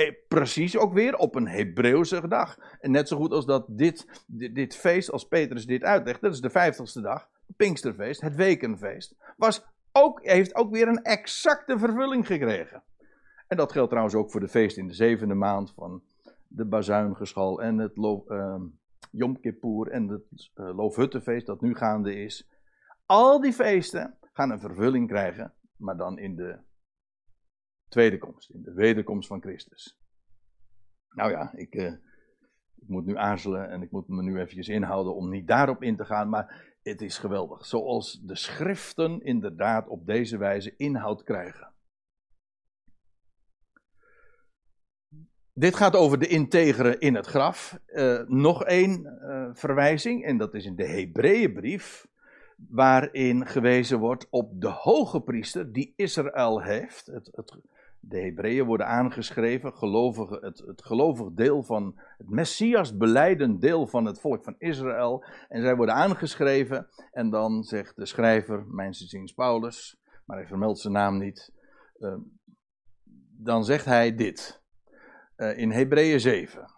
Eh, 0.02 0.12
precies 0.28 0.76
ook 0.76 0.92
weer 0.92 1.16
op 1.16 1.34
een 1.34 1.48
Hebreeuwse 1.48 2.28
dag. 2.28 2.58
En 2.80 2.90
net 2.90 3.08
zo 3.08 3.16
goed 3.16 3.32
als 3.32 3.46
dat 3.46 3.64
dit, 3.68 4.24
dit, 4.26 4.76
feest, 4.76 5.10
als 5.10 5.28
Petrus 5.28 5.66
dit 5.66 5.82
uitlegt, 5.82 6.20
dat 6.20 6.32
is 6.32 6.40
de 6.40 6.50
vijftigste 6.50 7.00
dag, 7.00 7.28
Pinksterfeest, 7.56 8.20
het 8.20 8.34
wekenfeest, 8.34 9.16
was 9.36 9.64
ook, 9.92 10.22
heeft 10.22 10.54
ook 10.54 10.70
weer 10.70 10.88
een 10.88 11.02
exacte 11.02 11.78
vervulling 11.78 12.26
gekregen. 12.26 12.82
En 13.46 13.56
dat 13.56 13.72
geldt 13.72 13.88
trouwens 13.88 14.16
ook 14.16 14.30
voor 14.30 14.40
de 14.40 14.48
feest 14.48 14.76
in 14.76 14.86
de 14.86 14.94
zevende 14.94 15.34
maand 15.34 15.72
van 15.76 16.02
de 16.48 16.64
bazuingeschal 16.64 17.62
en 17.62 17.78
het 17.78 17.96
uh, 17.96 18.54
Yom 19.10 19.40
Kippur 19.40 19.88
en 19.88 20.08
het 20.08 20.50
uh, 20.54 20.76
Loofhuttenfeest 20.76 21.46
dat 21.46 21.60
nu 21.60 21.74
gaande 21.74 22.14
is. 22.14 22.48
Al 23.06 23.40
die 23.40 23.52
feesten 23.52 24.14
gaan 24.32 24.50
een 24.50 24.60
vervulling 24.60 25.08
krijgen, 25.08 25.52
maar 25.76 25.96
dan 25.96 26.18
in 26.18 26.36
de 26.36 26.58
tweede 27.92 28.18
komst, 28.18 28.50
in 28.50 28.62
de 28.62 28.72
wederkomst 28.72 29.28
van 29.28 29.40
Christus. 29.40 29.98
Nou 31.08 31.30
ja, 31.30 31.52
ik, 31.54 31.74
uh, 31.74 31.92
ik 32.74 32.88
moet 32.88 33.06
nu 33.06 33.16
aarzelen 33.16 33.70
en 33.70 33.82
ik 33.82 33.90
moet 33.90 34.08
me 34.08 34.22
nu 34.22 34.40
eventjes 34.40 34.68
inhouden 34.68 35.14
om 35.14 35.30
niet 35.30 35.46
daarop 35.46 35.82
in 35.82 35.96
te 35.96 36.04
gaan, 36.04 36.28
maar 36.28 36.76
het 36.82 37.00
is 37.00 37.18
geweldig. 37.18 37.66
Zoals 37.66 38.20
de 38.22 38.36
schriften 38.36 39.20
inderdaad 39.20 39.88
op 39.88 40.06
deze 40.06 40.38
wijze 40.38 40.76
inhoud 40.76 41.22
krijgen. 41.22 41.70
Dit 45.54 45.76
gaat 45.76 45.96
over 45.96 46.18
de 46.18 46.26
integere 46.26 46.98
in 46.98 47.14
het 47.14 47.26
graf. 47.26 47.78
Uh, 47.86 48.20
nog 48.26 48.64
één 48.64 49.18
uh, 49.22 49.48
verwijzing, 49.52 50.24
en 50.24 50.38
dat 50.38 50.54
is 50.54 50.64
in 50.64 50.76
de 50.76 50.86
Hebreeënbrief, 50.86 52.06
waarin 52.68 53.46
gewezen 53.46 53.98
wordt 53.98 54.26
op 54.30 54.60
de 54.60 54.68
hoge 54.68 55.20
priester 55.20 55.72
die 55.72 55.92
Israël 55.96 56.62
heeft. 56.62 57.06
Het, 57.06 57.28
het, 57.32 57.56
de 58.04 58.20
Hebreeën 58.20 58.66
worden 58.66 58.86
aangeschreven, 58.86 59.72
het, 60.40 60.58
het 60.58 60.84
gelovig 60.84 61.32
deel 61.32 61.62
van 61.62 62.00
het 62.18 62.28
Messias 62.28 62.96
beleidend 62.96 63.60
deel 63.60 63.86
van 63.86 64.04
het 64.04 64.20
volk 64.20 64.44
van 64.44 64.54
Israël. 64.58 65.24
En 65.48 65.62
zij 65.62 65.76
worden 65.76 65.94
aangeschreven 65.94 66.88
en 67.10 67.30
dan 67.30 67.62
zegt 67.62 67.96
de 67.96 68.06
schrijver, 68.06 68.66
mijn 68.66 68.94
Paulus, 69.34 70.00
maar 70.24 70.36
hij 70.36 70.46
vermeldt 70.46 70.78
zijn 70.78 70.92
naam 70.92 71.18
niet, 71.18 71.52
uh, 71.98 72.14
dan 73.38 73.64
zegt 73.64 73.84
hij 73.84 74.14
dit 74.14 74.62
uh, 75.36 75.58
in 75.58 75.70
Hebreeën 75.70 76.20
7. 76.20 76.74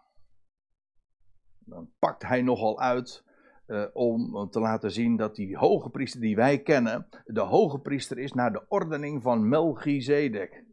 Dan 1.59 1.91
pakt 1.99 2.23
hij 2.23 2.43
nogal 2.43 2.81
uit 2.81 3.25
uh, 3.67 3.85
om 3.93 4.49
te 4.51 4.61
laten 4.61 4.91
zien 4.91 5.17
dat 5.17 5.35
die 5.35 5.57
hoge 5.57 5.91
priester 5.91 6.21
die 6.21 6.37
wij 6.37 6.63
kennen, 6.63 7.09
de 7.25 7.41
hoge 7.41 7.79
priester 7.79 8.19
is 8.19 8.33
naar 8.33 8.53
de 8.53 8.65
ordening 8.69 9.23
van 9.23 9.49
Melchizedek. 9.49 10.65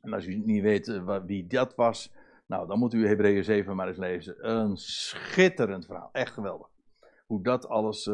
En 0.00 0.12
als 0.12 0.26
u 0.26 0.34
niet 0.34 0.62
weet 0.62 0.86
uh, 0.86 1.24
wie 1.24 1.46
dat 1.46 1.74
was, 1.74 2.12
nou 2.46 2.66
dan 2.66 2.78
moet 2.78 2.94
u 2.94 3.06
Hebreeën 3.06 3.44
7 3.44 3.76
maar 3.76 3.88
eens 3.88 3.98
lezen. 3.98 4.48
Een 4.48 4.76
schitterend 4.76 5.86
verhaal, 5.86 6.08
echt 6.12 6.32
geweldig. 6.32 6.68
Hoe 7.26 7.42
dat 7.42 7.68
alles 7.68 8.10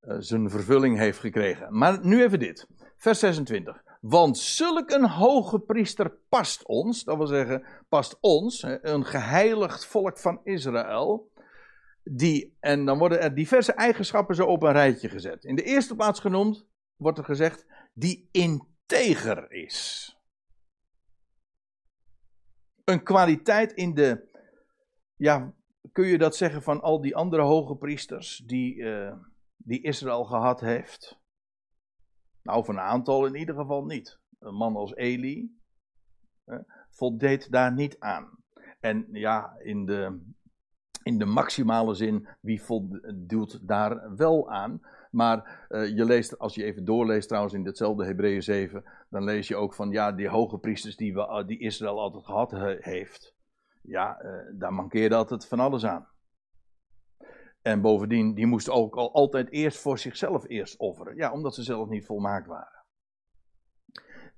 zijn 0.00 0.50
vervulling 0.50 0.98
heeft 0.98 1.18
gekregen. 1.18 1.78
Maar 1.78 2.06
nu 2.06 2.22
even 2.22 2.38
dit, 2.38 2.66
vers 2.96 3.18
26. 3.18 3.82
Want 4.00 4.38
zulk 4.38 4.90
een 4.90 5.08
hoge 5.08 5.58
priester 5.58 6.18
past 6.28 6.66
ons, 6.66 7.04
dat 7.04 7.16
wil 7.16 7.26
zeggen, 7.26 7.64
past 7.88 8.18
ons, 8.20 8.62
een 8.62 9.04
geheiligd 9.04 9.86
volk 9.86 10.18
van 10.18 10.40
Israël. 10.44 11.28
Die, 12.02 12.56
en 12.60 12.84
dan 12.84 12.98
worden 12.98 13.20
er 13.20 13.34
diverse 13.34 13.72
eigenschappen 13.72 14.34
zo 14.34 14.46
op 14.46 14.62
een 14.62 14.72
rijtje 14.72 15.08
gezet. 15.08 15.44
In 15.44 15.56
de 15.56 15.62
eerste 15.62 15.96
plaats 15.96 16.20
genoemd 16.20 16.66
wordt 16.96 17.18
er 17.18 17.24
gezegd, 17.24 17.66
die 17.92 18.28
integer 18.90 19.52
is. 19.52 20.14
Een 22.84 23.02
kwaliteit 23.02 23.72
in 23.72 23.94
de, 23.94 24.28
ja, 25.16 25.54
kun 25.92 26.06
je 26.06 26.18
dat 26.18 26.36
zeggen 26.36 26.62
van 26.62 26.80
al 26.80 27.00
die 27.00 27.16
andere 27.16 27.42
hoge 27.42 27.76
priesters 27.76 28.36
die, 28.36 28.74
uh, 28.74 29.16
die 29.56 29.82
Israël 29.82 30.24
gehad 30.24 30.60
heeft? 30.60 31.18
Nou, 32.42 32.64
van 32.64 32.74
een 32.74 32.80
aantal 32.80 33.26
in 33.26 33.34
ieder 33.34 33.54
geval 33.54 33.84
niet. 33.84 34.18
Een 34.38 34.54
man 34.54 34.76
als 34.76 34.94
Eli 34.94 35.58
eh, 36.44 36.58
voldeed 36.90 37.50
daar 37.50 37.72
niet 37.72 37.98
aan. 37.98 38.38
En 38.80 39.06
ja, 39.12 39.56
in 39.58 39.84
de, 39.84 40.20
in 41.02 41.18
de 41.18 41.24
maximale 41.24 41.94
zin, 41.94 42.28
wie 42.40 42.62
voldoet 42.62 43.68
daar 43.68 44.16
wel 44.16 44.50
aan? 44.50 44.80
Maar 45.10 45.66
uh, 45.68 45.96
je 45.96 46.04
leest, 46.04 46.38
als 46.38 46.54
je 46.54 46.64
even 46.64 46.84
doorleest 46.84 47.28
trouwens 47.28 47.54
in 47.54 47.64
ditzelfde 47.64 48.04
Hebreeën 48.04 48.42
7, 48.42 48.84
dan 49.08 49.24
lees 49.24 49.48
je 49.48 49.56
ook 49.56 49.74
van 49.74 49.90
ja, 49.90 50.12
die 50.12 50.28
hoge 50.28 50.58
priesters 50.58 50.96
die, 50.96 51.14
we, 51.14 51.44
die 51.46 51.58
Israël 51.58 52.00
altijd 52.00 52.24
gehad 52.24 52.50
heeft. 52.78 53.34
Ja, 53.82 54.22
uh, 54.22 54.58
daar 54.58 54.72
mankeerde 54.72 55.14
altijd 55.14 55.46
van 55.46 55.60
alles 55.60 55.84
aan. 55.84 56.08
En 57.62 57.80
bovendien, 57.80 58.34
die 58.34 58.46
moesten 58.46 58.72
ook 58.72 58.96
al 58.96 59.12
altijd 59.12 59.50
eerst 59.50 59.80
voor 59.80 59.98
zichzelf 59.98 60.48
eerst 60.48 60.78
offeren. 60.78 61.16
Ja, 61.16 61.32
omdat 61.32 61.54
ze 61.54 61.62
zelf 61.62 61.88
niet 61.88 62.06
volmaakt 62.06 62.46
waren. 62.46 62.80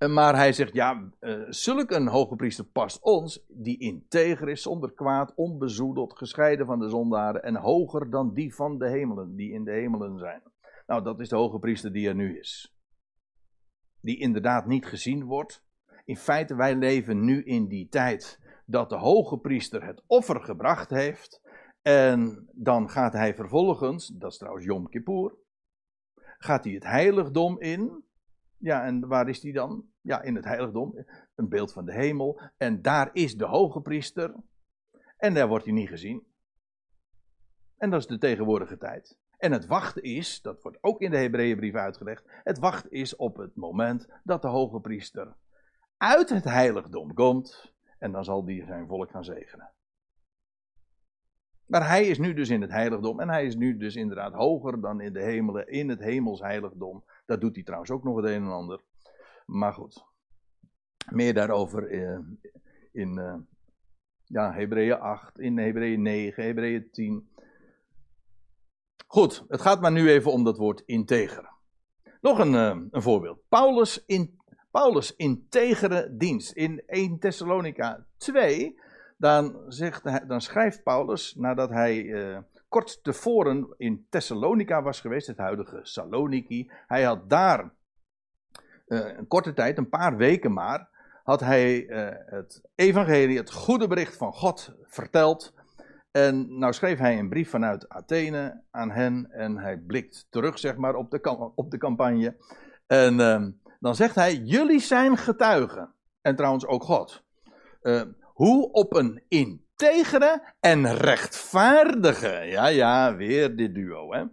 Maar 0.08 0.36
hij 0.36 0.52
zegt, 0.52 0.74
ja, 0.74 1.12
uh, 1.20 1.46
zulk 1.48 1.90
een 1.90 2.08
hoge 2.08 2.36
priester 2.36 2.64
past 2.64 3.02
ons, 3.02 3.44
die 3.48 3.78
integer 3.78 4.48
is, 4.48 4.62
zonder 4.62 4.92
kwaad, 4.92 5.34
onbezoedeld, 5.34 6.16
gescheiden 6.16 6.66
van 6.66 6.78
de 6.78 6.88
zondaren 6.88 7.42
en 7.42 7.56
hoger 7.56 8.10
dan 8.10 8.34
die 8.34 8.54
van 8.54 8.78
de 8.78 8.88
hemelen, 8.88 9.36
die 9.36 9.52
in 9.52 9.64
de 9.64 9.70
hemelen 9.70 10.18
zijn. 10.18 10.42
Nou, 10.92 11.04
dat 11.04 11.20
is 11.20 11.28
de 11.28 11.36
hoge 11.36 11.58
priester 11.58 11.92
die 11.92 12.08
er 12.08 12.14
nu 12.14 12.38
is. 12.38 12.74
Die 14.00 14.18
inderdaad 14.18 14.66
niet 14.66 14.86
gezien 14.86 15.24
wordt. 15.24 15.64
In 16.04 16.16
feite, 16.16 16.54
wij 16.54 16.76
leven 16.76 17.24
nu 17.24 17.42
in 17.42 17.68
die 17.68 17.88
tijd 17.88 18.40
dat 18.66 18.88
de 18.88 18.96
hoge 18.96 19.38
priester 19.38 19.84
het 19.84 20.02
offer 20.06 20.40
gebracht 20.40 20.90
heeft. 20.90 21.40
En 21.82 22.48
dan 22.52 22.90
gaat 22.90 23.12
hij 23.12 23.34
vervolgens, 23.34 24.06
dat 24.06 24.32
is 24.32 24.38
trouwens 24.38 24.66
Yom 24.66 24.88
Kippur, 24.88 25.34
gaat 26.38 26.64
hij 26.64 26.72
het 26.72 26.84
heiligdom 26.84 27.60
in. 27.60 28.04
Ja, 28.56 28.84
en 28.84 29.08
waar 29.08 29.28
is 29.28 29.42
hij 29.42 29.52
dan? 29.52 29.84
Ja, 30.00 30.22
in 30.22 30.34
het 30.34 30.44
heiligdom, 30.44 31.04
een 31.34 31.48
beeld 31.48 31.72
van 31.72 31.84
de 31.84 31.92
hemel. 31.92 32.40
En 32.56 32.82
daar 32.82 33.10
is 33.12 33.36
de 33.36 33.46
hoge 33.46 33.80
priester. 33.80 34.34
En 35.16 35.34
daar 35.34 35.48
wordt 35.48 35.64
hij 35.64 35.74
niet 35.74 35.88
gezien. 35.88 36.26
En 37.76 37.90
dat 37.90 38.00
is 38.00 38.06
de 38.06 38.18
tegenwoordige 38.18 38.78
tijd. 38.78 39.20
En 39.42 39.52
het 39.52 39.66
wachten 39.66 40.02
is, 40.02 40.42
dat 40.42 40.62
wordt 40.62 40.78
ook 40.80 41.00
in 41.00 41.10
de 41.10 41.16
Hebreeënbrief 41.16 41.74
uitgelegd, 41.74 42.24
het 42.26 42.58
wachten 42.58 42.90
is 42.90 43.16
op 43.16 43.36
het 43.36 43.56
moment 43.56 44.08
dat 44.24 44.42
de 44.42 44.48
hoge 44.48 44.80
priester 44.80 45.34
uit 45.96 46.28
het 46.28 46.44
heiligdom 46.44 47.14
komt 47.14 47.74
en 47.98 48.12
dan 48.12 48.24
zal 48.24 48.44
die 48.44 48.64
zijn 48.64 48.86
volk 48.86 49.10
gaan 49.10 49.24
zegenen. 49.24 49.72
Maar 51.66 51.88
hij 51.88 52.06
is 52.06 52.18
nu 52.18 52.34
dus 52.34 52.48
in 52.48 52.60
het 52.60 52.70
heiligdom 52.70 53.20
en 53.20 53.28
hij 53.28 53.46
is 53.46 53.56
nu 53.56 53.76
dus 53.76 53.96
inderdaad 53.96 54.32
hoger 54.32 54.80
dan 54.80 55.00
in 55.00 55.12
de 55.12 55.22
hemelen, 55.22 55.68
in 55.68 55.88
het 55.88 56.00
hemels 56.00 56.40
heiligdom. 56.40 57.04
Dat 57.26 57.40
doet 57.40 57.54
hij 57.54 57.64
trouwens 57.64 57.90
ook 57.90 58.04
nog 58.04 58.16
het 58.16 58.24
een 58.24 58.42
en 58.42 58.52
ander. 58.52 58.80
Maar 59.46 59.72
goed, 59.72 60.04
meer 61.10 61.34
daarover 61.34 61.90
eh, 61.90 62.18
in 62.92 63.18
uh, 63.18 63.34
ja, 64.24 64.52
Hebreeën 64.52 64.98
8, 65.00 65.38
in 65.38 65.58
Hebreeën 65.58 66.02
9, 66.02 66.44
Hebreeën 66.44 66.90
10. 66.90 67.30
Goed, 69.12 69.44
het 69.48 69.60
gaat 69.60 69.80
maar 69.80 69.92
nu 69.92 70.10
even 70.10 70.32
om 70.32 70.44
dat 70.44 70.56
woord 70.56 70.82
integer. 70.86 71.50
Nog 72.20 72.38
een, 72.38 72.52
uh, 72.52 72.76
een 72.90 73.02
voorbeeld. 73.02 73.38
Paulus, 73.48 74.04
in, 74.06 74.40
Paulus 74.70 75.16
integere 75.16 76.16
dienst. 76.16 76.52
In 76.52 76.82
1 76.86 77.18
Thessalonica 77.18 78.06
2, 78.16 78.80
dan, 79.16 79.64
zegt, 79.68 80.28
dan 80.28 80.40
schrijft 80.40 80.82
Paulus, 80.82 81.34
nadat 81.34 81.70
hij 81.70 82.02
uh, 82.02 82.38
kort 82.68 83.02
tevoren 83.02 83.74
in 83.76 84.06
Thessalonica 84.10 84.82
was 84.82 85.00
geweest, 85.00 85.26
het 85.26 85.38
huidige 85.38 85.80
Saloniki. 85.82 86.70
Hij 86.86 87.02
had 87.02 87.30
daar 87.30 87.74
uh, 88.86 89.16
een 89.16 89.26
korte 89.26 89.52
tijd, 89.52 89.78
een 89.78 89.88
paar 89.88 90.16
weken 90.16 90.52
maar, 90.52 90.88
had 91.24 91.40
hij 91.40 91.84
het 92.26 92.60
evangelie, 92.74 93.38
het 93.38 93.52
goede 93.52 93.88
bericht 93.88 94.16
van 94.16 94.32
God 94.32 94.74
verteld. 94.82 95.54
En 96.12 96.58
nou 96.58 96.72
schreef 96.72 96.98
hij 96.98 97.18
een 97.18 97.28
brief 97.28 97.50
vanuit 97.50 97.88
Athene 97.88 98.62
aan 98.70 98.90
hen 98.90 99.30
en 99.30 99.58
hij 99.58 99.78
blikt 99.78 100.26
terug 100.30 100.58
zeg 100.58 100.76
maar 100.76 100.94
op 100.94 101.10
de, 101.10 101.50
op 101.54 101.70
de 101.70 101.78
campagne. 101.78 102.36
En 102.86 103.18
uh, 103.18 103.46
dan 103.80 103.94
zegt 103.94 104.14
hij, 104.14 104.34
jullie 104.34 104.80
zijn 104.80 105.16
getuigen. 105.16 105.92
En 106.20 106.36
trouwens 106.36 106.66
ook 106.66 106.82
God. 106.82 107.22
Uh, 107.82 108.02
hoe 108.22 108.72
op 108.72 108.94
een 108.94 109.22
integere 109.28 110.52
en 110.60 110.94
rechtvaardige, 110.94 112.42
ja 112.44 112.66
ja, 112.66 113.16
weer 113.16 113.56
dit 113.56 113.74
duo 113.74 114.12
hè. 114.12 114.24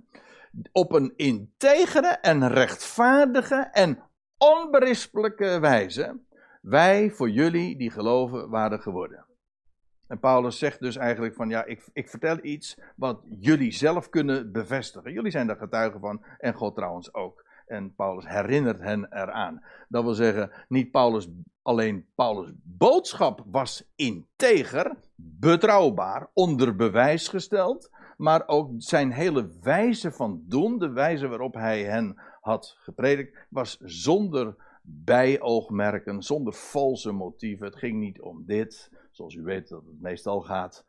Op 0.72 0.94
een 0.94 1.14
integere 1.16 2.08
en 2.08 2.48
rechtvaardige 2.48 3.70
en 3.72 4.00
onberispelijke 4.38 5.60
wijze 5.60 6.20
wij 6.62 7.12
voor 7.12 7.30
jullie 7.30 7.78
die 7.78 7.92
geloven 7.92 8.50
waren 8.50 8.82
geworden. 8.82 9.26
En 10.10 10.20
Paulus 10.20 10.58
zegt 10.58 10.80
dus 10.80 10.96
eigenlijk 10.96 11.36
van 11.36 11.50
ja, 11.50 11.66
ik, 11.66 11.90
ik 11.94 12.10
vertel 12.10 12.38
iets 12.42 12.78
wat 12.96 13.22
jullie 13.40 13.72
zelf 13.72 14.10
kunnen 14.10 14.52
bevestigen. 14.52 15.12
Jullie 15.12 15.32
zijn 15.32 15.48
daar 15.48 15.58
getuigen 15.58 16.00
van 16.00 16.24
en 16.38 16.54
God 16.54 16.76
trouwens 16.76 17.14
ook. 17.14 17.46
En 17.68 17.96
Paulus 17.96 18.28
herinnert 18.28 18.80
hen 18.80 19.08
eraan. 19.10 19.64
Dat 19.88 20.04
wil 20.04 20.14
zeggen, 20.14 20.52
niet 20.68 20.92
Paulus, 20.92 21.30
alleen 21.62 22.06
Paulus' 22.16 22.52
boodschap 22.64 23.44
was 23.46 23.92
integer, 23.96 24.96
betrouwbaar, 25.16 26.30
onder 26.34 26.76
bewijs 26.76 27.28
gesteld. 27.28 27.90
Maar 28.18 28.48
ook 28.48 28.72
zijn 28.78 29.12
hele 29.12 29.50
wijze 29.62 30.12
van 30.12 30.44
doen, 30.48 30.80
de 30.80 30.90
wijze 30.90 31.28
waarop 31.28 31.54
hij 31.54 31.84
hen 31.84 32.22
had 32.42 32.76
gepredikt, 32.80 33.46
was 33.50 33.78
zonder 33.80 34.56
bijoogmerken, 34.82 36.24
zonder 36.24 36.54
valse 36.54 37.12
motieven. 37.12 37.66
Het 37.66 37.76
ging 37.76 38.00
niet 38.00 38.22
om 38.22 38.44
dit, 38.46 38.92
zoals 39.20 39.36
u 39.36 39.42
weet 39.42 39.68
dat 39.68 39.86
het 39.86 40.02
meestal 40.02 40.42
gaat. 40.42 40.86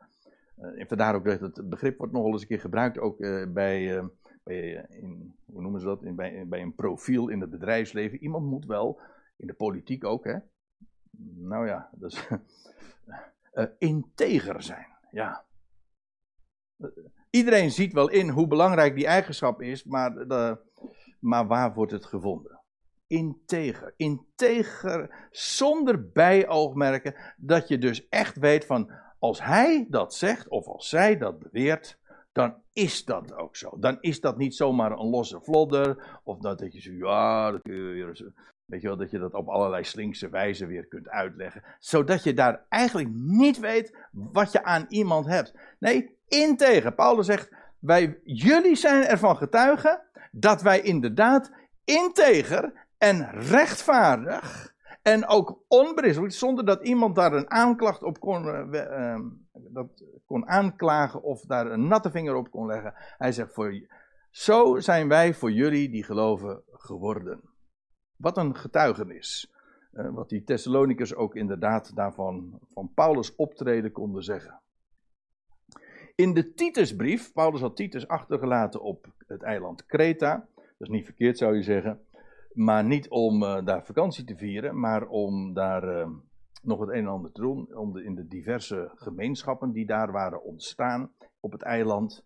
Uh, 0.59 0.79
en 0.79 0.87
vandaar 0.87 1.15
ook 1.15 1.25
dat 1.25 1.39
het 1.39 1.69
begrip 1.69 1.97
wordt 1.97 2.13
nog 2.13 2.23
wel 2.23 2.31
eens 2.31 2.41
een 2.41 2.47
keer 2.47 2.59
gebruikt, 2.59 2.99
ook 2.99 3.19
uh, 3.19 3.47
bij, 3.47 3.97
uh, 3.97 4.05
bij 4.43 4.85
in, 4.89 5.35
hoe 5.45 5.61
noemen 5.61 5.79
ze 5.79 5.85
dat, 5.85 6.03
in, 6.03 6.15
bij, 6.15 6.47
bij 6.47 6.61
een 6.61 6.75
profiel 6.75 7.29
in 7.29 7.41
het 7.41 7.49
bedrijfsleven. 7.49 8.23
Iemand 8.23 8.45
moet 8.45 8.65
wel, 8.65 8.99
in 9.37 9.47
de 9.47 9.53
politiek 9.53 10.03
ook, 10.03 10.23
hè. 10.23 10.37
Nou 11.35 11.67
ja, 11.67 11.89
dus 12.03 12.27
integer 13.77 14.63
zijn, 14.63 14.87
ja. 15.11 15.45
Iedereen 17.29 17.71
ziet 17.71 17.93
wel 17.93 18.09
in 18.09 18.29
hoe 18.29 18.47
belangrijk 18.47 18.95
die 18.95 19.07
eigenschap 19.07 19.61
is, 19.61 19.83
maar, 19.83 20.27
maar 21.19 21.47
waar 21.47 21.73
wordt 21.73 21.91
het 21.91 22.05
gevonden? 22.05 22.60
Integer. 23.11 23.93
Integer, 23.97 25.27
zonder 25.31 26.11
bijoogmerken, 26.11 27.15
dat 27.37 27.67
je 27.67 27.77
dus 27.77 28.07
echt 28.09 28.37
weet 28.37 28.65
van, 28.65 28.91
als 29.19 29.43
hij 29.43 29.85
dat 29.89 30.13
zegt 30.13 30.47
of 30.47 30.67
als 30.67 30.89
zij 30.89 31.17
dat 31.17 31.39
beweert, 31.39 31.97
dan 32.31 32.55
is 32.73 33.05
dat 33.05 33.33
ook 33.33 33.55
zo. 33.55 33.79
Dan 33.79 33.97
is 34.01 34.19
dat 34.19 34.37
niet 34.37 34.55
zomaar 34.55 34.91
een 34.91 35.09
losse 35.09 35.41
vlodder, 35.41 36.19
of 36.23 36.37
dat, 36.39 36.73
je 36.73 36.81
zo, 36.81 36.91
ja, 36.91 37.51
dat 37.51 37.61
je, 37.63 38.33
weet 38.65 38.81
je 38.81 38.87
wel, 38.87 38.97
dat 38.97 39.11
je 39.11 39.19
dat 39.19 39.33
op 39.33 39.47
allerlei 39.47 39.83
slinkse 39.83 40.29
wijze 40.29 40.65
weer 40.65 40.87
kunt 40.87 41.09
uitleggen, 41.09 41.63
zodat 41.79 42.23
je 42.23 42.33
daar 42.33 42.65
eigenlijk 42.69 43.09
niet 43.13 43.59
weet 43.59 43.97
wat 44.11 44.51
je 44.51 44.63
aan 44.63 44.85
iemand 44.89 45.25
hebt. 45.25 45.53
Nee, 45.79 46.17
integer. 46.27 46.93
Paulus 46.93 47.25
zegt, 47.25 47.51
wij, 47.79 48.19
jullie 48.23 48.75
zijn 48.75 49.03
ervan 49.03 49.37
getuigen 49.37 50.01
dat 50.31 50.61
wij 50.61 50.81
inderdaad 50.81 51.51
integer 51.83 52.89
en 53.01 53.29
rechtvaardig 53.31 54.73
en 55.01 55.27
ook 55.27 55.63
onberispelijk, 55.67 56.33
zonder 56.33 56.65
dat 56.65 56.83
iemand 56.83 57.15
daar 57.15 57.33
een 57.33 57.49
aanklacht 57.49 58.03
op 58.03 58.19
kon, 58.19 58.45
uh, 58.45 59.19
dat 59.53 60.03
kon 60.25 60.47
aanklagen 60.47 61.23
of 61.23 61.41
daar 61.41 61.71
een 61.71 61.87
natte 61.87 62.11
vinger 62.11 62.35
op 62.35 62.51
kon 62.51 62.65
leggen. 62.65 62.93
Hij 62.95 63.31
zegt, 63.31 63.53
voor, 63.53 63.87
zo 64.29 64.79
zijn 64.79 65.07
wij 65.07 65.33
voor 65.33 65.51
jullie 65.51 65.89
die 65.89 66.03
geloven 66.03 66.61
geworden. 66.71 67.41
Wat 68.15 68.37
een 68.37 68.55
getuigenis. 68.55 69.53
Uh, 69.93 70.09
wat 70.13 70.29
die 70.29 70.43
Thessalonicus 70.43 71.15
ook 71.15 71.35
inderdaad 71.35 71.95
daarvan 71.95 72.59
van 72.73 72.91
Paulus 72.93 73.35
optreden 73.35 73.91
konden 73.91 74.23
zeggen. 74.23 74.59
In 76.15 76.33
de 76.33 76.53
Titusbrief, 76.53 77.33
Paulus 77.33 77.61
had 77.61 77.75
Titus 77.75 78.07
achtergelaten 78.07 78.81
op 78.81 79.07
het 79.27 79.41
eiland 79.41 79.85
Kreta. 79.85 80.47
Dat 80.55 80.65
is 80.77 80.89
niet 80.89 81.05
verkeerd 81.05 81.37
zou 81.37 81.55
je 81.55 81.63
zeggen. 81.63 82.05
Maar 82.53 82.83
niet 82.83 83.09
om 83.09 83.43
uh, 83.43 83.65
daar 83.65 83.85
vakantie 83.85 84.23
te 84.23 84.35
vieren, 84.35 84.79
maar 84.79 85.07
om 85.07 85.53
daar 85.53 85.99
uh, 85.99 86.09
nog 86.61 86.79
het 86.79 86.89
een 86.89 86.95
en 86.95 87.07
ander 87.07 87.31
te 87.31 87.41
doen. 87.41 87.75
Om 87.75 87.93
de, 87.93 88.03
in 88.03 88.15
de 88.15 88.27
diverse 88.27 88.91
gemeenschappen 88.95 89.71
die 89.71 89.85
daar 89.85 90.11
waren 90.11 90.43
ontstaan 90.43 91.11
op 91.39 91.51
het 91.51 91.61
eiland. 91.61 92.25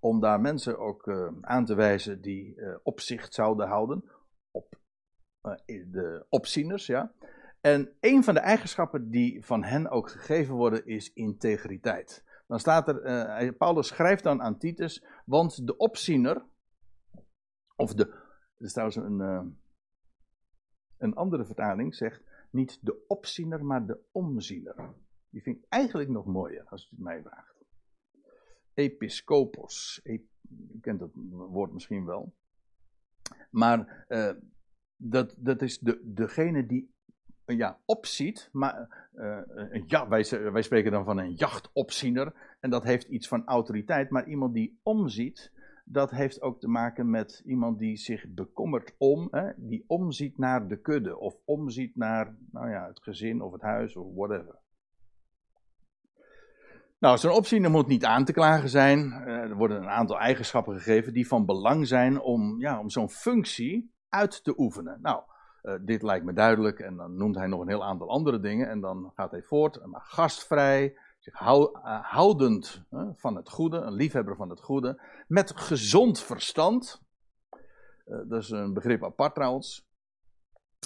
Om 0.00 0.20
daar 0.20 0.40
mensen 0.40 0.78
ook 0.78 1.06
uh, 1.06 1.28
aan 1.40 1.64
te 1.64 1.74
wijzen 1.74 2.20
die 2.20 2.56
opzicht 2.82 3.34
zouden 3.34 3.66
houden. 3.68 4.04
Op 4.50 4.78
de 5.66 6.26
opzieners, 6.28 6.86
ja. 6.86 7.12
En 7.60 7.96
een 8.00 8.24
van 8.24 8.34
de 8.34 8.40
eigenschappen 8.40 9.10
die 9.10 9.44
van 9.44 9.64
hen 9.64 9.90
ook 9.90 10.10
gegeven 10.10 10.54
worden 10.54 10.86
is 10.86 11.12
integriteit. 11.12 12.24
Dan 12.46 12.58
staat 12.58 12.88
er, 12.88 13.52
Paulus 13.52 13.86
schrijft 13.86 14.22
dan 14.22 14.42
aan 14.42 14.58
Titus, 14.58 15.04
want 15.24 15.66
de 15.66 15.76
opziener, 15.76 16.46
of 17.76 17.94
de, 17.94 18.06
er 18.56 18.64
is 18.64 18.72
trouwens 18.72 18.96
een, 18.96 19.58
een 20.98 21.14
andere 21.14 21.44
vertaling 21.44 21.94
zegt 21.94 22.22
niet 22.50 22.78
de 22.82 23.04
opziener, 23.06 23.64
maar 23.64 23.86
de 23.86 24.00
omziener. 24.12 24.94
Die 25.30 25.42
vind 25.42 25.56
ik 25.56 25.64
eigenlijk 25.68 26.08
nog 26.08 26.26
mooier, 26.26 26.64
als 26.68 26.84
u 26.84 26.88
het 26.90 26.98
mij 26.98 27.22
vraagt. 27.22 27.64
Episcopos. 28.74 30.00
E 30.02 30.18
u 30.72 30.80
kent 30.80 30.98
dat 30.98 31.10
woord 31.30 31.72
misschien 31.72 32.04
wel. 32.04 32.34
Maar 33.50 34.06
uh, 34.08 34.30
dat, 34.96 35.34
dat 35.38 35.62
is 35.62 35.78
de, 35.78 36.00
degene 36.04 36.66
die 36.66 36.94
ja, 37.44 37.80
opziet. 37.84 38.48
Maar 38.52 39.08
uh, 39.14 39.86
ja, 39.86 40.08
wij, 40.08 40.50
wij 40.52 40.62
spreken 40.62 40.90
dan 40.90 41.04
van 41.04 41.18
een 41.18 41.32
jachtopziener. 41.32 42.56
En 42.60 42.70
dat 42.70 42.82
heeft 42.82 43.08
iets 43.08 43.28
van 43.28 43.46
autoriteit. 43.46 44.10
Maar 44.10 44.28
iemand 44.28 44.54
die 44.54 44.80
omziet, 44.82 45.52
dat 45.88 46.10
heeft 46.10 46.42
ook 46.42 46.60
te 46.60 46.68
maken 46.68 47.10
met 47.10 47.42
iemand 47.44 47.78
die 47.78 47.96
zich 47.96 48.26
bekommert 48.28 48.94
om, 48.98 49.28
hè, 49.30 49.52
die 49.56 49.84
omziet 49.86 50.38
naar 50.38 50.68
de 50.68 50.80
kudde 50.80 51.18
of 51.18 51.36
omziet 51.44 51.96
naar 51.96 52.36
nou 52.50 52.70
ja, 52.70 52.86
het 52.86 53.02
gezin 53.02 53.42
of 53.42 53.52
het 53.52 53.62
huis 53.62 53.96
of 53.96 54.14
whatever. 54.14 54.58
Nou, 56.98 57.18
zo'n 57.18 57.30
opziener 57.30 57.70
moet 57.70 57.86
niet 57.86 58.04
aan 58.04 58.24
te 58.24 58.32
klagen 58.32 58.68
zijn. 58.68 59.12
Eh, 59.12 59.26
er 59.26 59.56
worden 59.56 59.82
een 59.82 59.88
aantal 59.88 60.18
eigenschappen 60.18 60.74
gegeven 60.74 61.12
die 61.12 61.28
van 61.28 61.46
belang 61.46 61.86
zijn 61.86 62.20
om, 62.20 62.60
ja, 62.60 62.80
om 62.80 62.90
zo'n 62.90 63.10
functie 63.10 63.94
uit 64.08 64.44
te 64.44 64.58
oefenen. 64.58 64.98
Nou, 65.00 65.22
uh, 65.62 65.74
dit 65.80 66.02
lijkt 66.02 66.24
me 66.24 66.32
duidelijk 66.32 66.78
en 66.78 66.96
dan 66.96 67.16
noemt 67.16 67.36
hij 67.36 67.46
nog 67.46 67.60
een 67.60 67.68
heel 67.68 67.84
aantal 67.84 68.08
andere 68.08 68.40
dingen 68.40 68.68
en 68.68 68.80
dan 68.80 69.12
gaat 69.14 69.30
hij 69.30 69.42
voort. 69.42 69.86
Maar 69.86 70.00
gastvrij, 70.00 70.98
eh, 71.32 72.02
houdend 72.02 72.84
van 73.14 73.36
het 73.36 73.48
goede, 73.48 73.76
een 73.76 73.92
liefhebber 73.92 74.36
van 74.36 74.50
het 74.50 74.60
goede, 74.60 75.02
met 75.28 75.56
gezond 75.56 76.20
verstand. 76.20 77.02
Uh, 78.06 78.18
dat 78.28 78.42
is 78.42 78.50
een 78.50 78.72
begrip 78.72 79.04
apart 79.04 79.34
trouwens. 79.34 79.88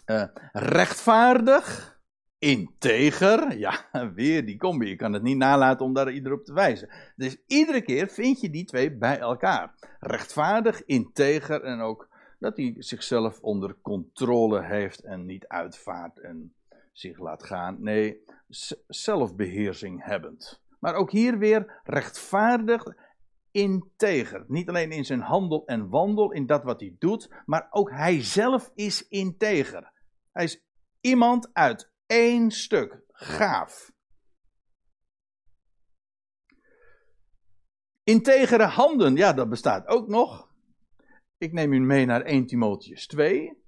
Uh, 0.06 0.24
rechtvaardig. 0.52 1.98
integer. 2.38 3.58
Ja, 3.58 3.88
weer 4.14 4.46
die 4.46 4.56
combi. 4.56 4.88
Je 4.88 4.96
kan 4.96 5.12
het 5.12 5.22
niet 5.22 5.36
nalaten 5.36 5.86
om 5.86 5.94
daar 5.94 6.12
ieder 6.12 6.32
op 6.32 6.44
te 6.44 6.52
wijzen. 6.52 6.88
Dus 7.16 7.42
iedere 7.46 7.82
keer 7.82 8.08
vind 8.08 8.40
je 8.40 8.50
die 8.50 8.64
twee 8.64 8.96
bij 8.96 9.18
elkaar. 9.18 9.74
Rechtvaardig, 9.98 10.84
integer 10.84 11.62
en 11.62 11.80
ook 11.80 12.08
dat 12.38 12.56
hij 12.56 12.74
zichzelf 12.78 13.40
onder 13.40 13.76
controle 13.82 14.62
heeft 14.62 15.00
en 15.00 15.24
niet 15.26 15.46
uitvaart 15.46 16.18
en 16.18 16.54
zich 16.92 17.18
laat 17.18 17.42
gaan. 17.42 17.82
Nee, 17.82 18.24
zelfbeheersing 18.86 20.04
hebbend. 20.04 20.62
Maar 20.78 20.94
ook 20.94 21.10
hier 21.10 21.38
weer 21.38 21.80
rechtvaardig, 21.84 22.84
integer. 23.50 24.44
Niet 24.48 24.68
alleen 24.68 24.90
in 24.90 25.04
zijn 25.04 25.20
handel 25.20 25.66
en 25.66 25.88
wandel, 25.88 26.32
in 26.32 26.46
dat 26.46 26.62
wat 26.62 26.80
hij 26.80 26.94
doet, 26.98 27.42
maar 27.44 27.66
ook 27.70 27.90
hij 27.90 28.22
zelf 28.22 28.70
is 28.74 29.08
integer. 29.08 29.92
Hij 30.32 30.44
is 30.44 30.64
iemand 31.00 31.50
uit 31.52 31.92
één 32.06 32.50
stuk. 32.50 33.02
Gaaf. 33.08 33.92
Integere 38.04 38.64
handen, 38.64 39.16
ja, 39.16 39.32
dat 39.32 39.48
bestaat 39.48 39.86
ook 39.86 40.08
nog. 40.08 40.48
Ik 41.38 41.52
neem 41.52 41.72
u 41.72 41.78
mee 41.78 42.06
naar 42.06 42.22
1 42.22 42.46
Timotheus 42.46 43.06
2. 43.06 43.59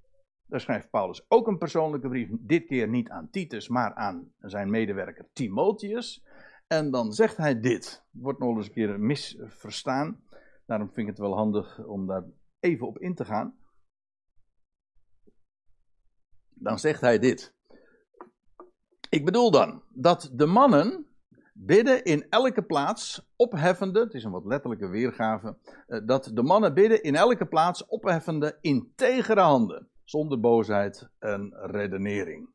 Daar 0.52 0.60
schrijft 0.60 0.90
Paulus 0.90 1.24
ook 1.28 1.46
een 1.46 1.58
persoonlijke 1.58 2.08
brief. 2.08 2.28
Dit 2.32 2.66
keer 2.66 2.88
niet 2.88 3.08
aan 3.08 3.30
Titus, 3.30 3.68
maar 3.68 3.94
aan 3.94 4.32
zijn 4.38 4.70
medewerker 4.70 5.28
Timotheus. 5.32 6.24
En 6.66 6.90
dan 6.90 7.12
zegt 7.12 7.36
hij 7.36 7.60
dit. 7.60 8.04
Wordt 8.10 8.38
nog 8.38 8.56
eens 8.56 8.66
een 8.66 8.72
keer 8.72 9.00
misverstaan. 9.00 10.24
Daarom 10.66 10.86
vind 10.86 10.98
ik 10.98 11.06
het 11.06 11.18
wel 11.18 11.36
handig 11.36 11.84
om 11.84 12.06
daar 12.06 12.24
even 12.60 12.86
op 12.86 12.98
in 12.98 13.14
te 13.14 13.24
gaan. 13.24 13.58
Dan 16.54 16.78
zegt 16.78 17.00
hij 17.00 17.18
dit. 17.18 17.54
Ik 19.08 19.24
bedoel 19.24 19.50
dan 19.50 19.82
dat 19.88 20.30
de 20.32 20.46
mannen 20.46 21.06
bidden 21.52 22.04
in 22.04 22.28
elke 22.28 22.62
plaats 22.62 23.30
opheffende, 23.36 24.00
het 24.00 24.14
is 24.14 24.24
een 24.24 24.30
wat 24.30 24.44
letterlijke 24.44 24.88
weergave, 24.88 25.56
eh, 25.86 26.00
dat 26.06 26.30
de 26.34 26.42
mannen 26.42 26.74
bidden 26.74 27.02
in 27.02 27.14
elke 27.14 27.46
plaats 27.46 27.86
opheffende 27.86 28.58
integere 28.60 29.40
handen, 29.40 29.90
zonder 30.04 30.40
boosheid 30.40 31.08
en 31.18 31.54
redenering. 31.56 32.48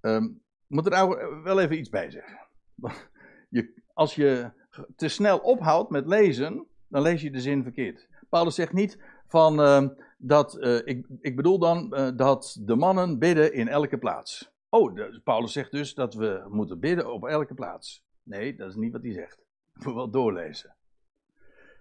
Um, 0.00 0.42
moet 0.66 0.86
er 0.86 1.42
wel 1.42 1.60
even 1.60 1.78
iets 1.78 1.90
bij 1.90 2.10
zeggen. 2.10 2.38
Je, 3.48 3.82
als 3.94 4.14
je 4.14 4.50
te 4.96 5.08
snel 5.08 5.38
ophoudt 5.38 5.90
met 5.90 6.06
lezen, 6.06 6.66
dan 6.88 7.02
lees 7.02 7.22
je 7.22 7.30
de 7.30 7.40
zin 7.40 7.62
verkeerd. 7.62 8.08
Paulus 8.28 8.54
zegt 8.54 8.72
niet 8.72 8.98
van 9.26 9.60
uh, 9.60 9.88
dat, 10.18 10.56
uh, 10.60 10.76
ik, 10.84 11.06
ik 11.20 11.36
bedoel 11.36 11.58
dan 11.58 11.94
uh, 11.94 12.08
dat 12.16 12.58
de 12.60 12.76
mannen 12.76 13.18
bidden 13.18 13.52
in 13.52 13.68
elke 13.68 13.98
plaats. 13.98 14.50
Oh, 14.68 14.98
Paulus 15.24 15.52
zegt 15.52 15.70
dus 15.70 15.94
dat 15.94 16.14
we 16.14 16.46
moeten 16.48 16.80
bidden 16.80 17.12
op 17.12 17.26
elke 17.26 17.54
plaats. 17.54 18.04
Nee, 18.22 18.56
dat 18.56 18.68
is 18.68 18.74
niet 18.74 18.92
wat 18.92 19.02
hij 19.02 19.12
zegt. 19.12 19.38
Ik 19.78 19.84
moet 19.84 19.94
wel 19.94 20.10
doorlezen. 20.10 20.76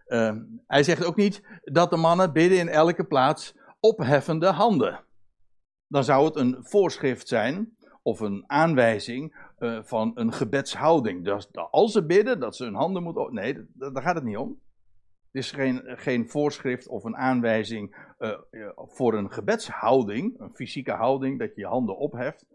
Uh, 0.08 0.36
hij 0.68 0.84
zegt 0.84 1.06
ook 1.06 1.16
niet 1.16 1.42
dat 1.64 1.90
de 1.90 1.98
mannen 1.98 2.34
bidden 2.34 2.58
in 2.58 2.70
elke 2.70 3.04
plaats 3.04 3.56
opheffende 3.82 4.48
handen. 4.48 5.04
Dan 5.88 6.04
zou 6.04 6.26
het 6.26 6.36
een 6.36 6.58
voorschrift 6.60 7.28
zijn 7.28 7.78
of 8.02 8.20
een 8.20 8.44
aanwijzing 8.48 9.50
uh, 9.60 9.84
van 9.84 10.12
een 10.16 10.34
gebedshouding. 10.34 11.24
Dus 11.24 11.54
als 11.54 11.92
ze 11.92 12.06
bidden, 12.06 12.40
dat 12.40 12.56
ze 12.56 12.64
hun 12.64 12.76
handen 12.76 13.04
moeten. 13.04 13.34
Nee, 13.34 13.68
daar 13.74 14.02
gaat 14.02 14.16
het 14.16 14.24
niet 14.24 14.38
om. 14.38 14.60
Het 15.32 15.42
is 15.44 15.52
geen, 15.52 15.82
geen 15.86 16.30
voorschrift 16.30 16.88
of 16.88 17.04
een 17.04 17.16
aanwijzing 17.16 18.14
uh, 18.20 18.38
voor 18.76 19.14
een 19.14 19.32
gebedshouding, 19.32 20.40
een 20.40 20.56
fysieke 20.56 20.92
houding, 20.92 21.40
dat 21.40 21.56
je 21.56 21.62
je 21.62 21.68
handen 21.68 21.98
opheft. 21.98 22.46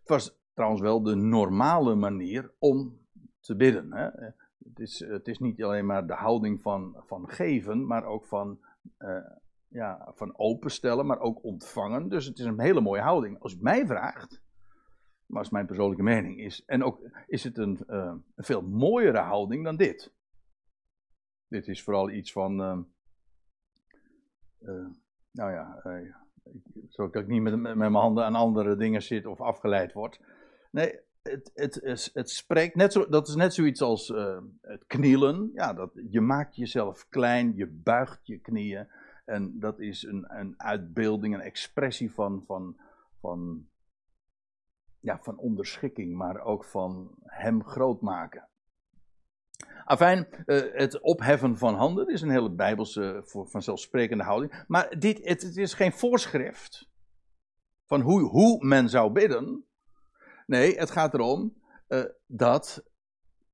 Het 0.00 0.08
was 0.08 0.38
trouwens 0.54 0.82
wel 0.82 1.02
de 1.02 1.14
normale 1.14 1.94
manier 1.94 2.52
om 2.58 2.98
te 3.40 3.56
bidden. 3.56 3.92
Hè? 3.92 4.04
Het, 4.64 4.78
is, 4.78 4.98
het 4.98 5.28
is 5.28 5.38
niet 5.38 5.62
alleen 5.62 5.86
maar 5.86 6.06
de 6.06 6.14
houding 6.14 6.62
van, 6.62 7.02
van 7.06 7.28
geven, 7.28 7.86
maar 7.86 8.04
ook 8.04 8.26
van, 8.26 8.58
ja, 9.68 10.12
van 10.14 10.38
openstellen, 10.38 11.06
maar 11.06 11.20
ook 11.20 11.44
ontvangen. 11.44 12.08
Dus 12.08 12.26
het 12.26 12.38
is 12.38 12.44
een 12.44 12.60
hele 12.60 12.80
mooie 12.80 13.00
houding. 13.00 13.38
Als 13.38 13.58
mij 13.58 13.86
vraagt, 13.86 14.42
maar 15.26 15.38
als 15.38 15.50
mijn 15.50 15.66
persoonlijke 15.66 16.02
mening 16.02 16.40
is, 16.40 16.64
en 16.64 16.82
ook 16.82 17.00
is 17.26 17.44
het 17.44 17.58
een, 17.58 17.78
uh, 17.88 18.14
een 18.34 18.44
veel 18.44 18.62
mooiere 18.62 19.18
houding 19.18 19.64
dan 19.64 19.76
dit. 19.76 20.12
Dit 21.48 21.68
is 21.68 21.82
vooral 21.82 22.10
iets 22.10 22.32
van, 22.32 22.52
uh, 24.60 24.86
nou 25.30 25.52
ja, 25.52 25.82
zodat 26.88 27.22
ik 27.22 27.28
niet 27.28 27.42
met, 27.42 27.56
met, 27.56 27.76
mijn 27.76 27.94
handen 27.94 28.24
aan 28.24 28.34
andere 28.34 28.76
dingen 28.76 29.02
zit 29.02 29.26
of 29.26 29.40
afgeleid 29.40 29.92
word. 29.92 30.20
Nee, 30.70 31.00
het, 31.22 31.50
het, 31.54 32.10
het, 32.12 32.30
spreekt 32.30 32.74
net 32.74 32.92
zo, 32.92 33.08
dat 33.08 33.28
is 33.28 33.34
net 33.34 33.54
zoiets 33.54 33.82
als 33.82 34.08
het 34.60 34.86
knielen. 34.86 35.50
Ja, 35.54 35.72
dat, 35.72 35.90
je 36.10 36.20
maakt 36.20 36.56
jezelf 36.56 37.08
klein, 37.08 37.56
je 37.56 37.66
buigt 37.66 38.26
je 38.26 38.38
knieën. 38.38 38.88
En 39.28 39.58
dat 39.58 39.80
is 39.80 40.02
een, 40.02 40.24
een 40.28 40.54
uitbeelding, 40.56 41.34
een 41.34 41.40
expressie 41.40 42.12
van, 42.12 42.44
van, 42.46 42.76
van, 43.20 43.68
ja, 45.00 45.18
van 45.22 45.38
onderschikking, 45.38 46.16
maar 46.16 46.40
ook 46.40 46.64
van 46.64 47.14
hem 47.22 47.64
groot 47.64 48.00
maken. 48.00 48.48
Afijn, 49.84 50.28
uh, 50.46 50.62
het 50.72 51.00
opheffen 51.00 51.56
van 51.56 51.74
handen 51.74 52.08
is 52.08 52.22
een 52.22 52.30
hele 52.30 52.50
bijbelse, 52.50 53.22
voor, 53.24 53.48
vanzelfsprekende 53.48 54.24
houding. 54.24 54.64
Maar 54.66 54.98
dit, 54.98 55.24
het, 55.24 55.56
is 55.56 55.74
geen 55.74 55.92
voorschrift 55.92 56.88
van 57.86 58.00
hoe, 58.00 58.20
hoe 58.20 58.66
men 58.66 58.88
zou 58.88 59.12
bidden. 59.12 59.64
Nee, 60.46 60.78
het 60.78 60.90
gaat 60.90 61.14
erom 61.14 61.54
uh, 61.88 62.04
dat, 62.26 62.84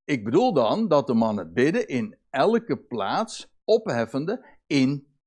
ik 0.04 0.24
bedoel 0.24 0.52
dan 0.52 0.88
dat 0.88 1.06
de 1.06 1.14
mannen 1.14 1.52
bidden 1.52 1.88
in 1.88 2.18
elke 2.30 2.76
plaats 2.76 3.54
opheffende 3.64 4.46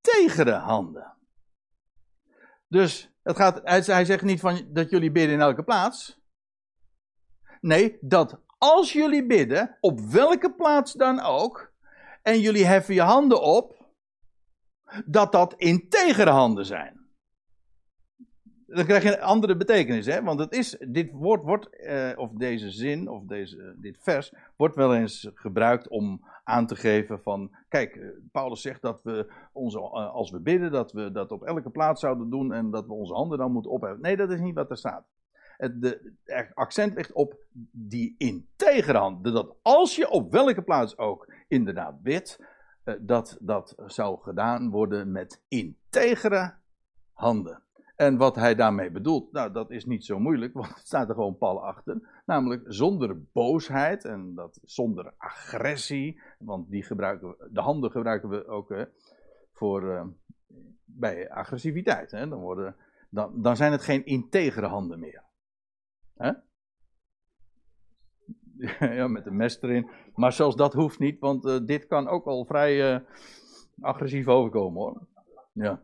integere 0.07 0.53
handen. 0.53 1.13
Dus 2.67 3.11
het 3.23 3.35
gaat, 3.35 3.61
hij 3.87 4.05
zegt 4.05 4.23
niet 4.23 4.39
van 4.39 4.67
dat 4.73 4.89
jullie 4.89 5.11
bidden 5.11 5.33
in 5.33 5.41
elke 5.41 5.63
plaats. 5.63 6.19
Nee, 7.61 7.97
dat 8.01 8.41
als 8.57 8.93
jullie 8.93 9.25
bidden, 9.25 9.77
op 9.79 9.99
welke 9.99 10.53
plaats 10.53 10.93
dan 10.93 11.19
ook, 11.19 11.71
en 12.21 12.39
jullie 12.39 12.65
heffen 12.65 12.93
je 12.93 13.01
handen 13.01 13.41
op, 13.41 13.85
dat 15.05 15.31
dat 15.31 15.53
integere 15.53 16.29
handen 16.29 16.65
zijn. 16.65 17.06
Dan 18.67 18.85
krijg 18.85 19.03
je 19.03 19.17
een 19.17 19.21
andere 19.21 19.57
betekenis, 19.57 20.05
hè? 20.05 20.23
want 20.23 20.39
het 20.39 20.53
is, 20.53 20.77
dit 20.87 21.11
woord 21.11 21.43
wordt, 21.43 21.75
eh, 21.75 22.11
of 22.15 22.31
deze 22.31 22.71
zin, 22.71 23.09
of 23.09 23.23
deze, 23.23 23.75
dit 23.77 23.97
vers, 23.99 24.33
wordt 24.55 24.75
wel 24.75 24.95
eens 24.95 25.31
gebruikt 25.33 25.87
om 25.87 26.25
aan 26.43 26.67
te 26.67 26.75
geven 26.75 27.21
van, 27.21 27.51
kijk, 27.69 27.95
eh, 27.95 28.07
Paulus 28.31 28.61
zegt 28.61 28.81
dat 28.81 28.99
we, 29.03 29.31
onze, 29.51 29.77
eh, 29.77 30.13
als 30.13 30.31
we 30.31 30.39
bidden, 30.39 30.71
dat 30.71 30.91
we 30.91 31.11
dat 31.11 31.31
op 31.31 31.43
elke 31.43 31.69
plaats 31.69 32.01
zouden 32.01 32.29
doen 32.29 32.53
en 32.53 32.71
dat 32.71 32.85
we 32.85 32.93
onze 32.93 33.13
handen 33.13 33.37
dan 33.37 33.51
moeten 33.51 33.71
opheffen. 33.71 34.01
Nee, 34.01 34.17
dat 34.17 34.31
is 34.31 34.39
niet 34.39 34.55
wat 34.55 34.69
er 34.69 34.77
staat 34.77 35.05
het 35.57 35.81
de, 35.81 36.13
accent 36.53 36.93
ligt 36.93 37.11
op 37.11 37.35
die 37.71 38.15
integere 38.17 38.97
hand. 38.97 39.23
Dat 39.23 39.55
als 39.61 39.95
je 39.95 40.09
op 40.09 40.31
welke 40.31 40.61
plaats 40.61 40.97
ook 40.97 41.33
inderdaad 41.47 42.01
bidt, 42.01 42.39
eh, 42.83 42.93
dat 42.99 43.37
dat 43.41 43.75
zou 43.85 44.21
gedaan 44.21 44.69
worden 44.69 45.11
met 45.11 45.41
integere 45.47 46.53
handen. 47.13 47.61
En 47.97 48.17
wat 48.17 48.35
hij 48.35 48.55
daarmee 48.55 48.91
bedoelt, 48.91 49.31
nou 49.31 49.51
dat 49.51 49.71
is 49.71 49.85
niet 49.85 50.05
zo 50.05 50.19
moeilijk, 50.19 50.53
want 50.53 50.67
het 50.67 50.87
staat 50.87 51.09
er 51.09 51.15
gewoon 51.15 51.37
pal 51.37 51.65
achter. 51.65 52.21
Namelijk 52.25 52.63
zonder 52.67 53.23
boosheid 53.31 54.05
en 54.05 54.35
dat 54.35 54.59
zonder 54.63 55.13
agressie, 55.17 56.21
want 56.39 56.69
die 56.69 56.83
gebruiken 56.83 57.35
de 57.51 57.61
handen 57.61 57.91
gebruiken 57.91 58.29
we 58.29 58.47
ook 58.47 58.69
hè, 58.69 58.85
voor, 59.51 59.83
uh, 59.83 60.05
bij 60.85 61.29
agressiviteit. 61.29 62.11
Hè. 62.11 62.27
Dan, 62.27 62.39
worden, 62.39 62.75
dan, 63.09 63.41
dan 63.41 63.55
zijn 63.55 63.71
het 63.71 63.81
geen 63.81 64.05
integere 64.05 64.67
handen 64.67 64.99
meer. 64.99 65.23
Hè? 66.15 66.31
ja, 68.95 69.07
met 69.07 69.25
een 69.25 69.35
mes 69.35 69.61
erin. 69.61 69.89
Maar 70.15 70.33
zelfs 70.33 70.55
dat 70.55 70.73
hoeft 70.73 70.99
niet, 70.99 71.19
want 71.19 71.45
uh, 71.45 71.59
dit 71.65 71.87
kan 71.87 72.07
ook 72.07 72.25
al 72.25 72.45
vrij 72.45 72.93
uh, 72.93 72.99
agressief 73.81 74.27
overkomen 74.27 74.81
hoor. 74.81 75.07
Ja. 75.53 75.83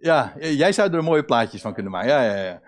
Ja, 0.00 0.32
jij 0.38 0.72
zou 0.72 0.92
er 0.92 1.04
mooie 1.04 1.24
plaatjes 1.24 1.60
van 1.60 1.74
kunnen 1.74 1.92
maken. 1.92 2.08
Ja, 2.08 2.22
ja, 2.22 2.42
ja. 2.42 2.62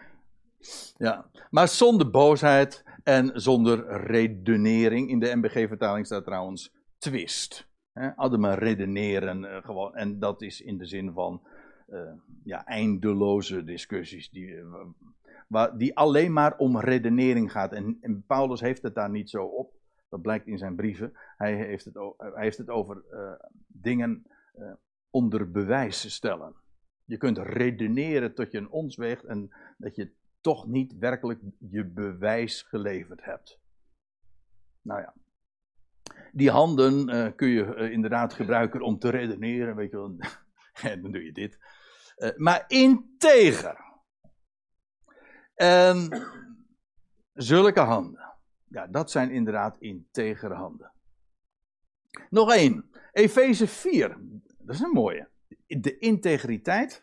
ja. 0.97 1.31
Maar 1.51 1.69
zonder 1.69 2.11
boosheid 2.11 2.85
en 3.03 3.31
zonder 3.35 4.03
redenering. 4.07 5.11
In 5.11 5.19
de 5.19 5.37
MBG-vertaling 5.37 6.07
staat 6.07 6.25
trouwens 6.25 6.75
twist. 6.99 7.69
Maar 8.39 8.59
redeneren 8.59 9.43
uh, 9.43 9.57
gewoon. 9.57 9.95
En 9.95 10.19
dat 10.19 10.43
is 10.43 10.61
in 10.61 10.79
de 10.79 10.87
zin 10.87 11.13
van 11.13 11.43
uh, 11.89 12.01
ja, 12.45 12.65
eindeloze 12.65 13.65
discussies 13.65 14.31
die, 14.31 14.47
uh, 14.47 14.75
waar, 15.49 15.79
die 15.79 15.97
alleen 15.97 16.33
maar 16.33 16.57
om 16.57 16.81
redenering 16.81 17.53
gaat. 17.53 17.73
En, 17.73 18.25
Paulus 18.27 18.61
heeft 18.61 18.83
het 18.83 18.95
daar 18.95 19.11
niet 19.11 19.31
zo 19.31 19.45
op. 19.45 19.78
Dat 20.09 20.23
blijkt 20.23 20.47
in 20.47 20.59
zijn 20.59 20.77
brieven. 20.77 21.13
Hij 21.37 21.55
heeft 21.55 21.85
het, 21.85 21.95
hij 22.17 22.43
heeft 22.43 22.59
het 22.59 22.69
over 22.69 23.05
uh, 23.11 23.33
dingen 23.67 24.27
onder 25.11 25.51
bewijs 25.51 26.15
stellen. 26.15 26.57
Je 27.05 27.17
kunt 27.17 27.39
redeneren 27.39 28.35
tot 28.35 28.53
je 28.53 28.59
een 28.59 28.71
ons 28.71 28.97
en 28.97 29.51
dat 29.79 29.95
je 29.95 30.13
toch 30.41 30.67
niet 30.67 30.99
werkelijk 30.99 31.41
je 31.59 31.85
bewijs 31.85 32.63
geleverd 32.63 33.25
hebt. 33.25 33.59
Nou 34.83 35.01
ja. 35.01 35.15
Die 36.33 36.51
handen 36.51 37.15
uh, 37.15 37.33
kun 37.37 37.49
je 37.49 37.91
inderdaad 37.91 38.33
gebruiken 38.33 38.81
om 38.81 38.99
te 38.99 39.09
redeneren, 39.11 39.77
weet 39.77 39.91
je 39.91 39.97
wel. 39.97 40.17
en 40.93 41.03
dan 41.03 41.13
doe 41.13 41.25
je 41.25 41.33
dit. 41.33 41.59
Maar 42.37 42.65
integer. 42.67 43.87
En 45.55 46.09
zulke 47.33 47.81
handen. 47.81 48.28
Ja, 48.71 48.87
dat 48.87 49.11
zijn 49.11 49.31
inderdaad 49.31 49.77
integere 49.79 50.55
handen. 50.55 50.93
Nog 52.31 52.53
één. 52.53 52.91
Efeze 53.13 53.67
4. 53.67 54.19
Dat 54.59 54.75
is 54.75 54.81
een 54.81 54.91
mooie. 54.91 55.29
De 55.67 55.99
integriteit, 55.99 57.03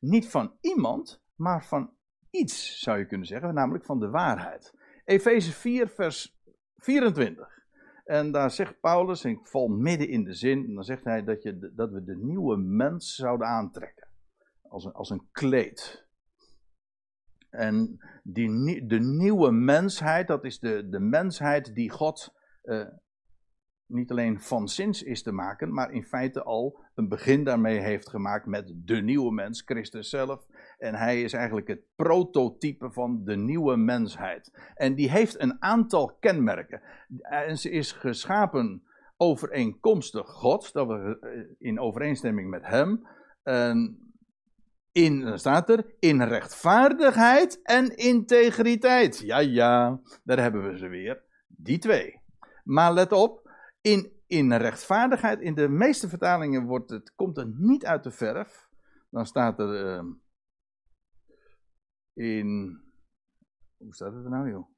niet 0.00 0.28
van 0.28 0.56
iemand, 0.60 1.22
maar 1.34 1.64
van 1.64 1.90
iets, 2.30 2.80
zou 2.80 2.98
je 2.98 3.06
kunnen 3.06 3.26
zeggen, 3.26 3.54
namelijk 3.54 3.84
van 3.84 4.00
de 4.00 4.08
waarheid. 4.08 4.74
Efeze 5.04 5.52
4, 5.52 5.88
vers 5.88 6.36
24. 6.76 7.60
En 8.04 8.32
daar 8.32 8.50
zegt 8.50 8.80
Paulus, 8.80 9.24
en 9.24 9.30
ik 9.30 9.46
val 9.46 9.68
midden 9.68 10.08
in 10.08 10.24
de 10.24 10.34
zin, 10.34 10.64
en 10.64 10.74
dan 10.74 10.84
zegt 10.84 11.04
hij 11.04 11.24
dat, 11.24 11.42
je, 11.42 11.72
dat 11.74 11.90
we 11.90 12.04
de 12.04 12.16
nieuwe 12.16 12.56
mens 12.56 13.14
zouden 13.14 13.46
aantrekken. 13.46 14.08
Als 14.62 14.84
een, 14.84 14.92
als 14.92 15.10
een 15.10 15.28
kleed. 15.32 16.06
En 17.52 18.00
die, 18.22 18.86
de 18.86 19.00
nieuwe 19.00 19.50
mensheid, 19.50 20.26
dat 20.26 20.44
is 20.44 20.58
de, 20.58 20.88
de 20.88 21.00
mensheid 21.00 21.74
die 21.74 21.90
God 21.90 22.34
uh, 22.62 22.86
niet 23.86 24.10
alleen 24.10 24.40
van 24.40 24.68
zins 24.68 25.02
is 25.02 25.22
te 25.22 25.32
maken, 25.32 25.72
maar 25.72 25.92
in 25.92 26.04
feite 26.04 26.42
al 26.42 26.84
een 26.94 27.08
begin 27.08 27.44
daarmee 27.44 27.78
heeft 27.78 28.08
gemaakt 28.08 28.46
met 28.46 28.72
de 28.76 29.02
nieuwe 29.02 29.32
mens, 29.32 29.62
Christus 29.64 30.08
zelf. 30.08 30.46
En 30.78 30.94
hij 30.94 31.22
is 31.22 31.32
eigenlijk 31.32 31.68
het 31.68 31.82
prototype 31.96 32.90
van 32.90 33.24
de 33.24 33.36
nieuwe 33.36 33.76
mensheid. 33.76 34.72
En 34.74 34.94
die 34.94 35.10
heeft 35.10 35.40
een 35.40 35.62
aantal 35.62 36.16
kenmerken. 36.20 36.82
En 37.20 37.58
ze 37.58 37.70
is 37.70 37.92
geschapen 37.92 38.82
overeenkomstig 39.16 40.26
God, 40.26 40.72
dat 40.72 40.86
we 40.86 41.18
eh, 41.20 41.68
in 41.68 41.80
overeenstemming 41.80 42.50
met 42.50 42.66
Hem. 42.66 43.06
En 43.42 43.98
in, 44.92 45.38
staat 45.38 45.68
er, 45.68 45.94
in 45.98 46.22
rechtvaardigheid 46.22 47.62
en 47.62 47.96
integriteit. 47.96 49.18
Ja, 49.18 49.38
ja, 49.38 50.00
daar 50.24 50.38
hebben 50.38 50.70
we 50.70 50.78
ze 50.78 50.88
weer. 50.88 51.22
Die 51.46 51.78
twee. 51.78 52.20
Maar 52.64 52.92
let 52.92 53.12
op, 53.12 53.50
in, 53.80 54.12
in 54.26 54.52
rechtvaardigheid, 54.52 55.40
in 55.40 55.54
de 55.54 55.68
meeste 55.68 56.08
vertalingen 56.08 56.64
wordt 56.64 56.90
het, 56.90 57.14
komt 57.14 57.36
het 57.36 57.58
niet 57.58 57.86
uit 57.86 58.02
de 58.02 58.10
verf. 58.10 58.68
Dan 59.10 59.26
staat 59.26 59.58
er 59.58 59.96
uh, 59.96 60.04
in. 62.14 62.80
Hoe 63.76 63.94
staat 63.94 64.14
het 64.14 64.24
er 64.24 64.30
nou, 64.30 64.50
joh? 64.50 64.70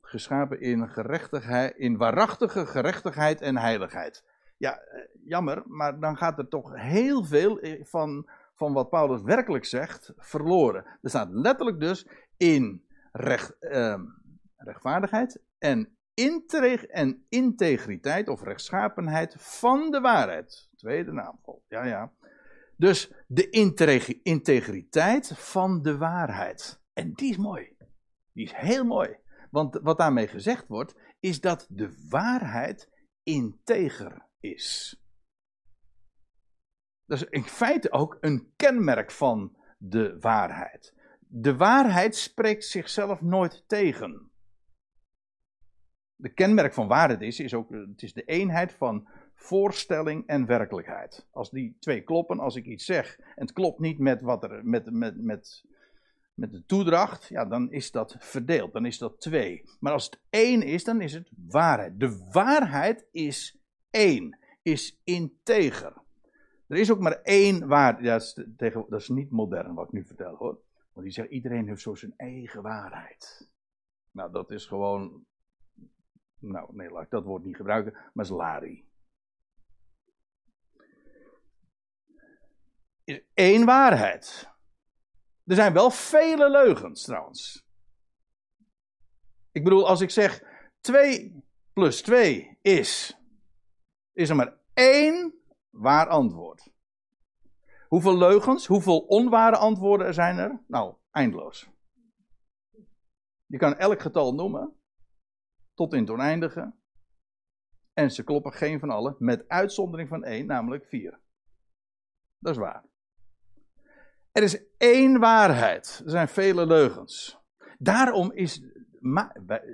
Geschapen 0.00 0.60
in 0.60 0.88
gerechtigheid, 0.88 1.76
in 1.76 1.96
waarachtige 1.96 2.66
gerechtigheid 2.66 3.40
en 3.40 3.56
heiligheid. 3.56 4.24
Ja, 4.56 4.78
eh, 4.78 5.04
jammer, 5.24 5.62
maar 5.66 6.00
dan 6.00 6.16
gaat 6.16 6.38
er 6.38 6.48
toch 6.48 6.74
heel 6.74 7.24
veel 7.24 7.60
eh, 7.60 7.84
van, 7.84 8.28
van 8.54 8.72
wat 8.72 8.90
Paulus 8.90 9.22
werkelijk 9.22 9.64
zegt 9.64 10.12
verloren. 10.16 10.84
Er 11.02 11.08
staat 11.08 11.28
letterlijk 11.30 11.80
dus 11.80 12.06
in 12.36 12.84
recht, 13.12 13.56
uh, 13.60 14.00
rechtvaardigheid 14.56 15.42
en 15.58 15.96
en 16.90 17.24
integriteit 17.28 18.28
of 18.28 18.42
rechtschapenheid 18.42 19.34
van 19.38 19.90
de 19.90 20.00
waarheid. 20.00 20.68
Tweede 20.76 21.12
naamvol. 21.12 21.64
Ja, 21.68 21.84
ja. 21.84 22.12
Dus 22.76 23.12
de 23.26 23.50
integriteit 24.22 25.32
van 25.34 25.82
de 25.82 25.96
waarheid. 25.96 26.80
En 26.92 27.12
die 27.12 27.30
is 27.30 27.36
mooi. 27.36 27.76
Die 28.32 28.44
is 28.44 28.52
heel 28.52 28.84
mooi. 28.84 29.16
Want 29.50 29.78
wat 29.82 29.98
daarmee 29.98 30.28
gezegd 30.28 30.68
wordt, 30.68 30.94
is 31.20 31.40
dat 31.40 31.66
de 31.70 32.06
waarheid 32.08 32.90
integer 33.22 34.26
is. 34.40 34.98
Dat 37.06 37.20
is 37.20 37.24
in 37.28 37.44
feite 37.44 37.92
ook 37.92 38.16
een 38.20 38.52
kenmerk 38.56 39.10
van 39.10 39.56
de 39.78 40.16
waarheid. 40.20 40.94
De 41.18 41.56
waarheid 41.56 42.16
spreekt 42.16 42.64
zichzelf 42.64 43.20
nooit 43.20 43.64
tegen 43.66 44.32
de 46.16 46.28
kenmerk 46.28 46.74
van 46.74 46.88
waarheid 46.88 47.20
is, 47.20 47.40
is 47.40 47.54
ook, 47.54 47.70
het 47.70 48.02
is 48.02 48.12
de 48.12 48.24
eenheid 48.24 48.72
van 48.72 49.08
voorstelling 49.34 50.26
en 50.26 50.46
werkelijkheid. 50.46 51.26
Als 51.30 51.50
die 51.50 51.76
twee 51.78 52.02
kloppen, 52.02 52.38
als 52.38 52.56
ik 52.56 52.64
iets 52.64 52.84
zeg 52.84 53.18
en 53.18 53.42
het 53.42 53.52
klopt 53.52 53.78
niet 53.78 53.98
met, 53.98 54.20
wat 54.20 54.42
er, 54.42 54.60
met, 54.66 54.90
met, 54.90 55.22
met, 55.22 55.64
met 56.34 56.52
de 56.52 56.64
toedracht, 56.64 57.28
ja, 57.28 57.44
dan 57.44 57.72
is 57.72 57.90
dat 57.90 58.16
verdeeld, 58.18 58.72
dan 58.72 58.86
is 58.86 58.98
dat 58.98 59.20
twee. 59.20 59.62
Maar 59.80 59.92
als 59.92 60.04
het 60.04 60.20
één 60.30 60.62
is, 60.62 60.84
dan 60.84 61.00
is 61.00 61.12
het 61.12 61.30
waarheid. 61.48 62.00
De 62.00 62.28
waarheid 62.32 63.06
is 63.10 63.60
één, 63.90 64.38
is 64.62 65.00
integer. 65.04 66.02
Er 66.66 66.76
is 66.76 66.90
ook 66.90 67.00
maar 67.00 67.20
één 67.22 67.66
waarheid. 67.66 68.04
Ja, 68.36 68.42
dat, 68.46 68.90
dat 68.90 69.00
is 69.00 69.08
niet 69.08 69.30
modern 69.30 69.74
wat 69.74 69.86
ik 69.86 69.92
nu 69.92 70.04
vertel 70.04 70.36
hoor. 70.36 70.60
Want 70.92 71.06
die 71.06 71.14
zegt 71.14 71.30
iedereen 71.30 71.68
heeft 71.68 71.82
zo 71.82 71.94
zijn 71.94 72.14
eigen 72.16 72.62
waarheid. 72.62 73.50
Nou, 74.10 74.32
dat 74.32 74.50
is 74.50 74.66
gewoon 74.66 75.26
nou, 76.44 76.68
nee, 76.76 76.90
laat 76.90 77.02
ik 77.02 77.10
dat 77.10 77.24
woord 77.24 77.44
niet 77.44 77.56
gebruiken, 77.56 77.94
maar 78.12 78.24
is 78.24 78.30
lari. 78.30 78.88
Is 83.04 83.20
één 83.34 83.64
waarheid. 83.64 84.48
Er 85.44 85.54
zijn 85.54 85.72
wel 85.72 85.90
vele 85.90 86.50
leugens 86.50 87.02
trouwens. 87.02 87.66
Ik 89.52 89.64
bedoel, 89.64 89.88
als 89.88 90.00
ik 90.00 90.10
zeg 90.10 90.42
2 90.80 91.44
plus 91.72 92.02
2 92.02 92.58
is, 92.62 93.18
is 94.12 94.28
er 94.28 94.36
maar 94.36 94.58
één 94.74 95.34
waar 95.74 96.08
antwoord. 96.08 96.72
Hoeveel 97.88 98.18
leugens, 98.18 98.66
hoeveel 98.66 98.98
onware 98.98 99.56
antwoorden 99.56 100.14
zijn 100.14 100.38
er? 100.38 100.62
Nou, 100.66 100.94
eindeloos. 101.10 101.70
Je 103.46 103.58
kan 103.58 103.76
elk 103.76 104.00
getal 104.00 104.34
noemen 104.34 104.76
tot 105.74 105.92
in 105.92 106.00
het 106.00 106.10
oneindige. 106.10 106.74
En 107.92 108.10
ze 108.10 108.24
kloppen 108.24 108.52
geen 108.52 108.78
van 108.78 108.90
allen, 108.90 109.16
met 109.18 109.48
uitzondering 109.48 110.08
van 110.08 110.24
één, 110.24 110.46
namelijk 110.46 110.86
vier. 110.86 111.20
Dat 112.38 112.52
is 112.52 112.58
waar. 112.58 112.84
Er 114.32 114.42
is 114.42 114.76
één 114.76 115.18
waarheid. 115.18 116.02
Er 116.04 116.10
zijn 116.10 116.28
vele 116.28 116.66
leugens. 116.66 117.38
Daarom 117.78 118.32
is, 118.32 118.62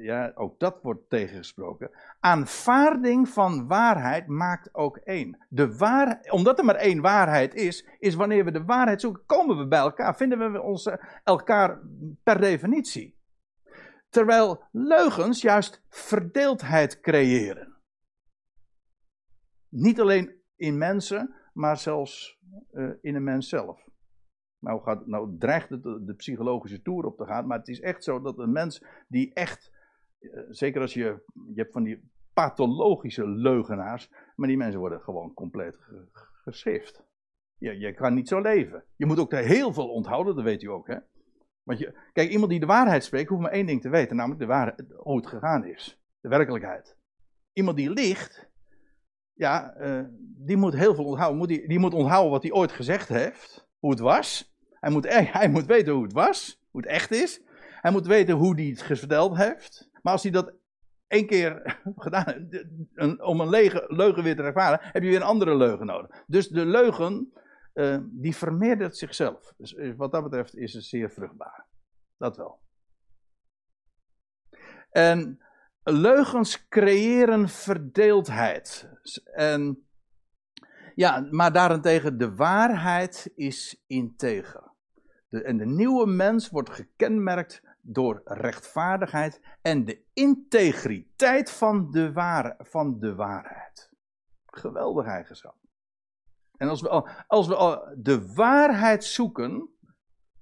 ja, 0.00 0.32
ook 0.34 0.58
dat 0.58 0.78
wordt 0.82 1.08
tegengesproken. 1.08 1.90
Aanvaarding 2.20 3.28
van 3.28 3.66
waarheid 3.66 4.26
maakt 4.26 4.74
ook 4.74 4.96
één. 4.96 5.46
De 5.48 5.76
waar, 5.76 6.26
omdat 6.30 6.58
er 6.58 6.64
maar 6.64 6.74
één 6.74 7.00
waarheid 7.00 7.54
is, 7.54 7.86
is 7.98 8.14
wanneer 8.14 8.44
we 8.44 8.50
de 8.50 8.64
waarheid 8.64 9.00
zoeken, 9.00 9.26
komen 9.26 9.58
we 9.58 9.66
bij 9.66 9.78
elkaar. 9.78 10.16
Vinden 10.16 10.52
we 10.52 10.62
ons 10.62 10.90
elkaar 11.24 11.80
per 12.22 12.40
definitie. 12.40 13.18
Terwijl 14.08 14.62
leugens 14.72 15.42
juist 15.42 15.82
verdeeldheid 15.88 17.00
creëren. 17.00 17.76
Niet 19.68 20.00
alleen 20.00 20.40
in 20.56 20.78
mensen, 20.78 21.34
maar 21.52 21.76
zelfs 21.76 22.38
uh, 22.72 22.90
in 23.00 23.14
een 23.14 23.24
mens 23.24 23.48
zelf. 23.48 23.89
Nou, 24.60 24.82
gaat, 24.82 25.06
nou 25.06 25.36
dreigt 25.38 25.68
het 25.68 25.82
de, 25.82 26.14
psychologische 26.16 26.82
toer 26.82 27.04
op 27.04 27.16
te 27.16 27.24
gaan, 27.24 27.46
maar 27.46 27.58
het 27.58 27.68
is 27.68 27.80
echt 27.80 28.04
zo 28.04 28.20
dat 28.20 28.38
een 28.38 28.52
mens 28.52 28.84
die 29.08 29.34
echt, 29.34 29.72
uh, 30.20 30.42
zeker 30.48 30.80
als 30.80 30.94
je, 30.94 31.22
je 31.54 31.60
hebt 31.60 31.72
van 31.72 31.82
die 31.82 32.10
pathologische 32.32 33.28
leugenaars, 33.28 34.10
maar 34.36 34.48
die 34.48 34.56
mensen 34.56 34.80
worden 34.80 35.00
gewoon 35.00 35.34
compleet 35.34 35.76
geschift. 36.42 37.04
Je, 37.56 37.78
je 37.78 37.94
kan 37.94 38.14
niet 38.14 38.28
zo 38.28 38.40
leven. 38.40 38.84
Je 38.96 39.06
moet 39.06 39.18
ook 39.18 39.32
heel 39.32 39.72
veel 39.72 39.88
onthouden, 39.88 40.34
dat 40.34 40.44
weet 40.44 40.62
u 40.62 40.66
ook, 40.66 40.86
hè. 40.86 40.98
Want 41.62 41.78
je, 41.78 42.08
kijk, 42.12 42.30
iemand 42.30 42.50
die 42.50 42.60
de 42.60 42.66
waarheid 42.66 43.04
spreekt, 43.04 43.28
hoeft 43.28 43.42
maar 43.42 43.50
één 43.50 43.66
ding 43.66 43.80
te 43.80 43.88
weten, 43.88 44.16
namelijk 44.16 44.40
de 44.40 44.46
waarheid, 44.46 44.84
hoe 44.96 45.16
het 45.16 45.26
gegaan 45.26 45.64
is. 45.64 46.00
De 46.20 46.28
werkelijkheid. 46.28 46.96
Iemand 47.52 47.76
die 47.76 47.90
liegt, 47.90 48.50
ja, 49.32 49.76
uh, 49.76 50.04
die 50.18 50.56
moet 50.56 50.74
heel 50.74 50.94
veel 50.94 51.04
onthouden. 51.04 51.38
Moet 51.38 51.48
die, 51.48 51.68
die 51.68 51.78
moet 51.78 51.94
onthouden 51.94 52.30
wat 52.30 52.42
hij 52.42 52.52
ooit 52.52 52.72
gezegd 52.72 53.08
heeft, 53.08 53.68
hoe 53.78 53.90
het 53.90 54.00
was. 54.00 54.49
Hij 54.80 54.90
moet, 54.90 55.08
hij 55.08 55.48
moet 55.48 55.66
weten 55.66 55.92
hoe 55.92 56.02
het 56.02 56.12
was, 56.12 56.62
hoe 56.70 56.80
het 56.80 56.90
echt 56.90 57.10
is. 57.10 57.40
Hij 57.80 57.90
moet 57.90 58.06
weten 58.06 58.34
hoe 58.34 58.54
hij 58.54 58.64
het 58.64 58.82
verteld 58.82 59.36
heeft. 59.36 59.90
Maar 60.02 60.12
als 60.12 60.22
hij 60.22 60.32
dat 60.32 60.52
één 61.06 61.26
keer 61.26 61.80
gedaan 61.96 62.24
heeft, 62.26 63.20
om 63.20 63.40
een 63.40 63.48
leugen 63.88 64.22
weer 64.22 64.36
te 64.36 64.42
ervaren, 64.42 64.78
heb 64.82 65.02
je 65.02 65.08
weer 65.08 65.20
een 65.20 65.22
andere 65.22 65.56
leugen 65.56 65.86
nodig. 65.86 66.24
Dus 66.26 66.48
de 66.48 66.66
leugen 66.66 67.32
uh, 67.74 67.98
die 68.10 68.36
vermeerdert 68.36 68.96
zichzelf. 68.96 69.52
Dus 69.56 69.74
eh, 69.74 69.94
wat 69.96 70.12
dat 70.12 70.22
betreft 70.22 70.56
is 70.56 70.72
het 70.72 70.84
zeer 70.84 71.10
vruchtbaar. 71.10 71.66
Dat 72.16 72.36
wel. 72.36 72.60
En 74.90 75.40
leugens 75.82 76.68
creëren 76.68 77.48
verdeeldheid. 77.48 78.88
En 79.34 79.84
Ja, 80.94 81.26
maar 81.30 81.52
daarentegen, 81.52 82.18
de 82.18 82.34
waarheid 82.34 83.32
is 83.34 83.82
integer. 83.86 84.69
En 85.30 85.56
de 85.56 85.66
nieuwe 85.66 86.06
mens 86.06 86.50
wordt 86.50 86.70
gekenmerkt 86.70 87.62
door 87.82 88.20
rechtvaardigheid 88.24 89.40
en 89.62 89.84
de 89.84 90.04
integriteit 90.12 91.50
van 91.50 91.90
de, 91.90 92.12
waar, 92.12 92.54
van 92.58 92.98
de 92.98 93.14
waarheid. 93.14 93.90
Geweldig 94.46 95.06
eigenschap. 95.06 95.56
En 96.56 96.68
als 96.68 96.80
we, 96.80 96.88
als 97.26 97.46
we 97.46 97.94
de 97.98 98.32
waarheid 98.34 99.04
zoeken, 99.04 99.68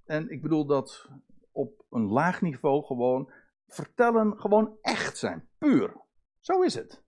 en 0.04 0.30
ik 0.30 0.42
bedoel 0.42 0.66
dat 0.66 1.08
op 1.52 1.84
een 1.90 2.06
laag 2.06 2.40
niveau 2.40 2.84
gewoon, 2.84 3.32
vertellen 3.66 4.40
gewoon 4.40 4.78
echt 4.80 5.16
zijn, 5.16 5.48
puur. 5.58 5.96
Zo 6.40 6.62
is 6.62 6.74
het. 6.74 7.06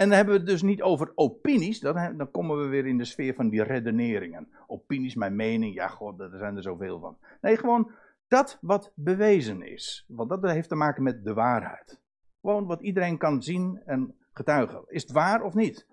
En 0.00 0.08
dan 0.08 0.16
hebben 0.16 0.34
we 0.34 0.40
het 0.40 0.48
dus 0.48 0.62
niet 0.62 0.82
over 0.82 1.12
opinies, 1.14 1.80
dan, 1.80 2.16
dan 2.16 2.30
komen 2.30 2.60
we 2.60 2.66
weer 2.66 2.86
in 2.86 2.98
de 2.98 3.04
sfeer 3.04 3.34
van 3.34 3.48
die 3.48 3.62
redeneringen. 3.62 4.48
Opinies, 4.66 5.14
mijn 5.14 5.36
mening, 5.36 5.74
ja 5.74 5.88
god, 5.88 6.20
er 6.20 6.38
zijn 6.38 6.56
er 6.56 6.62
zoveel 6.62 7.00
van. 7.00 7.18
Nee, 7.40 7.56
gewoon 7.56 7.92
dat 8.28 8.58
wat 8.60 8.92
bewezen 8.94 9.62
is. 9.62 10.04
Want 10.08 10.28
dat 10.28 10.42
heeft 10.42 10.68
te 10.68 10.74
maken 10.74 11.02
met 11.02 11.24
de 11.24 11.34
waarheid. 11.34 12.00
Gewoon 12.40 12.66
wat 12.66 12.82
iedereen 12.82 13.18
kan 13.18 13.42
zien 13.42 13.82
en 13.84 14.16
getuigen. 14.32 14.84
Is 14.86 15.02
het 15.02 15.12
waar 15.12 15.42
of 15.42 15.54
niet? 15.54 15.86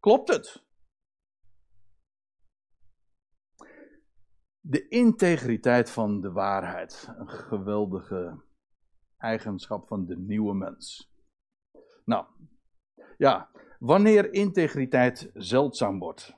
Klopt 0.00 0.28
het? 0.28 0.64
De 4.60 4.88
integriteit 4.88 5.90
van 5.90 6.20
de 6.20 6.32
waarheid. 6.32 7.12
Een 7.18 7.28
geweldige 7.28 8.42
eigenschap 9.18 9.86
van 9.86 10.06
de 10.06 10.16
nieuwe 10.18 10.54
mens. 10.54 11.12
Nou, 12.04 12.26
ja, 13.18 13.50
wanneer 13.78 14.32
integriteit 14.32 15.30
zeldzaam 15.34 15.98
wordt. 15.98 16.36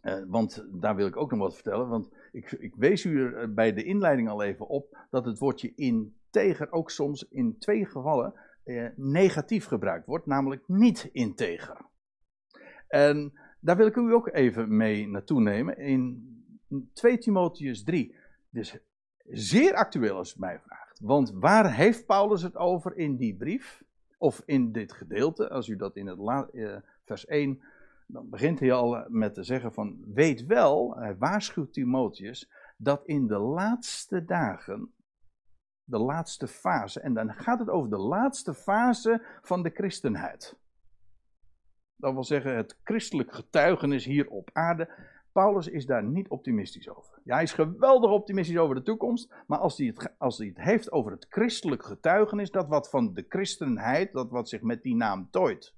Eh, 0.00 0.22
want 0.26 0.66
daar 0.80 0.96
wil 0.96 1.06
ik 1.06 1.16
ook 1.16 1.30
nog 1.30 1.40
wat 1.40 1.54
vertellen. 1.54 1.88
Want 1.88 2.16
ik, 2.32 2.52
ik 2.52 2.74
wees 2.74 3.04
u 3.04 3.20
er 3.20 3.54
bij 3.54 3.72
de 3.72 3.84
inleiding 3.84 4.28
al 4.28 4.42
even 4.42 4.68
op 4.68 5.06
dat 5.10 5.24
het 5.24 5.38
woordje 5.38 5.74
integer 5.74 6.72
ook 6.72 6.90
soms 6.90 7.28
in 7.28 7.58
twee 7.58 7.86
gevallen 7.86 8.34
eh, 8.64 8.86
negatief 8.96 9.66
gebruikt 9.66 10.06
wordt, 10.06 10.26
namelijk 10.26 10.62
niet 10.68 11.08
integer. 11.12 11.84
En 12.88 13.32
daar 13.60 13.76
wil 13.76 13.86
ik 13.86 13.96
u 13.96 14.12
ook 14.12 14.28
even 14.28 14.76
mee 14.76 15.08
naartoe 15.08 15.40
nemen. 15.40 15.78
In 15.78 16.34
2 16.92 17.18
Timotheus 17.18 17.82
3. 17.82 18.16
Dus 18.50 18.78
zeer 19.24 19.74
actueel 19.74 20.16
als 20.16 20.28
het 20.28 20.38
mij 20.38 20.60
vraagt. 20.60 21.00
Want 21.00 21.30
waar 21.30 21.74
heeft 21.74 22.06
Paulus 22.06 22.42
het 22.42 22.56
over 22.56 22.96
in 22.96 23.16
die 23.16 23.36
brief? 23.36 23.82
Of 24.18 24.42
in 24.44 24.72
dit 24.72 24.92
gedeelte, 24.92 25.48
als 25.48 25.68
u 25.68 25.76
dat 25.76 25.96
in 25.96 26.06
het 26.06 26.50
uh, 26.52 26.76
vers 27.04 27.26
1, 27.26 27.62
dan 28.06 28.28
begint 28.30 28.60
hij 28.60 28.72
al 28.72 29.04
met 29.08 29.34
te 29.34 29.42
zeggen 29.42 29.72
van, 29.72 30.04
weet 30.14 30.46
wel, 30.46 30.96
hij 30.96 31.16
waarschuwt 31.16 31.72
Timotheus, 31.72 32.50
dat 32.76 33.06
in 33.06 33.26
de 33.26 33.38
laatste 33.38 34.24
dagen, 34.24 34.92
de 35.84 35.98
laatste 35.98 36.48
fase, 36.48 37.00
en 37.00 37.14
dan 37.14 37.34
gaat 37.34 37.58
het 37.58 37.68
over 37.68 37.90
de 37.90 37.98
laatste 37.98 38.54
fase 38.54 39.22
van 39.42 39.62
de 39.62 39.70
christenheid. 39.70 40.56
Dat 41.96 42.12
wil 42.12 42.24
zeggen, 42.24 42.56
het 42.56 42.78
christelijk 42.82 43.32
getuigenis 43.32 44.04
hier 44.04 44.28
op 44.28 44.50
aarde. 44.52 44.88
Paulus 45.36 45.68
is 45.68 45.86
daar 45.86 46.04
niet 46.04 46.28
optimistisch 46.28 46.88
over. 46.88 47.18
Ja, 47.24 47.34
hij 47.34 47.42
is 47.42 47.52
geweldig 47.52 48.10
optimistisch 48.10 48.58
over 48.58 48.74
de 48.74 48.82
toekomst, 48.82 49.34
maar 49.46 49.58
als 49.58 49.78
hij, 49.78 49.86
het, 49.86 50.14
als 50.18 50.38
hij 50.38 50.46
het 50.46 50.60
heeft 50.60 50.92
over 50.92 51.12
het 51.12 51.26
christelijk 51.28 51.84
getuigenis, 51.84 52.50
dat 52.50 52.68
wat 52.68 52.90
van 52.90 53.14
de 53.14 53.24
christenheid, 53.28 54.12
dat 54.12 54.30
wat 54.30 54.48
zich 54.48 54.62
met 54.62 54.82
die 54.82 54.94
naam 54.94 55.28
tooit, 55.30 55.74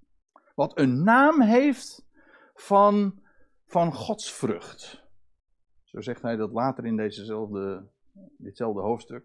wat 0.55 0.79
een 0.79 1.03
naam 1.03 1.41
heeft 1.41 2.07
van, 2.55 3.21
van 3.67 3.95
godsvrucht. 3.95 5.05
Zo 5.85 6.01
zegt 6.01 6.23
hij 6.23 6.37
dat 6.37 6.53
later 6.53 6.87
in 6.87 6.97
dezezelfde, 6.97 7.87
ditzelfde 8.37 8.81
hoofdstuk. 8.81 9.25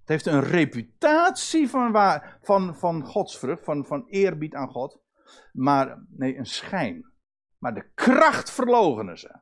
Het 0.00 0.08
heeft 0.08 0.26
een 0.26 0.42
reputatie 0.42 1.68
van, 1.68 1.92
waar, 1.92 2.38
van, 2.42 2.76
van 2.76 3.04
godsvrucht, 3.04 3.64
van, 3.64 3.86
van 3.86 4.06
eerbied 4.06 4.54
aan 4.54 4.68
God, 4.68 5.00
maar 5.52 6.04
nee, 6.08 6.36
een 6.36 6.46
schijn. 6.46 7.09
Maar 7.60 7.74
de 7.74 7.90
kracht 7.94 8.50
verlogenen 8.50 9.18
ze. 9.18 9.40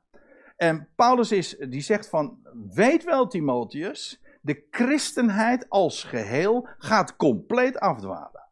En 0.57 0.89
Paulus 0.95 1.33
is, 1.33 1.57
die 1.69 1.81
zegt 1.81 2.09
van, 2.09 2.39
weet 2.75 3.05
wel 3.05 3.27
Timotheus, 3.27 4.23
de 4.43 4.67
christenheid 4.71 5.69
als 5.69 6.05
geheel 6.05 6.69
gaat 6.79 7.17
compleet 7.17 7.79
afdwalen. 7.79 8.51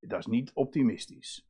Dat 0.00 0.18
is 0.18 0.26
niet 0.26 0.52
optimistisch. 0.54 1.46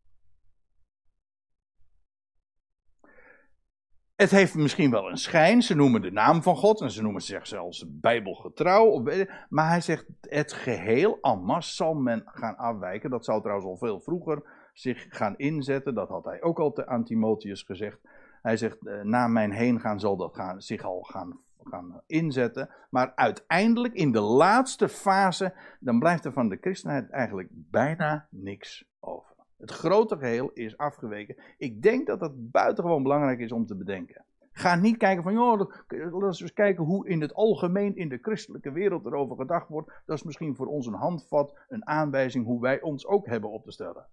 Het 4.14 4.30
heeft 4.30 4.54
misschien 4.54 4.90
wel 4.90 5.10
een 5.10 5.16
schijn. 5.16 5.62
Ze 5.62 5.74
noemen 5.74 6.02
de 6.02 6.10
naam 6.10 6.42
van 6.42 6.56
God 6.56 6.80
en 6.80 6.90
ze 6.90 7.02
noemen 7.02 7.22
zich 7.22 7.46
zelfs 7.46 7.84
bijbelgetrouw. 7.88 9.02
Maar 9.48 9.68
hij 9.68 9.80
zegt, 9.80 10.06
het 10.20 10.52
geheel 10.52 11.18
en 11.20 11.74
zal 11.76 11.94
men 11.94 12.22
gaan 12.26 12.56
afwijken. 12.56 13.10
Dat 13.10 13.24
zou 13.24 13.40
trouwens 13.40 13.68
al 13.68 13.76
veel 13.76 14.00
vroeger 14.00 14.42
zich 14.78 15.06
gaan 15.08 15.36
inzetten. 15.36 15.94
Dat 15.94 16.08
had 16.08 16.24
hij 16.24 16.42
ook 16.42 16.58
al 16.58 16.86
aan 16.86 17.04
Timotheus 17.04 17.62
gezegd. 17.62 17.98
Hij 18.42 18.56
zegt, 18.56 18.86
eh, 18.86 19.02
na 19.02 19.28
mijn 19.28 19.52
heen 19.52 19.80
gaan 19.80 20.00
zal 20.00 20.16
dat 20.16 20.34
gaan, 20.34 20.62
zich 20.62 20.82
al 20.82 21.02
gaan, 21.02 21.38
gaan 21.64 22.00
inzetten. 22.06 22.70
Maar 22.90 23.12
uiteindelijk, 23.14 23.94
in 23.94 24.12
de 24.12 24.20
laatste 24.20 24.88
fase, 24.88 25.54
dan 25.80 25.98
blijft 25.98 26.24
er 26.24 26.32
van 26.32 26.48
de 26.48 26.58
christenheid 26.60 27.10
eigenlijk 27.10 27.48
bijna 27.52 28.26
niks 28.30 28.84
over. 29.00 29.34
Het 29.56 29.70
grote 29.70 30.16
geheel 30.16 30.50
is 30.54 30.76
afgeweken. 30.76 31.36
Ik 31.56 31.82
denk 31.82 32.06
dat 32.06 32.20
dat 32.20 32.50
buitengewoon 32.50 33.02
belangrijk 33.02 33.38
is 33.38 33.52
om 33.52 33.66
te 33.66 33.76
bedenken. 33.76 34.24
Ga 34.52 34.74
niet 34.74 34.96
kijken 34.96 35.22
van, 35.22 35.32
joh, 35.32 35.58
laten 35.58 36.08
we 36.18 36.26
eens 36.26 36.52
kijken 36.52 36.84
hoe 36.84 37.08
in 37.08 37.20
het 37.20 37.34
algemeen 37.34 37.96
in 37.96 38.08
de 38.08 38.18
christelijke 38.22 38.72
wereld 38.72 39.04
erover 39.06 39.36
gedacht 39.36 39.68
wordt. 39.68 39.92
Dat 40.06 40.16
is 40.16 40.22
misschien 40.22 40.54
voor 40.54 40.66
ons 40.66 40.86
een 40.86 40.94
handvat, 40.94 41.58
een 41.68 41.86
aanwijzing 41.86 42.44
hoe 42.44 42.60
wij 42.60 42.80
ons 42.80 43.06
ook 43.06 43.26
hebben 43.26 43.50
op 43.50 43.64
te 43.64 43.70
stellen. 43.70 44.06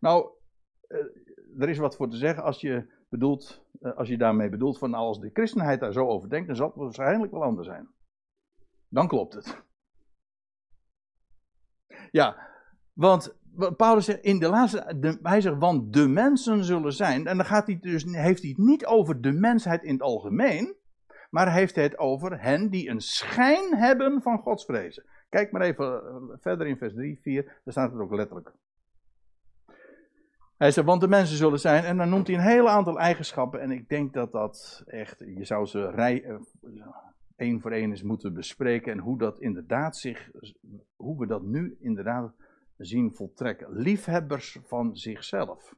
Nou, 0.00 0.30
eh, 0.80 0.98
er 1.58 1.68
is 1.68 1.78
wat 1.78 1.96
voor 1.96 2.08
te 2.08 2.16
zeggen 2.16 2.42
als 2.42 2.60
je, 2.60 2.92
bedoelt, 3.08 3.64
eh, 3.80 3.96
als 3.96 4.08
je 4.08 4.18
daarmee 4.18 4.48
bedoelt 4.48 4.78
van 4.78 4.90
nou, 4.90 5.04
als 5.04 5.20
de 5.20 5.30
christenheid 5.32 5.80
daar 5.80 5.92
zo 5.92 6.06
over 6.06 6.28
denkt, 6.28 6.46
dan 6.46 6.56
zal 6.56 6.66
het 6.66 6.76
waarschijnlijk 6.76 7.32
wel 7.32 7.42
anders 7.42 7.66
zijn. 7.66 7.88
Dan 8.88 9.08
klopt 9.08 9.34
het. 9.34 9.62
Ja, 12.10 12.48
want 12.92 13.38
Paulus 13.76 14.04
zegt 14.04 14.20
in 14.20 14.38
de 14.38 14.48
laatste, 14.48 15.18
hij 15.22 15.40
zegt, 15.40 15.58
want 15.58 15.92
de 15.92 16.08
mensen 16.08 16.64
zullen 16.64 16.92
zijn, 16.92 17.26
en 17.26 17.36
dan 17.36 17.46
gaat 17.46 17.66
hij 17.66 17.78
dus, 17.80 18.04
heeft 18.04 18.40
hij 18.40 18.50
het 18.50 18.58
niet 18.58 18.86
over 18.86 19.20
de 19.20 19.32
mensheid 19.32 19.82
in 19.82 19.92
het 19.92 20.02
algemeen, 20.02 20.76
maar 21.30 21.52
heeft 21.52 21.74
hij 21.74 21.84
het 21.84 21.98
over 21.98 22.42
hen 22.42 22.70
die 22.70 22.88
een 22.88 23.00
schijn 23.00 23.76
hebben 23.76 24.22
van 24.22 24.38
godsvrezen. 24.38 25.04
Kijk 25.28 25.52
maar 25.52 25.62
even 25.62 25.86
eh, 25.86 26.36
verder 26.40 26.66
in 26.66 26.76
vers 26.76 26.94
3, 26.94 27.18
4, 27.22 27.44
daar 27.44 27.72
staat 27.72 27.92
het 27.92 28.00
ook 28.00 28.14
letterlijk. 28.14 28.52
Hij 30.60 30.70
zegt, 30.70 30.86
want 30.86 31.00
de 31.00 31.08
mensen 31.08 31.36
zullen 31.36 31.60
zijn, 31.60 31.84
en 31.84 31.96
dan 31.96 32.08
noemt 32.08 32.26
hij 32.26 32.36
een 32.36 32.42
hele 32.42 32.68
aantal 32.68 32.98
eigenschappen, 32.98 33.60
en 33.60 33.70
ik 33.70 33.88
denk 33.88 34.12
dat 34.12 34.32
dat 34.32 34.82
echt, 34.86 35.18
je 35.18 35.44
zou 35.44 35.66
ze 35.66 35.90
rij, 35.90 36.24
uh, 36.24 36.40
één 37.36 37.60
voor 37.60 37.70
één 37.70 37.90
eens 37.90 38.02
moeten 38.02 38.34
bespreken, 38.34 38.92
en 38.92 38.98
hoe 38.98 39.18
dat 39.18 39.40
inderdaad 39.40 39.96
zich, 39.96 40.30
hoe 40.96 41.18
we 41.18 41.26
dat 41.26 41.42
nu 41.42 41.76
inderdaad 41.80 42.34
zien 42.76 43.14
voltrekken. 43.14 43.72
Liefhebbers 43.72 44.58
van 44.62 44.96
zichzelf. 44.96 45.74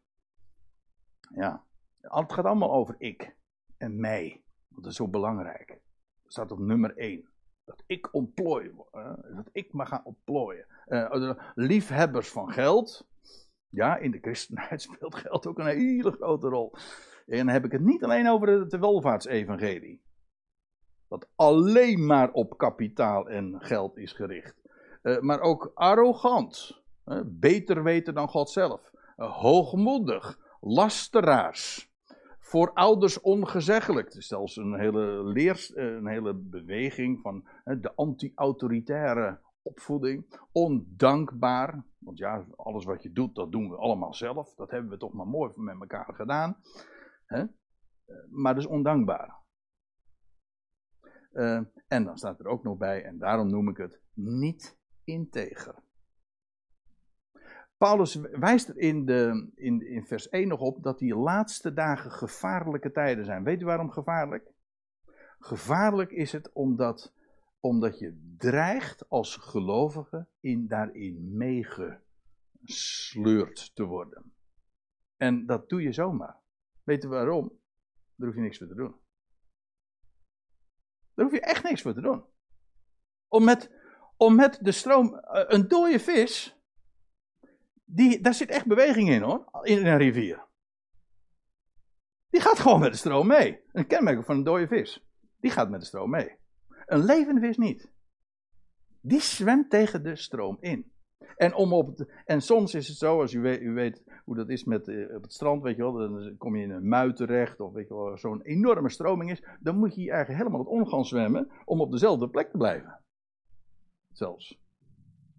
Ja, 1.35 1.64
het 2.01 2.33
gaat 2.33 2.45
allemaal 2.45 2.72
over 2.72 2.95
ik 2.99 3.37
en 3.76 4.01
mij, 4.01 4.43
dat 4.68 4.87
is 4.87 4.97
zo 4.97 5.09
belangrijk. 5.09 5.68
Dat 6.22 6.33
staat 6.33 6.51
op 6.51 6.59
nummer 6.59 6.97
één. 6.97 7.28
Dat 7.64 7.83
ik 7.87 8.14
ontplooi, 8.14 8.72
dat 9.35 9.49
ik 9.53 9.72
mag 9.72 9.89
gaan 9.89 10.05
ontplooien. 10.05 10.66
Uh, 10.87 11.35
liefhebbers 11.55 12.30
van 12.30 12.53
geld, 12.53 13.11
ja, 13.73 13.97
in 13.97 14.11
de 14.11 14.18
christenheid 14.20 14.83
speelt 14.93 15.14
geld 15.14 15.47
ook 15.47 15.59
een 15.59 15.66
hele 15.66 16.11
grote 16.11 16.49
rol. 16.49 16.73
En 17.27 17.37
dan 17.37 17.49
heb 17.49 17.64
ik 17.64 17.73
het 17.73 17.81
niet 17.81 18.05
alleen 18.05 18.29
over 18.29 18.49
het 18.49 18.79
welvaartsevangelie. 18.79 20.03
Dat 21.09 21.29
alleen 21.37 22.07
maar 22.07 22.33
op 22.33 22.59
kapitaal 22.59 23.29
en 23.29 23.57
geld 23.59 23.97
is 23.97 24.12
gericht. 24.12 24.55
Uh, 25.03 25.20
maar 25.20 25.41
ook 25.41 25.70
arrogant. 25.75 26.81
Beter 27.27 27.83
weten 27.83 28.14
dan 28.14 28.29
God 28.29 28.51
zelf. 28.51 28.91
Uh, 29.16 29.33
hoogmoedig. 29.33 30.39
Lasteraars. 30.61 31.91
Voor 32.39 32.73
ouders 32.73 33.20
ongezeggelijk. 33.20 34.07
Het 34.07 34.16
is 34.16 34.27
zelfs 34.27 34.57
een 34.57 34.81
hele, 34.81 35.25
leer, 35.25 35.70
een 35.75 36.07
hele 36.07 36.35
beweging 36.35 37.20
van 37.20 37.49
de 37.64 37.93
anti-autoritaire 37.95 39.39
opvoeding, 39.62 40.38
ondankbaar. 40.52 41.84
Want 41.98 42.18
ja, 42.18 42.46
alles 42.56 42.84
wat 42.84 43.02
je 43.02 43.12
doet, 43.12 43.34
dat 43.34 43.52
doen 43.52 43.68
we 43.68 43.76
allemaal 43.76 44.14
zelf. 44.14 44.54
Dat 44.54 44.70
hebben 44.70 44.90
we 44.90 44.96
toch 44.96 45.12
maar 45.12 45.26
mooi 45.26 45.52
met 45.54 45.80
elkaar 45.80 46.14
gedaan. 46.14 46.56
Hè? 47.26 47.44
Maar 48.30 48.54
dus 48.54 48.66
ondankbaar. 48.66 49.40
Uh, 51.32 51.60
en 51.88 52.04
dan 52.04 52.16
staat 52.16 52.40
er 52.40 52.46
ook 52.46 52.62
nog 52.62 52.76
bij, 52.76 53.04
en 53.04 53.18
daarom 53.18 53.50
noem 53.50 53.68
ik 53.68 53.76
het 53.76 54.00
niet 54.14 54.78
integer. 55.04 55.82
Paulus 57.76 58.14
wijst 58.14 58.68
er 58.68 58.78
in, 58.78 59.04
de, 59.04 59.50
in, 59.54 59.86
in 59.86 60.04
vers 60.04 60.28
1 60.28 60.48
nog 60.48 60.60
op 60.60 60.82
dat 60.82 60.98
die 60.98 61.16
laatste 61.16 61.72
dagen 61.72 62.10
gevaarlijke 62.10 62.90
tijden 62.90 63.24
zijn. 63.24 63.44
Weet 63.44 63.60
u 63.60 63.64
waarom 63.64 63.90
gevaarlijk? 63.90 64.52
Gevaarlijk 65.38 66.10
is 66.10 66.32
het 66.32 66.52
omdat, 66.52 67.14
omdat 67.62 67.98
je 67.98 68.34
dreigt 68.36 69.08
als 69.08 69.36
gelovige 69.36 70.26
in, 70.40 70.68
daarin 70.68 71.36
meegesleurd 71.36 73.74
te 73.74 73.84
worden. 73.84 74.34
En 75.16 75.46
dat 75.46 75.68
doe 75.68 75.82
je 75.82 75.92
zomaar. 75.92 76.36
Weet 76.82 77.04
u 77.04 77.08
waarom? 77.08 77.60
Daar 78.14 78.26
hoef 78.26 78.36
je 78.36 78.42
niks 78.42 78.58
voor 78.58 78.66
te 78.66 78.74
doen. 78.74 78.94
Daar 81.14 81.24
hoef 81.24 81.34
je 81.34 81.40
echt 81.40 81.62
niks 81.62 81.82
voor 81.82 81.94
te 81.94 82.00
doen. 82.00 82.24
Om 83.28 83.44
met, 83.44 83.70
om 84.16 84.34
met 84.34 84.58
de 84.60 84.72
stroom, 84.72 85.18
eh, 85.18 85.44
een 85.46 85.68
dode 85.68 85.98
vis, 85.98 86.60
die, 87.84 88.20
daar 88.20 88.34
zit 88.34 88.48
echt 88.48 88.66
beweging 88.66 89.08
in 89.08 89.22
hoor, 89.22 89.48
in 89.62 89.86
een 89.86 89.98
rivier. 89.98 90.46
Die 92.28 92.40
gaat 92.40 92.58
gewoon 92.58 92.80
met 92.80 92.92
de 92.92 92.98
stroom 92.98 93.26
mee. 93.26 93.60
Een 93.72 93.86
kenmerk 93.86 94.24
van 94.24 94.36
een 94.36 94.44
dode 94.44 94.66
vis. 94.66 95.06
Die 95.36 95.50
gaat 95.50 95.70
met 95.70 95.80
de 95.80 95.86
stroom 95.86 96.10
mee. 96.10 96.40
Een 96.87 97.05
levende 97.05 97.41
vis 97.41 97.57
niet. 97.57 97.91
Die 99.01 99.20
zwemt 99.20 99.70
tegen 99.70 100.03
de 100.03 100.16
stroom 100.16 100.57
in. 100.61 100.93
En, 101.37 101.55
om 101.55 101.72
op 101.72 102.07
en 102.24 102.41
soms 102.41 102.74
is 102.74 102.89
het 102.89 102.97
zo, 102.97 103.20
als 103.20 103.33
u 103.33 103.41
weet, 103.41 103.61
u 103.61 103.72
weet 103.72 104.03
hoe 104.24 104.37
dat 104.37 104.49
is 104.49 104.64
met, 104.64 104.89
uh, 104.89 105.14
op 105.14 105.22
het 105.22 105.33
strand, 105.33 105.62
weet 105.62 105.76
je 105.76 105.83
wel, 105.83 105.93
dan 105.93 106.37
kom 106.39 106.57
je 106.57 106.62
in 106.62 106.70
een 106.70 106.89
mui 106.89 107.12
terecht, 107.12 107.61
of 107.61 107.72
weet 107.72 107.89
je 107.89 107.95
wel, 107.95 108.18
zo'n 108.18 108.43
enorme 108.43 108.91
stroming 108.91 109.30
is, 109.30 109.43
dan 109.61 109.78
moet 109.78 109.95
je 109.95 110.11
eigenlijk 110.11 110.39
helemaal 110.39 110.59
het 110.59 110.68
om 110.68 110.87
gaan 110.87 111.05
zwemmen 111.05 111.51
om 111.64 111.80
op 111.80 111.91
dezelfde 111.91 112.28
plek 112.28 112.51
te 112.51 112.57
blijven. 112.57 113.01
Zelfs. 114.12 114.61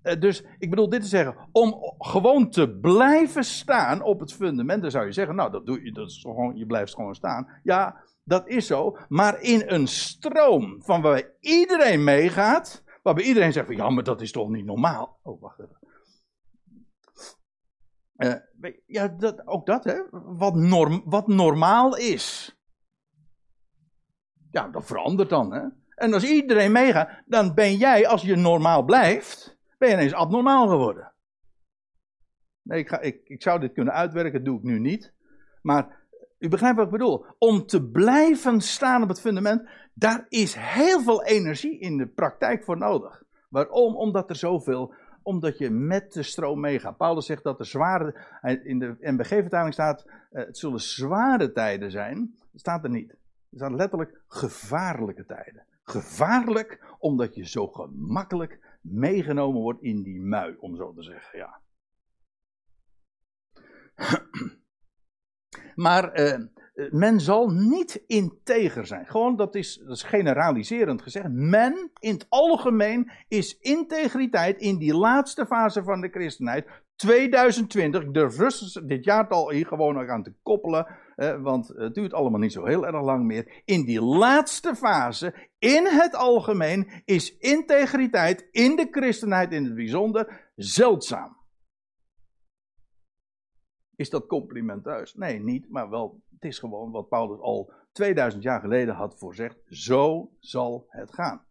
Uh, 0.04 0.20
dus 0.20 0.44
ik 0.58 0.70
bedoel 0.70 0.90
dit 0.90 1.02
te 1.02 1.08
zeggen, 1.08 1.50
om 1.52 1.76
gewoon 1.98 2.50
te 2.50 2.78
blijven 2.80 3.44
staan 3.44 4.02
op 4.02 4.20
het 4.20 4.34
fundament, 4.34 4.82
dan 4.82 4.92
zou 4.92 5.06
je 5.06 5.12
zeggen, 5.12 5.36
nou, 5.36 5.52
dat 5.52 5.66
doe 5.66 5.84
je, 5.84 5.92
dat 5.92 6.10
is 6.10 6.22
gewoon, 6.22 6.56
je 6.56 6.66
blijft 6.66 6.94
gewoon 6.94 7.16
staan. 7.16 7.48
Ja, 7.64 8.04
dat 8.24 8.48
is 8.48 8.68
zo, 8.68 8.98
maar 9.08 9.42
in 9.42 9.64
een 9.66 9.88
stroom 9.88 10.84
van 10.84 11.02
waar 11.02 11.30
iedereen 11.40 12.04
meegaat, 12.04 12.84
waarbij 13.02 13.24
iedereen 13.24 13.54
zegt 13.54 13.66
van, 13.66 13.76
ja, 13.76 13.90
maar 13.90 14.04
dat 14.04 14.22
is 14.22 14.32
toch 14.32 14.50
niet 14.50 14.66
normaal. 14.66 15.20
Oh, 15.24 15.42
wacht 15.42 15.60
even. 15.60 15.78
Uh, 18.16 18.74
ja, 18.86 19.08
dat, 19.08 19.48
ook 19.48 19.66
dat, 19.66 19.84
hè? 19.84 20.02
Wat, 20.12 20.56
norm, 20.56 21.04
wat 21.06 21.28
normaal 21.28 21.98
is. 21.98 22.58
Ja, 24.52 24.68
dat 24.68 24.86
verandert 24.86 25.30
dan, 25.30 25.54
hè? 25.54 25.68
En 25.96 26.14
als 26.14 26.24
iedereen 26.24 26.72
meegaat, 26.72 27.24
dan 27.26 27.54
ben 27.54 27.76
jij, 27.76 28.08
als 28.08 28.22
je 28.22 28.36
normaal 28.36 28.84
blijft, 28.84 29.58
ben 29.78 29.90
je 29.90 29.96
ineens 29.96 30.14
abnormaal 30.14 30.68
geworden. 30.68 31.14
Nee, 32.62 32.80
ik, 32.80 32.88
ga, 32.88 33.00
ik, 33.00 33.22
ik 33.24 33.42
zou 33.42 33.60
dit 33.60 33.74
kunnen 33.74 33.94
uitwerken, 33.94 34.44
doe 34.44 34.58
ik 34.58 34.64
nu 34.64 34.80
niet. 34.80 35.14
Maar 35.62 36.03
u 36.44 36.50
begrijpt 36.50 36.78
wat 36.78 36.86
ik 36.86 36.92
bedoel. 36.92 37.26
Om 37.38 37.66
te 37.66 37.90
blijven 37.90 38.62
staan 38.62 39.04
op 39.04 39.10
het 39.10 39.22
fundament, 39.22 39.70
daar 39.94 40.26
is 40.30 40.56
heel 40.56 41.02
veel 41.02 41.24
energie 41.24 41.80
in 41.80 41.98
de 41.98 42.08
praktijk 42.08 42.64
voor 42.64 42.78
nodig. 42.78 43.24
Waarom? 43.50 43.96
Omdat 43.96 44.30
er 44.30 44.36
zoveel 44.36 44.94
omdat 45.22 45.58
je 45.58 45.70
met 45.70 46.14
de 46.14 46.24
stroom 46.24 46.60
meegaat. 46.60 46.98
Paulus 46.98 47.26
zegt 47.26 47.44
dat 47.44 47.60
er 47.60 47.66
zware, 47.66 48.28
in 48.64 48.80
de 48.80 48.96
NBG-vertaling 49.00 49.74
staat, 49.74 50.06
eh, 50.06 50.46
het 50.46 50.58
zullen 50.58 50.80
zware 50.80 51.52
tijden 51.52 51.92
zijn. 51.92 52.36
Dat 52.52 52.60
staat 52.60 52.84
er 52.84 52.90
niet. 52.90 53.12
Er 53.12 53.58
staat 53.58 53.72
letterlijk 53.72 54.22
gevaarlijke 54.28 55.26
tijden. 55.26 55.66
Gevaarlijk 55.84 56.96
omdat 57.00 57.36
je 57.36 57.48
zo 57.48 57.68
gemakkelijk 57.68 58.78
meegenomen 58.82 59.62
wordt 59.62 59.82
in 59.82 60.04
die 60.04 60.22
mui, 60.22 60.56
om 60.60 60.76
zo 60.76 60.94
te 60.94 61.04
zeggen. 61.04 61.40
Ja. 61.40 61.62
Maar 65.76 66.12
eh, 66.12 66.40
men 66.90 67.20
zal 67.20 67.50
niet 67.50 68.04
integer 68.08 68.86
zijn. 68.86 69.06
Gewoon, 69.06 69.36
dat 69.36 69.56
is, 69.56 69.82
dat 69.86 69.96
is 69.96 70.04
generaliserend 70.04 71.02
gezegd. 71.02 71.28
Men 71.30 71.92
in 72.00 72.14
het 72.14 72.26
algemeen 72.30 73.12
is 73.28 73.58
integriteit 73.60 74.62
in 74.62 74.78
die 74.78 74.96
laatste 74.96 75.46
fase 75.46 75.84
van 75.84 76.02
de 76.02 76.10
christenheid. 76.10 76.68
2020, 76.96 78.02
ik 78.02 78.14
durf 78.14 78.38
rustig 78.38 78.86
dit 78.86 79.04
jaartal 79.04 79.52
hier 79.52 79.66
gewoon 79.66 79.94
nog 79.94 80.08
aan 80.08 80.24
te 80.24 80.34
koppelen. 80.44 80.88
Eh, 81.16 81.42
want 81.42 81.68
het 81.68 81.94
duurt 81.94 82.14
allemaal 82.14 82.40
niet 82.40 82.54
zo 82.54 82.66
heel 82.66 82.86
erg 82.86 83.02
lang 83.02 83.26
meer. 83.26 83.62
In 83.66 83.86
die 83.86 84.02
laatste 84.02 84.76
fase, 84.76 85.34
in 85.60 85.86
het 85.86 86.16
algemeen, 86.16 87.02
is 87.06 87.38
integriteit 87.38 88.48
in 88.52 88.76
de 88.76 88.88
christenheid 88.92 89.52
in 89.52 89.64
het 89.64 89.76
bijzonder 89.76 90.52
zeldzaam. 90.56 91.38
Is 93.96 94.10
dat 94.10 94.28
complimenteus? 94.28 95.14
Nee, 95.14 95.40
niet, 95.40 95.70
maar 95.70 95.90
wel, 95.90 96.22
het 96.30 96.44
is 96.44 96.60
gewoon 96.60 96.92
wat 96.92 97.10
Paulus 97.10 97.40
al 97.40 97.74
2000 97.92 98.44
jaar 98.44 98.60
geleden 98.60 98.96
had 98.96 99.18
voorzegd. 99.18 99.62
Zo 99.68 100.32
zal 100.40 100.86
het 100.88 101.14
gaan. 101.14 101.46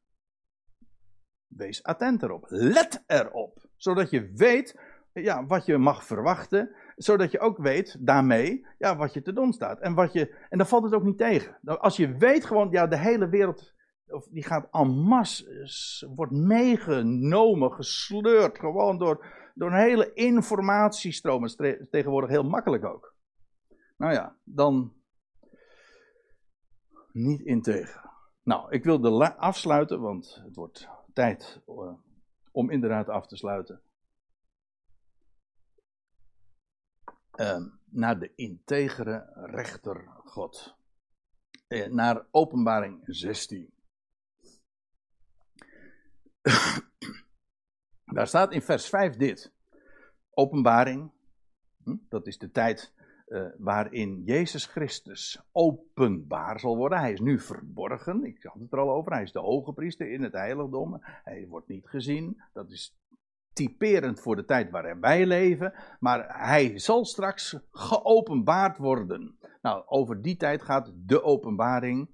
Wees 1.47 1.83
attent 1.83 2.23
erop. 2.23 2.47
Let 2.49 3.05
erop. 3.07 3.67
Zodat 3.77 4.11
je 4.11 4.33
weet 4.35 4.81
ja, 5.13 5.47
wat 5.47 5.67
je 5.67 5.79
mag 5.79 6.05
verwachten. 6.05 6.75
Zodat 6.97 7.31
je 7.31 7.41
ook 7.41 7.59
weet 7.59 7.97
daarmee 8.01 8.67
ja, 8.79 8.97
wat 8.97 9.15
je 9.15 9.23
te 9.23 9.33
doen 9.33 9.53
staat. 9.53 9.81
En, 9.81 9.95
wat 9.95 10.13
je, 10.13 10.47
en 10.49 10.59
dan 10.59 10.67
valt 10.67 10.85
het 10.85 10.95
ook 10.95 11.05
niet 11.05 11.19
tegen. 11.19 11.59
Nou, 11.61 11.79
als 11.79 11.97
je 11.97 12.17
weet 12.17 12.45
gewoon, 12.45 12.71
ja, 12.71 12.87
de 12.87 12.99
hele 12.99 13.29
wereld 13.29 13.75
of 14.07 14.27
die 14.31 14.45
gaat 14.45 14.69
en 14.71 14.89
masse, 14.89 16.11
wordt 16.15 16.33
meegenomen, 16.33 17.73
gesleurd, 17.73 18.59
gewoon 18.59 18.99
door, 18.99 19.27
door 19.55 19.71
een 19.71 19.79
hele 19.79 20.13
informatiestroom. 20.13 21.41
Dat 21.47 21.61
is 21.61 21.77
tegenwoordig 21.91 22.31
heel 22.31 22.45
makkelijk 22.45 22.85
ook. 22.85 23.15
Nou 23.97 24.13
ja, 24.13 24.37
dan 24.45 24.93
niet 27.13 27.41
integer. 27.41 28.11
Nou, 28.43 28.71
ik 28.71 28.85
wilde 28.85 29.37
afsluiten, 29.37 30.01
want 30.01 30.41
het 30.45 30.57
wordt 30.57 30.89
tijd 31.13 31.61
uh, 31.69 31.93
om 32.51 32.71
inderdaad 32.71 33.09
af 33.09 33.27
te 33.27 33.37
sluiten. 33.37 33.83
Uh, 37.37 37.67
naar 37.85 38.19
de 38.19 38.33
integere 38.35 39.31
rechter 39.35 40.09
God. 40.25 40.77
Uh, 41.69 41.87
naar 41.87 42.27
openbaring 42.31 43.03
16. 43.07 43.73
Daar 48.13 48.27
staat 48.27 48.53
in 48.53 48.63
vers 48.63 48.89
5 48.89 49.17
dit. 49.17 49.53
Openbaring, 50.31 51.11
hm, 51.85 51.97
dat 52.09 52.27
is 52.27 52.39
de 52.39 52.51
tijd 52.51 52.93
uh, 53.29 53.45
waarin 53.59 54.23
Jezus 54.25 54.67
Christus 54.67 55.41
openbaar 55.53 56.61
zal 56.61 56.77
worden. 56.77 56.99
Hij 56.99 57.13
is 57.13 57.21
nu 57.21 57.41
verborgen, 57.41 58.25
ik 58.25 58.43
had 58.43 58.61
het 58.61 58.73
er 58.73 58.79
al 58.79 58.91
over. 58.91 59.13
Hij 59.13 59.23
is 59.23 59.33
de 59.33 59.39
hoge 59.39 59.73
priester 59.73 60.13
in 60.13 60.23
het 60.23 60.33
heiligdom. 60.33 60.99
Hij 61.03 61.47
wordt 61.49 61.69
niet 61.69 61.89
gezien. 61.89 62.43
Dat 62.53 62.71
is 62.71 62.97
typerend 63.53 64.21
voor 64.21 64.37
de 64.37 64.45
tijd 64.45 64.71
waarin 64.71 65.01
wij 65.01 65.27
leven. 65.27 65.75
Maar 66.01 66.47
hij 66.49 66.79
zal 66.79 67.05
straks 67.05 67.59
geopenbaard 67.71 68.79
worden. 68.79 69.39
Nou, 69.63 69.83
over 69.87 70.23
die 70.23 70.37
tijd 70.37 70.63
gaat 70.63 70.93
de 70.95 71.23
openbaring. 71.23 72.09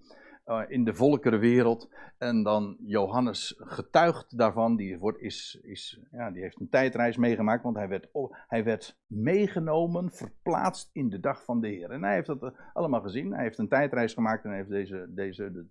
Eh, 0.49 0.63
in 0.69 0.85
de 0.85 0.95
volkerenwereld. 0.95 1.89
En 2.19 2.43
dan 2.43 2.77
Johannes 2.81 3.55
getuigt 3.59 4.39
daarvan. 4.39 4.77
Die, 4.77 4.99
wordt, 4.99 5.21
is, 5.21 5.59
is, 5.63 6.01
ja, 6.11 6.31
die 6.31 6.43
heeft 6.43 6.61
een 6.61 6.69
tijdreis 6.69 7.17
meegemaakt, 7.17 7.63
want 7.63 7.77
hij 7.77 7.89
werd, 7.89 8.09
hij 8.47 8.65
werd 8.65 8.99
meegenomen, 9.07 10.11
verplaatst 10.13 10.91
in 10.93 11.09
de 11.09 11.21
dag 11.21 11.45
van 11.45 11.61
de 11.61 11.69
Heer. 11.69 11.91
En 11.91 12.03
hij 12.03 12.15
heeft 12.15 12.27
dat 12.27 12.43
eh, 12.43 12.51
allemaal 12.73 13.01
gezien. 13.01 13.33
Hij 13.33 13.43
heeft 13.43 13.59
een 13.59 13.69
tijdreis 13.69 14.15
gemaakt 14.15 14.45
en 14.45 14.53
heeft 14.53 14.69
deze, 14.69 15.07
deze 15.15 15.67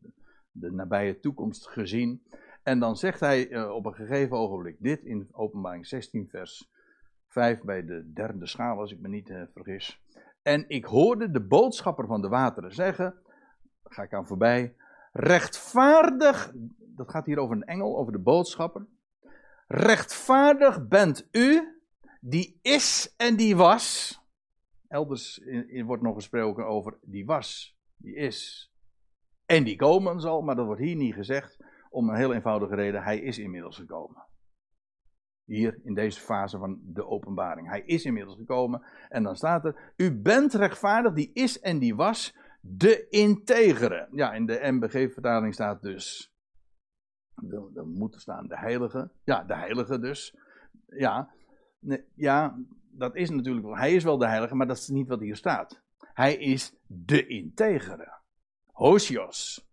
de, 0.51 0.71
nabije 0.71 1.19
toekomst 1.19 1.67
gezien. 1.67 2.21
En 2.63 2.80
dan 2.80 2.95
zegt 2.95 3.19
hij 3.19 3.49
uh, 3.49 3.69
op 3.69 3.86
een 3.86 3.95
gegeven 3.95 4.38
ogenblik 4.38 4.75
dit 4.80 5.03
in 5.03 5.28
openbaring 5.32 5.88
16 5.88 6.28
vers 6.30 6.71
5 7.28 7.61
bij 7.61 7.86
de 7.86 8.11
derde 8.13 8.47
schaal, 8.47 8.80
als 8.80 8.91
ik 8.91 8.99
me 8.99 9.07
niet 9.07 9.34
vergis. 9.53 10.01
En 10.41 10.65
ik 10.67 10.86
hoorde 10.86 11.32
de 11.32 11.41
boodschapper 11.47 12.07
van 12.07 12.21
de 12.21 12.28
wateren 12.28 12.73
zeggen 12.73 13.25
ga 13.89 14.03
ik 14.03 14.13
aan 14.13 14.27
voorbij. 14.27 14.75
Rechtvaardig, 15.11 16.51
dat 16.77 17.09
gaat 17.09 17.25
hier 17.25 17.38
over 17.38 17.55
een 17.55 17.63
engel, 17.63 17.97
over 17.97 18.11
de 18.11 18.19
boodschapper. 18.19 18.85
Rechtvaardig 19.67 20.88
bent 20.88 21.27
u, 21.31 21.77
die 22.21 22.59
is 22.61 23.13
en 23.17 23.35
die 23.35 23.55
was. 23.55 24.19
Elders 24.88 25.41
wordt 25.85 26.03
nog 26.03 26.15
gesproken 26.15 26.65
over 26.65 26.97
die 27.01 27.25
was, 27.25 27.77
die 27.95 28.15
is 28.15 28.71
en 29.45 29.63
die 29.63 29.75
komen 29.75 30.19
zal, 30.19 30.41
maar 30.41 30.55
dat 30.55 30.65
wordt 30.65 30.81
hier 30.81 30.95
niet 30.95 31.13
gezegd 31.13 31.57
om 31.89 32.09
een 32.09 32.15
heel 32.15 32.33
eenvoudige 32.33 32.75
reden. 32.75 33.03
Hij 33.03 33.19
is 33.19 33.38
inmiddels 33.38 33.77
gekomen. 33.77 34.25
Hier 35.43 35.79
in 35.83 35.93
deze 35.93 36.19
fase 36.19 36.57
van 36.57 36.79
de 36.83 37.05
openbaring. 37.05 37.67
Hij 37.67 37.81
is 37.81 38.05
inmiddels 38.05 38.35
gekomen. 38.38 38.81
En 39.09 39.23
dan 39.23 39.35
staat 39.35 39.65
er: 39.65 39.93
U 39.95 40.21
bent 40.21 40.53
rechtvaardig, 40.53 41.13
die 41.13 41.31
is 41.33 41.59
en 41.59 41.79
die 41.79 41.95
was 41.95 42.35
de 42.60 43.08
integere. 43.10 44.08
Ja, 44.12 44.34
in 44.34 44.45
de 44.45 44.60
MBG-vertaling 44.62 45.53
staat 45.53 45.82
dus. 45.82 46.32
Er 47.76 47.88
moet 47.88 48.16
staan 48.22 48.47
de 48.47 48.58
heilige. 48.58 49.12
Ja, 49.24 49.43
de 49.43 49.55
heilige 49.55 49.99
dus. 49.99 50.36
Ja, 50.86 51.32
ja 52.16 52.58
dat 52.91 53.16
is 53.16 53.30
natuurlijk 53.30 53.66
wel, 53.66 53.78
hij 53.78 53.93
is 53.95 54.03
wel 54.03 54.18
de 54.18 54.28
heilige, 54.28 54.55
maar 54.55 54.68
dat 54.68 54.78
is 54.78 54.88
niet 54.88 55.08
wat 55.08 55.20
hier 55.20 55.36
staat. 55.36 55.82
Hij 55.97 56.36
is 56.36 56.76
de 56.86 57.28
integere. 57.28 58.20
Hosios. 58.72 59.68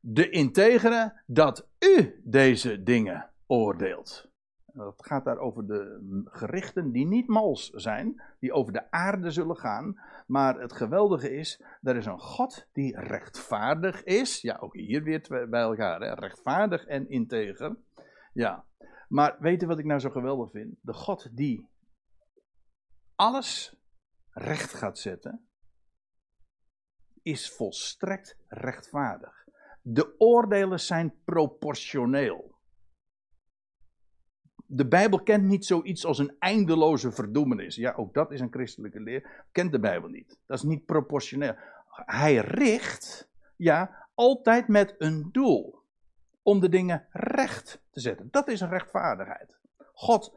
De 0.00 0.30
integere 0.30 1.22
dat 1.26 1.68
u 1.78 2.20
deze 2.24 2.82
dingen 2.82 3.30
oordeelt. 3.46 4.31
Dat 4.74 5.06
gaat 5.06 5.24
daar 5.24 5.38
over 5.38 5.66
de 5.66 6.22
gerichten 6.24 6.92
die 6.92 7.06
niet 7.06 7.28
mals 7.28 7.70
zijn, 7.70 8.22
die 8.38 8.52
over 8.52 8.72
de 8.72 8.90
aarde 8.90 9.30
zullen 9.30 9.56
gaan. 9.56 10.00
Maar 10.26 10.60
het 10.60 10.72
geweldige 10.72 11.30
is, 11.34 11.62
er 11.82 11.96
is 11.96 12.06
een 12.06 12.20
God 12.20 12.68
die 12.72 13.00
rechtvaardig 13.00 14.04
is. 14.04 14.40
Ja, 14.40 14.56
ook 14.60 14.74
hier 14.74 15.02
weer 15.02 15.48
bij 15.50 15.62
elkaar, 15.62 16.00
hè? 16.00 16.14
rechtvaardig 16.14 16.84
en 16.86 17.08
integer. 17.08 17.76
Ja, 18.32 18.64
maar 19.08 19.36
weet 19.38 19.64
wat 19.64 19.78
ik 19.78 19.84
nou 19.84 20.00
zo 20.00 20.10
geweldig 20.10 20.50
vind? 20.50 20.78
De 20.80 20.92
God 20.92 21.36
die 21.36 21.68
alles 23.14 23.76
recht 24.30 24.74
gaat 24.74 24.98
zetten, 24.98 25.46
is 27.22 27.50
volstrekt 27.50 28.36
rechtvaardig. 28.48 29.46
De 29.82 30.14
oordelen 30.18 30.80
zijn 30.80 31.14
proportioneel 31.24 32.51
de 34.74 34.88
Bijbel 34.88 35.22
kent 35.22 35.44
niet 35.44 35.66
zoiets 35.66 36.06
als 36.06 36.18
een 36.18 36.36
eindeloze 36.38 37.12
verdoemenis. 37.12 37.76
Ja, 37.76 37.92
ook 37.96 38.14
dat 38.14 38.32
is 38.32 38.40
een 38.40 38.52
christelijke 38.52 39.00
leer. 39.00 39.44
Kent 39.52 39.72
de 39.72 39.80
Bijbel 39.80 40.08
niet. 40.08 40.38
Dat 40.46 40.58
is 40.58 40.64
niet 40.64 40.84
proportioneel. 40.84 41.54
Hij 41.90 42.36
richt, 42.36 43.28
ja, 43.56 44.06
altijd 44.14 44.68
met 44.68 44.94
een 44.98 45.28
doel. 45.32 45.80
Om 46.42 46.60
de 46.60 46.68
dingen 46.68 47.06
recht 47.10 47.82
te 47.90 48.00
zetten. 48.00 48.28
Dat 48.30 48.48
is 48.48 48.60
een 48.60 48.68
rechtvaardigheid. 48.68 49.58
God 49.92 50.36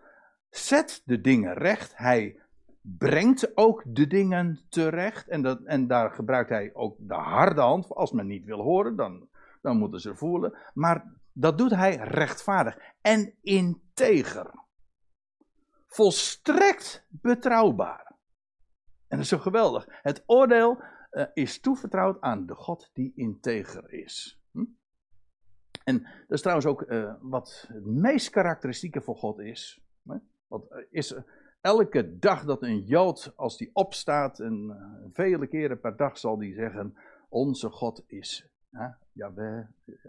zet 0.50 1.02
de 1.06 1.22
dingen 1.22 1.54
recht. 1.54 1.98
Hij 1.98 2.40
brengt 2.82 3.58
ook 3.58 3.84
de 3.86 4.08
dingen 4.08 4.60
terecht. 4.70 5.28
En, 5.28 5.42
dat, 5.42 5.62
en 5.64 5.88
daar 5.88 6.12
gebruikt 6.12 6.50
hij 6.50 6.70
ook 6.74 6.96
de 7.00 7.14
harde 7.14 7.62
hand. 7.62 7.90
Als 7.90 8.12
men 8.12 8.28
niet 8.28 8.46
wil 8.46 8.62
horen, 8.62 8.96
dan, 8.96 9.28
dan 9.62 9.78
moeten 9.78 10.00
ze 10.00 10.16
voelen. 10.16 10.58
Maar 10.74 11.14
dat 11.38 11.58
doet 11.58 11.72
hij 11.72 11.96
rechtvaardig 11.96 12.78
en 13.02 13.34
integer. 13.42 14.64
Volstrekt 15.86 17.06
betrouwbaar. 17.10 18.16
En 19.08 19.18
dat 19.18 19.20
is 19.20 19.28
zo 19.28 19.38
geweldig. 19.38 19.86
Het 19.90 20.24
oordeel 20.26 20.84
uh, 21.12 21.26
is 21.34 21.60
toevertrouwd 21.60 22.22
aan 22.22 22.46
de 22.46 22.56
God 22.56 22.90
die 22.94 23.12
integer 23.16 23.94
is. 23.94 24.40
Hm? 24.52 24.64
En 25.84 26.02
dat 26.02 26.38
is 26.38 26.42
trouwens 26.42 26.68
ook 26.68 26.82
uh, 26.82 27.14
wat 27.20 27.66
het 27.68 27.86
meest 27.86 28.30
karakteristieke 28.30 29.02
voor 29.02 29.16
God 29.16 29.40
is. 29.40 29.82
Hè? 30.08 30.16
Wat 30.48 30.72
uh, 30.72 30.86
is 30.90 31.16
elke 31.62 32.18
dag 32.18 32.46
dat 32.46 32.62
een 32.62 32.80
Jood, 32.80 33.34
als 33.36 33.58
die 33.58 33.70
opstaat, 33.74 34.40
en 34.40 34.78
vele 35.14 35.48
keren 35.48 35.80
per 35.80 35.96
dag 35.98 36.18
zal 36.18 36.38
die 36.38 36.54
zeggen: 36.54 36.98
Onze 37.30 37.70
God 37.70 38.04
is. 38.08 38.50
Hè? 38.72 38.88
Yahweh, 39.16 39.68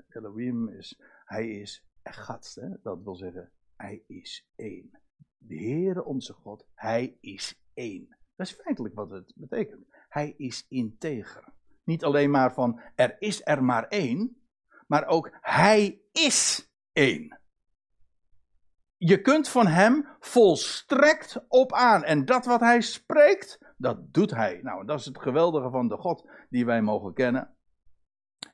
Elohim 0.08 0.68
is 0.68 1.00
hij 1.24 1.48
is 1.48 1.84
echad, 2.02 2.56
hè? 2.60 2.68
dat 2.82 3.02
wil 3.02 3.16
zeggen, 3.16 3.52
hij 3.76 4.02
is 4.06 4.48
één. 4.56 4.90
De 5.38 5.56
Heere 5.56 6.04
onze 6.04 6.32
God, 6.32 6.66
hij 6.74 7.16
is 7.20 7.62
één. 7.74 8.16
Dat 8.36 8.46
is 8.46 8.52
feitelijk 8.52 8.94
wat 8.94 9.10
het 9.10 9.32
betekent. 9.36 9.86
Hij 10.08 10.34
is 10.36 10.66
integer. 10.68 11.52
Niet 11.84 12.04
alleen 12.04 12.30
maar 12.30 12.52
van 12.54 12.80
er 12.94 13.16
is 13.18 13.40
er 13.44 13.64
maar 13.64 13.86
één, 13.88 14.42
maar 14.86 15.06
ook 15.06 15.36
hij 15.40 16.00
is 16.12 16.70
één. 16.92 17.40
Je 18.96 19.20
kunt 19.20 19.48
van 19.48 19.66
hem 19.66 20.06
volstrekt 20.18 21.44
op 21.48 21.72
aan. 21.72 22.04
En 22.04 22.24
dat 22.24 22.44
wat 22.44 22.60
hij 22.60 22.80
spreekt, 22.80 23.58
dat 23.76 24.12
doet 24.12 24.30
hij. 24.30 24.60
Nou, 24.62 24.86
dat 24.86 24.98
is 24.98 25.04
het 25.04 25.18
geweldige 25.18 25.70
van 25.70 25.88
de 25.88 25.96
God 25.96 26.30
die 26.50 26.64
wij 26.64 26.82
mogen 26.82 27.14
kennen. 27.14 27.55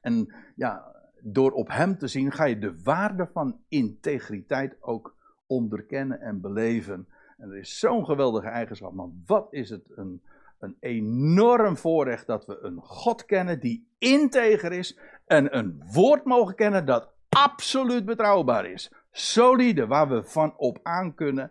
En 0.02 0.34
ja, 0.56 0.94
door 1.20 1.52
op 1.52 1.68
hem 1.68 1.98
te 1.98 2.06
zien, 2.06 2.32
ga 2.32 2.44
je 2.44 2.58
de 2.58 2.82
waarde 2.82 3.28
van 3.32 3.60
integriteit 3.68 4.76
ook 4.80 5.16
onderkennen 5.46 6.20
en 6.20 6.40
beleven. 6.40 7.08
En 7.38 7.50
er 7.50 7.56
is 7.56 7.78
zo'n 7.78 8.04
geweldige 8.04 8.48
eigenschap. 8.48 8.92
Maar 8.92 9.08
wat 9.26 9.46
is 9.50 9.70
het 9.70 9.84
een, 9.94 10.22
een 10.58 10.76
enorm 10.80 11.76
voorrecht 11.76 12.26
dat 12.26 12.46
we 12.46 12.58
een 12.60 12.80
God 12.80 13.24
kennen 13.24 13.60
die 13.60 13.86
integer 13.98 14.72
is. 14.72 14.98
En 15.26 15.56
een 15.56 15.82
woord 15.92 16.24
mogen 16.24 16.54
kennen 16.54 16.86
dat 16.86 17.08
absoluut 17.28 18.04
betrouwbaar 18.04 18.66
is. 18.66 18.92
Solide, 19.10 19.86
waar 19.86 20.08
we 20.08 20.22
van 20.22 20.56
op 20.56 20.78
aan 20.82 21.14
kunnen. 21.14 21.50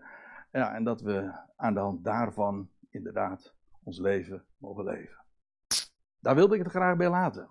Ja, 0.52 0.74
en 0.76 0.84
dat 0.84 1.02
we 1.02 1.32
aan 1.56 1.74
de 1.74 1.80
hand 1.80 2.04
daarvan 2.04 2.70
inderdaad 2.90 3.54
ons 3.84 4.00
leven 4.00 4.44
mogen 4.58 4.84
leven. 4.84 5.20
Daar 6.20 6.36
wilde 6.36 6.56
ik 6.56 6.64
het 6.64 6.72
graag 6.72 6.98
bij 6.98 7.10
laten. 7.10 7.50